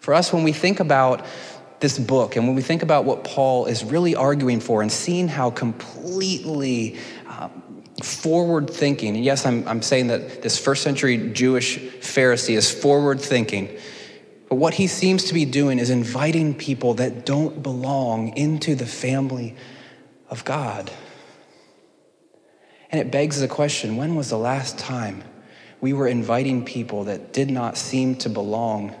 For 0.00 0.12
us, 0.12 0.32
when 0.32 0.42
we 0.42 0.52
think 0.52 0.80
about 0.80 1.24
this 1.80 1.96
book 1.96 2.34
and 2.34 2.46
when 2.46 2.56
we 2.56 2.62
think 2.62 2.82
about 2.82 3.04
what 3.04 3.22
Paul 3.22 3.66
is 3.66 3.84
really 3.84 4.16
arguing 4.16 4.58
for 4.58 4.82
and 4.82 4.90
seeing 4.90 5.28
how 5.28 5.50
completely 5.50 6.98
um, 7.28 7.84
forward 8.02 8.68
thinking, 8.68 9.14
and 9.14 9.24
yes, 9.24 9.46
I'm, 9.46 9.66
I'm 9.68 9.82
saying 9.82 10.08
that 10.08 10.42
this 10.42 10.58
first 10.58 10.82
century 10.82 11.30
Jewish 11.32 11.78
Pharisee 11.78 12.56
is 12.56 12.70
forward 12.70 13.20
thinking, 13.20 13.68
but 14.48 14.56
what 14.56 14.74
he 14.74 14.88
seems 14.88 15.24
to 15.24 15.34
be 15.34 15.44
doing 15.44 15.78
is 15.78 15.90
inviting 15.90 16.54
people 16.54 16.94
that 16.94 17.24
don't 17.24 17.62
belong 17.62 18.36
into 18.36 18.74
the 18.74 18.86
family 18.86 19.54
of 20.30 20.44
God. 20.44 20.90
And 22.90 23.00
it 23.00 23.10
begs 23.10 23.40
the 23.40 23.48
question 23.48 23.96
when 23.96 24.14
was 24.14 24.30
the 24.30 24.38
last 24.38 24.78
time 24.78 25.22
we 25.80 25.92
were 25.92 26.08
inviting 26.08 26.64
people 26.64 27.04
that 27.04 27.32
did 27.32 27.50
not 27.50 27.76
seem 27.76 28.16
to 28.16 28.28
belong 28.28 28.94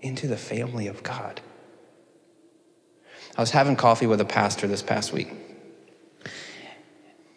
into 0.00 0.26
the 0.26 0.36
family 0.36 0.86
of 0.86 1.02
God? 1.02 1.40
I 3.36 3.40
was 3.40 3.50
having 3.50 3.76
coffee 3.76 4.06
with 4.06 4.20
a 4.20 4.24
pastor 4.24 4.66
this 4.66 4.82
past 4.82 5.12
week. 5.12 5.32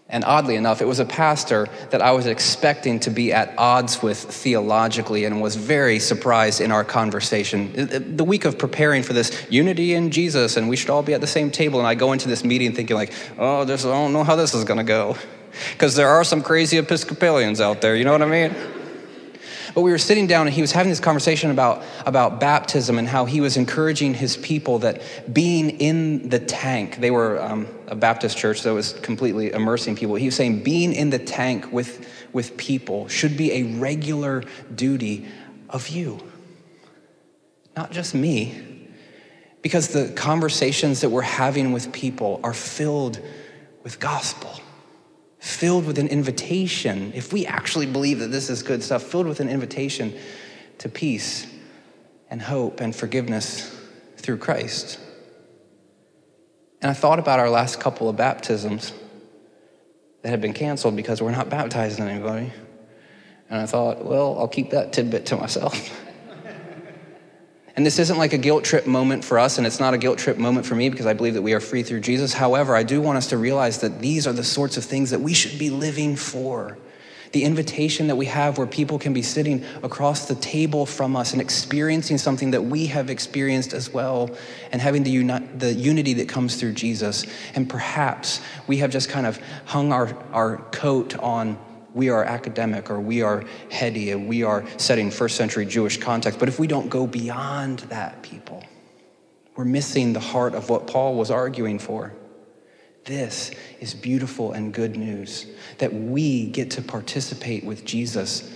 And 0.09 0.23
oddly 0.23 0.55
enough, 0.55 0.81
it 0.81 0.85
was 0.85 0.99
a 0.99 1.05
pastor 1.05 1.67
that 1.89 2.01
I 2.01 2.11
was 2.11 2.27
expecting 2.27 2.99
to 3.01 3.09
be 3.09 3.33
at 3.33 3.53
odds 3.57 4.01
with 4.01 4.17
theologically 4.17 5.25
and 5.25 5.41
was 5.41 5.57
very 5.57 5.99
surprised 5.99 6.61
in 6.61 6.71
our 6.71 6.85
conversation. 6.85 7.73
Uh, 7.77 7.81
uh, 7.81 7.99
the 8.01 8.23
week 8.23 8.45
of 8.45 8.57
preparing 8.57 9.03
for 9.03 9.11
this 9.11 9.45
unity 9.49 9.93
in 9.93 10.09
Jesus 10.09 10.55
and 10.55 10.69
we 10.69 10.77
should 10.77 10.89
all 10.89 11.03
be 11.03 11.13
at 11.13 11.19
the 11.19 11.27
same 11.27 11.51
table, 11.51 11.79
and 11.79 11.87
I 11.87 11.95
go 11.95 12.13
into 12.13 12.29
this 12.29 12.45
meeting 12.45 12.73
thinking 12.73 12.95
like, 12.95 13.11
oh, 13.37 13.65
this, 13.65 13.83
I 13.83 13.89
don't 13.89 14.13
know 14.13 14.23
how 14.23 14.37
this 14.37 14.53
is 14.53 14.63
gonna 14.63 14.85
go. 14.85 15.17
Because 15.73 15.95
there 15.95 16.07
are 16.07 16.23
some 16.23 16.41
crazy 16.41 16.77
Episcopalians 16.77 17.59
out 17.59 17.81
there, 17.81 17.95
you 17.95 18.05
know 18.05 18.13
what 18.13 18.21
I 18.21 18.27
mean? 18.27 18.55
But 19.77 19.83
we 19.83 19.91
were 19.91 19.99
sitting 19.99 20.25
down 20.25 20.47
and 20.47 20.55
he 20.55 20.61
was 20.61 20.71
having 20.71 20.89
this 20.89 20.99
conversation 20.99 21.51
about, 21.51 21.83
about 22.07 22.39
baptism 22.39 22.97
and 22.97 23.07
how 23.07 23.25
he 23.25 23.41
was 23.41 23.57
encouraging 23.57 24.15
his 24.15 24.35
people 24.35 24.79
that 24.79 25.03
being 25.31 25.69
in 25.69 26.29
the 26.29 26.39
tank, 26.39 26.99
they 26.99 27.11
were 27.11 27.39
um, 27.39 27.67
a 27.85 27.93
Baptist 27.95 28.39
church 28.39 28.63
that 28.63 28.73
was 28.73 28.93
completely 28.93 29.51
immersing 29.51 29.95
people. 29.95 30.15
He 30.15 30.25
was 30.25 30.35
saying 30.35 30.63
being 30.63 30.93
in 30.93 31.11
the 31.11 31.19
tank 31.19 31.71
with, 31.71 32.09
with 32.33 32.57
people 32.57 33.07
should 33.07 33.37
be 33.37 33.51
a 33.51 33.63
regular 33.77 34.43
duty 34.73 35.27
of 35.69 35.89
you, 35.89 36.23
not 37.75 37.91
just 37.91 38.15
me. 38.15 38.89
Because 39.61 39.89
the 39.89 40.11
conversations 40.15 41.01
that 41.01 41.11
we're 41.11 41.21
having 41.21 41.71
with 41.71 41.91
people 41.91 42.39
are 42.43 42.55
filled 42.55 43.21
with 43.83 43.99
gospel 43.99 44.59
filled 45.47 45.85
with 45.85 45.97
an 45.97 46.07
invitation, 46.07 47.11
if 47.15 47.31
we 47.31 47.45
actually 47.45 47.85
believe 47.85 48.19
that 48.19 48.27
this 48.27 48.49
is 48.49 48.63
good 48.63 48.83
stuff, 48.83 49.03
filled 49.03 49.27
with 49.27 49.39
an 49.39 49.49
invitation 49.49 50.13
to 50.79 50.89
peace 50.89 51.47
and 52.29 52.41
hope 52.41 52.81
and 52.81 52.95
forgiveness 52.95 53.73
through 54.17 54.37
Christ. 54.37 54.99
And 56.81 56.91
I 56.91 56.93
thought 56.93 57.17
about 57.17 57.39
our 57.39 57.49
last 57.49 57.79
couple 57.79 58.09
of 58.09 58.17
baptisms 58.17 58.93
that 60.21 60.29
had 60.29 60.41
been 60.41 60.53
canceled 60.53 60.95
because 60.95 61.21
we're 61.21 61.31
not 61.31 61.49
baptizing 61.49 62.07
anybody. 62.07 62.51
And 63.49 63.61
I 63.61 63.65
thought, 63.65 64.03
well, 64.03 64.37
I'll 64.37 64.47
keep 64.47 64.71
that 64.71 64.93
tidbit 64.93 65.27
to 65.27 65.37
myself. 65.37 66.03
And 67.77 67.85
this 67.85 67.99
isn't 67.99 68.17
like 68.17 68.33
a 68.33 68.39
guilt 68.39 68.63
trip 68.63 68.87
moment 68.87 69.23
for 69.23 69.37
us, 69.37 69.59
and 69.59 69.67
it's 69.67 69.79
not 69.79 69.93
a 69.93 69.99
guilt 69.99 70.17
trip 70.17 70.39
moment 70.39 70.65
for 70.65 70.73
me 70.73 70.89
because 70.89 71.05
I 71.05 71.13
believe 71.13 71.35
that 71.35 71.43
we 71.43 71.53
are 71.53 71.59
free 71.59 71.83
through 71.83 71.99
Jesus. 71.99 72.33
However, 72.33 72.75
I 72.75 72.81
do 72.81 72.99
want 72.99 73.19
us 73.19 73.27
to 73.27 73.37
realize 73.37 73.81
that 73.81 74.01
these 74.01 74.25
are 74.25 74.33
the 74.33 74.43
sorts 74.43 74.77
of 74.77 74.83
things 74.83 75.11
that 75.11 75.21
we 75.21 75.35
should 75.35 75.59
be 75.59 75.69
living 75.69 76.15
for. 76.15 76.75
The 77.33 77.43
invitation 77.43 78.07
that 78.07 78.15
we 78.15 78.25
have 78.25 78.57
where 78.57 78.65
people 78.65 78.97
can 78.97 79.13
be 79.13 79.21
sitting 79.21 79.63
across 79.83 80.27
the 80.27 80.33
table 80.33 80.87
from 80.87 81.15
us 81.15 81.33
and 81.33 81.41
experiencing 81.41 82.17
something 82.17 82.49
that 82.49 82.63
we 82.63 82.87
have 82.87 83.11
experienced 83.11 83.73
as 83.73 83.93
well, 83.93 84.35
and 84.71 84.81
having 84.81 85.03
the, 85.03 85.11
uni- 85.11 85.47
the 85.55 85.71
unity 85.71 86.13
that 86.13 86.27
comes 86.27 86.55
through 86.55 86.73
Jesus. 86.73 87.27
And 87.53 87.69
perhaps 87.69 88.41
we 88.65 88.77
have 88.77 88.89
just 88.89 89.07
kind 89.07 89.27
of 89.27 89.39
hung 89.65 89.91
our, 89.91 90.17
our 90.33 90.57
coat 90.71 91.15
on 91.19 91.59
we 91.97 92.09
are 92.09 92.23
academic 92.23 92.91
or 92.91 93.01
we 93.01 93.23
are 93.23 93.43
heady 93.71 94.11
and 94.11 94.29
we 94.29 94.43
are 94.43 94.63
setting 94.77 95.09
first 95.09 95.35
century 95.35 95.65
Jewish 95.65 95.97
context. 95.97 96.39
But 96.39 96.47
if 96.47 96.59
we 96.59 96.67
don't 96.67 96.89
go 96.89 97.07
beyond 97.07 97.79
that, 97.89 98.21
people, 98.21 98.63
we're 99.55 99.65
missing 99.65 100.13
the 100.13 100.19
heart 100.19 100.53
of 100.53 100.69
what 100.69 100.85
Paul 100.85 101.15
was 101.15 101.31
arguing 101.31 101.79
for. 101.79 102.13
This 103.05 103.51
is 103.79 103.95
beautiful 103.95 104.51
and 104.51 104.71
good 104.71 104.95
news 104.95 105.47
that 105.79 105.91
we 105.91 106.45
get 106.45 106.71
to 106.71 106.83
participate 106.83 107.63
with 107.65 107.83
Jesus 107.83 108.53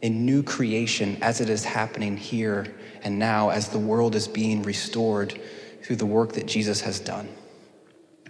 in 0.00 0.24
new 0.24 0.44
creation 0.44 1.18
as 1.22 1.40
it 1.40 1.50
is 1.50 1.64
happening 1.64 2.16
here 2.16 2.72
and 3.02 3.18
now 3.18 3.48
as 3.48 3.68
the 3.68 3.78
world 3.78 4.14
is 4.14 4.28
being 4.28 4.62
restored 4.62 5.40
through 5.82 5.96
the 5.96 6.06
work 6.06 6.34
that 6.34 6.46
Jesus 6.46 6.82
has 6.82 7.00
done 7.00 7.28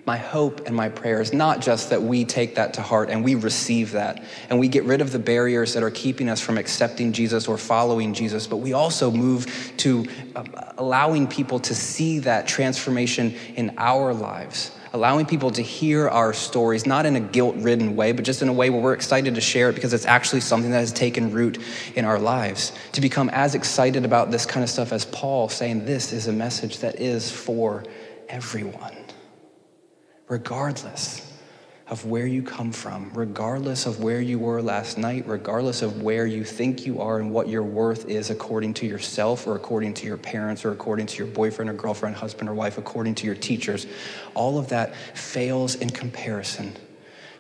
my 0.07 0.17
hope 0.17 0.69
and 0.69 0.77
my 0.77 0.89
prayer 0.89 1.21
is 1.21 1.33
not 1.33 1.61
just 1.61 1.91
that 1.91 2.01
we 2.01 2.25
take 2.25 2.55
that 2.55 2.75
to 2.75 2.81
heart 2.81 3.11
and 3.11 3.25
we 3.25 3.35
receive 3.35 3.91
that 3.91 4.23
and 4.49 4.59
we 4.61 4.69
get 4.69 4.85
rid 4.85 5.01
of 5.01 5.11
the 5.11 5.19
barriers 5.19 5.75
that 5.75 5.83
are 5.83 5.91
keeping 5.91 6.29
us 6.29 6.41
from 6.41 6.57
accepting 6.57 7.13
Jesus 7.13 7.49
or 7.49 7.59
following 7.59 8.15
Jesus, 8.15 8.47
but 8.47 8.59
we 8.59 8.73
also 8.73 9.11
move 9.11 9.73
to 9.79 10.07
uh, 10.37 10.45
allowing 10.79 11.27
people 11.27 11.59
to 11.59 11.75
see 11.75 12.21
that 12.21 12.47
transformation 12.47 13.35
in 13.57 13.75
our 13.79 14.15
lives. 14.15 14.71
Allowing 14.93 15.27
people 15.27 15.51
to 15.51 15.61
hear 15.61 16.09
our 16.09 16.33
stories, 16.33 16.87
not 16.87 17.05
in 17.05 17.17
a 17.17 17.21
guilt 17.21 17.57
ridden 17.57 17.97
way, 17.97 18.13
but 18.13 18.25
just 18.25 18.41
in 18.41 18.49
a 18.49 18.53
way 18.53 18.71
where 18.71 18.81
we're 18.81 18.95
excited 18.95 19.35
to 19.35 19.41
share 19.41 19.69
it 19.69 19.75
because 19.75 19.93
it's 19.93 20.07
actually 20.07 20.41
something 20.41 20.71
that 20.71 20.79
has 20.79 20.93
taken 20.93 21.33
root 21.33 21.59
in 21.97 22.05
our 22.05 22.19
lives. 22.19 22.73
To 22.93 23.01
become 23.01 23.29
as 23.31 23.57
excited 23.57 24.05
about 24.05 24.31
this 24.31 24.47
kind 24.47 24.63
of 24.63 24.71
stuff 24.71 24.93
as 24.93 25.05
Paul, 25.05 25.49
saying 25.49 25.85
this 25.85 26.13
is 26.13 26.29
a 26.29 26.33
message 26.33 26.79
that 26.79 27.01
is 27.01 27.31
for 27.31 27.85
everyone 28.29 28.96
regardless 30.29 31.23
of 31.89 32.05
where 32.05 32.27
you 32.27 32.43
come 32.43 32.73
from, 32.73 33.13
regardless 33.15 33.87
of 33.87 34.03
where 34.03 34.21
you 34.21 34.41
were 34.41 34.61
last 34.61 34.99
night, 34.99 35.25
regardless 35.27 35.83
of 35.83 36.03
where 36.03 36.27
you 36.27 36.43
think 36.43 36.85
you 36.85 37.01
are 37.01 37.21
and 37.21 37.31
what 37.31 37.49
your 37.49 37.63
worth 37.63 38.09
is 38.09 38.29
according 38.29 38.75
to 38.75 38.87
yourself 38.87 39.47
or 39.47 39.55
according 39.55 39.95
to 39.95 40.05
your 40.05 40.17
parents 40.17 40.65
or 40.65 40.73
according 40.73 41.07
to 41.07 41.19
your 41.19 41.33
boyfriend 41.33 41.71
or 41.71 41.75
girlfriend, 41.75 42.17
husband 42.17 42.49
or 42.49 42.55
wife, 42.55 42.77
according 42.77 43.15
to 43.15 43.25
your 43.25 43.37
teachers, 43.37 43.87
all 44.35 44.59
of 44.59 44.69
that 44.69 44.97
fails 45.15 45.77
in 45.77 45.89
comparison 45.89 46.77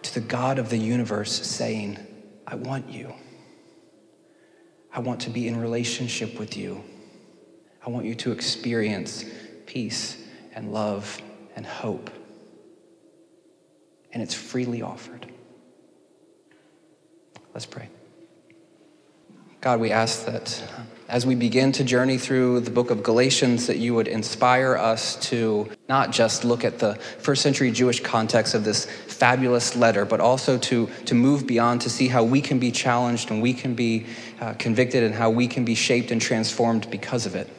to 0.03 0.15
the 0.15 0.21
God 0.21 0.61
of 0.61 0.71
the 0.71 0.79
universe 0.79 1.45
saying, 1.45 1.99
I 2.47 2.55
want 2.55 2.89
you. 2.89 3.13
I 4.93 5.01
want 5.01 5.23
to 5.23 5.31
be 5.31 5.49
in 5.49 5.61
relationship 5.61 6.39
with 6.39 6.57
you. 6.57 6.85
I 7.85 7.91
want 7.91 8.07
you 8.07 8.15
to 8.15 8.31
experience 8.31 9.25
peace 9.67 10.17
and 10.55 10.73
love 10.73 11.21
and 11.57 11.67
hope 11.67 12.11
and 14.17 14.23
it's 14.23 14.33
freely 14.33 14.81
offered. 14.81 15.27
Let's 17.53 17.67
pray. 17.67 17.91
God, 19.61 19.79
we 19.79 19.91
ask 19.91 20.25
that 20.25 20.65
as 21.07 21.27
we 21.27 21.35
begin 21.35 21.71
to 21.73 21.85
journey 21.85 22.17
through 22.17 22.61
the 22.61 22.71
book 22.71 22.91
of 22.91 23.03
Galatians, 23.03 23.67
that 23.67 23.77
you 23.77 23.95
would 23.95 24.09
inspire 24.09 24.75
us 24.75 25.17
to 25.29 25.69
not 25.87 26.13
just 26.13 26.47
look 26.47 26.65
at 26.65 26.79
the 26.79 26.95
first 26.95 27.43
century 27.43 27.71
Jewish 27.71 28.01
context 28.01 28.55
of 28.55 28.65
this 28.65 28.87
fabulous 28.87 29.77
letter, 29.77 30.07
but 30.07 30.21
also 30.21 30.57
to, 30.61 30.89
to 31.05 31.15
move 31.15 31.47
beyond 31.47 31.83
to 31.83 31.91
see 31.91 32.09
how 32.09 32.25
we 32.25 32.41
can 32.41 32.59
be 32.59 32.73
challenged 32.73 33.31
and 33.31 33.43
we 33.43 33.53
can 33.53 33.75
be 33.75 34.07
uh, 34.41 34.55
convicted 34.55 35.03
and 35.03 35.15
how 35.15 35.29
we 35.29 35.47
can 35.47 35.67
be 35.67 35.75
shaped 35.75 36.11
and 36.11 36.23
transformed 36.23 36.91
because 36.91 37.27
of 37.27 37.35
it. 37.35 37.51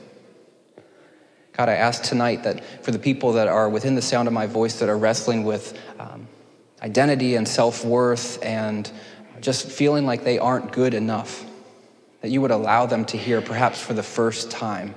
God, 1.53 1.69
I 1.69 1.73
ask 1.73 2.01
tonight 2.01 2.41
that 2.45 2.83
for 2.83 2.89
the 2.89 2.97
people 2.97 3.33
that 3.33 3.47
are 3.47 3.69
within 3.69 3.93
the 3.93 4.01
sound 4.01 4.27
of 4.27 4.33
my 4.33 4.47
voice 4.47 4.79
that 4.79 4.89
are 4.89 4.97
wrestling 4.97 5.43
with 5.43 5.79
um, 5.99 6.27
identity 6.81 7.35
and 7.35 7.47
self 7.47 7.83
worth 7.83 8.43
and 8.43 8.89
just 9.41 9.69
feeling 9.69 10.05
like 10.05 10.23
they 10.23 10.39
aren't 10.39 10.71
good 10.71 10.93
enough. 10.93 11.45
That 12.21 12.29
you 12.29 12.41
would 12.41 12.51
allow 12.51 12.85
them 12.85 13.05
to 13.05 13.17
hear, 13.17 13.41
perhaps 13.41 13.79
for 13.79 13.93
the 13.93 14.03
first 14.03 14.49
time, 14.49 14.95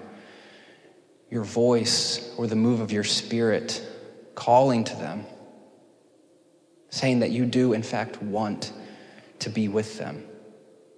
your 1.30 1.44
voice 1.44 2.34
or 2.36 2.46
the 2.46 2.56
move 2.56 2.80
of 2.80 2.92
your 2.92 3.04
spirit 3.04 3.86
calling 4.34 4.84
to 4.84 4.96
them, 4.96 5.26
saying 6.88 7.20
that 7.20 7.30
you 7.30 7.44
do, 7.44 7.72
in 7.72 7.82
fact, 7.82 8.22
want 8.22 8.72
to 9.40 9.50
be 9.50 9.68
with 9.68 9.98
them, 9.98 10.24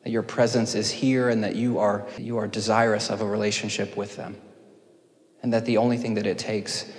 that 0.04 0.10
your 0.10 0.22
presence 0.22 0.74
is 0.74 0.90
here 0.90 1.28
and 1.28 1.42
that 1.44 1.56
you 1.56 1.78
are, 1.78 2.06
you 2.18 2.38
are 2.38 2.46
desirous 2.46 3.10
of 3.10 3.20
a 3.20 3.26
relationship 3.26 3.96
with 3.96 4.16
them, 4.16 4.36
and 5.42 5.52
that 5.52 5.66
the 5.66 5.76
only 5.76 5.96
thing 5.96 6.14
that 6.14 6.26
it 6.26 6.38
takes 6.38 6.90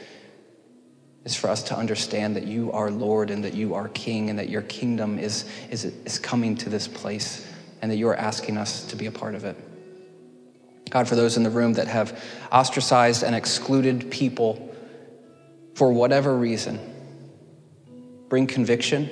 is 1.25 1.35
for 1.35 1.49
us 1.49 1.63
to 1.63 1.77
understand 1.77 2.35
that 2.35 2.45
you 2.45 2.71
are 2.71 2.91
Lord 2.91 3.29
and 3.29 3.43
that 3.43 3.53
you 3.53 3.75
are 3.75 3.87
King 3.89 4.29
and 4.29 4.39
that 4.39 4.49
your 4.49 4.61
kingdom 4.63 5.17
is, 5.19 5.45
is, 5.69 5.85
is 5.85 6.19
coming 6.19 6.55
to 6.57 6.69
this 6.69 6.87
place 6.87 7.47
and 7.81 7.89
that 7.91 7.95
you 7.95 8.07
are 8.09 8.15
asking 8.15 8.57
us 8.57 8.85
to 8.87 8.95
be 8.95 9.05
a 9.05 9.11
part 9.11 9.35
of 9.35 9.45
it. 9.45 9.57
God, 10.89 11.07
for 11.07 11.15
those 11.15 11.37
in 11.37 11.43
the 11.43 11.49
room 11.49 11.73
that 11.73 11.87
have 11.87 12.21
ostracized 12.51 13.23
and 13.23 13.35
excluded 13.35 14.11
people 14.11 14.75
for 15.75 15.91
whatever 15.91 16.35
reason, 16.35 16.79
bring 18.29 18.47
conviction. 18.47 19.09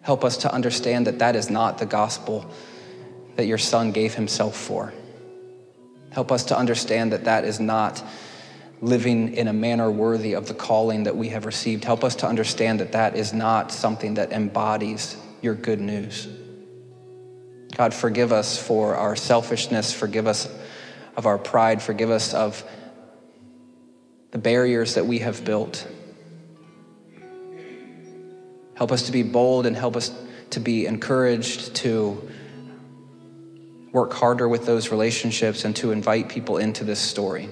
Help 0.00 0.24
us 0.24 0.38
to 0.38 0.52
understand 0.52 1.06
that 1.06 1.20
that 1.20 1.36
is 1.36 1.50
not 1.50 1.78
the 1.78 1.86
gospel 1.86 2.50
that 3.36 3.46
your 3.46 3.58
son 3.58 3.92
gave 3.92 4.14
himself 4.14 4.56
for. 4.56 4.92
Help 6.10 6.32
us 6.32 6.44
to 6.46 6.58
understand 6.58 7.12
that 7.12 7.24
that 7.24 7.44
is 7.44 7.60
not 7.60 8.02
living 8.82 9.34
in 9.34 9.46
a 9.46 9.52
manner 9.52 9.88
worthy 9.88 10.34
of 10.34 10.48
the 10.48 10.54
calling 10.54 11.04
that 11.04 11.16
we 11.16 11.28
have 11.28 11.46
received. 11.46 11.84
Help 11.84 12.02
us 12.02 12.16
to 12.16 12.26
understand 12.26 12.80
that 12.80 12.92
that 12.92 13.16
is 13.16 13.32
not 13.32 13.70
something 13.70 14.14
that 14.14 14.32
embodies 14.32 15.16
your 15.40 15.54
good 15.54 15.80
news. 15.80 16.26
God, 17.76 17.94
forgive 17.94 18.32
us 18.32 18.58
for 18.58 18.96
our 18.96 19.14
selfishness, 19.14 19.92
forgive 19.92 20.26
us 20.26 20.48
of 21.16 21.26
our 21.26 21.38
pride, 21.38 21.80
forgive 21.80 22.10
us 22.10 22.34
of 22.34 22.64
the 24.32 24.38
barriers 24.38 24.94
that 24.96 25.06
we 25.06 25.20
have 25.20 25.44
built. 25.44 25.86
Help 28.74 28.90
us 28.90 29.04
to 29.04 29.12
be 29.12 29.22
bold 29.22 29.64
and 29.64 29.76
help 29.76 29.94
us 29.94 30.12
to 30.50 30.58
be 30.58 30.86
encouraged 30.86 31.76
to 31.76 32.28
work 33.92 34.12
harder 34.12 34.48
with 34.48 34.66
those 34.66 34.90
relationships 34.90 35.64
and 35.64 35.76
to 35.76 35.92
invite 35.92 36.28
people 36.28 36.56
into 36.58 36.82
this 36.82 36.98
story. 36.98 37.48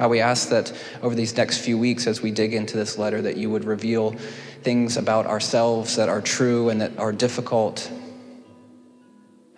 God, 0.00 0.08
we 0.08 0.20
ask 0.20 0.48
that 0.48 0.72
over 1.02 1.14
these 1.14 1.36
next 1.36 1.58
few 1.58 1.76
weeks, 1.76 2.06
as 2.06 2.22
we 2.22 2.30
dig 2.30 2.54
into 2.54 2.74
this 2.74 2.96
letter, 2.96 3.20
that 3.20 3.36
you 3.36 3.50
would 3.50 3.64
reveal 3.66 4.12
things 4.62 4.96
about 4.96 5.26
ourselves 5.26 5.96
that 5.96 6.08
are 6.08 6.22
true 6.22 6.70
and 6.70 6.80
that 6.80 6.98
are 6.98 7.12
difficult. 7.12 7.92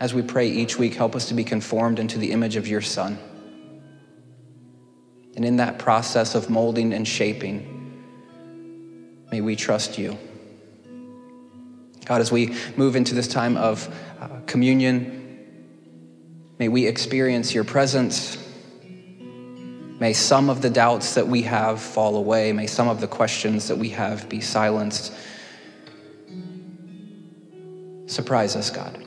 As 0.01 0.13
we 0.13 0.21
pray 0.21 0.49
each 0.49 0.81
week, 0.81 0.95
help 0.95 1.15
us 1.15 1.29
to 1.29 1.35
be 1.35 1.45
conformed 1.45 2.01
into 2.01 2.19
the 2.19 2.33
image 2.33 2.57
of 2.57 2.67
your 2.67 2.81
Son. 2.81 3.21
And 5.37 5.45
in 5.45 5.59
that 5.59 5.79
process 5.79 6.35
of 6.35 6.51
molding 6.51 6.93
and 6.93 7.07
shaping, 7.07 8.03
may 9.31 9.41
we 9.41 9.55
trust 9.55 9.97
you. 9.97 10.19
God, 12.05 12.21
as 12.21 12.33
we 12.33 12.57
move 12.77 12.97
into 12.97 13.15
this 13.15 13.29
time 13.29 13.57
of 13.57 13.89
uh, 14.21 14.41
communion, 14.47 15.47
may 16.59 16.67
we 16.67 16.89
experience 16.89 17.55
your 17.55 17.63
presence 17.63 18.42
May 20.01 20.13
some 20.13 20.51
of 20.51 20.63
the 20.63 20.71
doubts 20.71 21.15
that 21.15 21.29
we 21.29 21.43
have 21.43 21.81
fall 21.81 22.17
away. 22.17 22.53
May 22.53 22.67
some 22.67 22.89
of 22.89 23.01
the 23.01 23.07
questions 23.07 23.69
that 23.69 23.77
we 23.77 23.91
have 23.91 24.29
be 24.29 24.41
silenced. 24.41 25.13
Surprise 28.07 28.57
us, 28.57 28.69
God. 28.71 28.99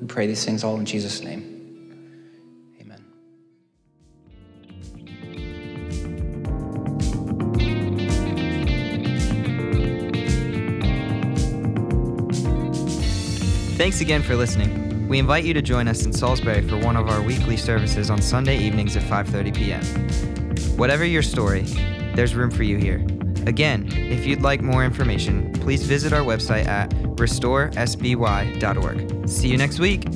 We 0.00 0.06
pray 0.08 0.26
these 0.26 0.44
things 0.44 0.64
all 0.64 0.76
in 0.76 0.84
Jesus' 0.84 1.22
name. 1.22 1.50
Amen. 2.80 3.04
Thanks 13.76 14.00
again 14.00 14.22
for 14.22 14.34
listening. 14.36 14.83
We 15.08 15.18
invite 15.18 15.44
you 15.44 15.52
to 15.54 15.62
join 15.62 15.86
us 15.86 16.06
in 16.06 16.12
Salisbury 16.12 16.66
for 16.66 16.78
one 16.78 16.96
of 16.96 17.08
our 17.08 17.20
weekly 17.20 17.56
services 17.56 18.10
on 18.10 18.22
Sunday 18.22 18.58
evenings 18.58 18.96
at 18.96 19.02
5:30 19.02 19.54
p.m. 19.54 19.84
Whatever 20.78 21.04
your 21.04 21.22
story, 21.22 21.62
there's 22.14 22.34
room 22.34 22.50
for 22.50 22.62
you 22.62 22.78
here. 22.78 23.04
Again, 23.46 23.92
if 23.92 24.24
you'd 24.24 24.42
like 24.42 24.62
more 24.62 24.84
information, 24.84 25.52
please 25.52 25.84
visit 25.84 26.14
our 26.14 26.22
website 26.22 26.66
at 26.66 26.88
restoresby.org. 27.16 29.28
See 29.28 29.48
you 29.48 29.58
next 29.58 29.78
week. 29.78 30.06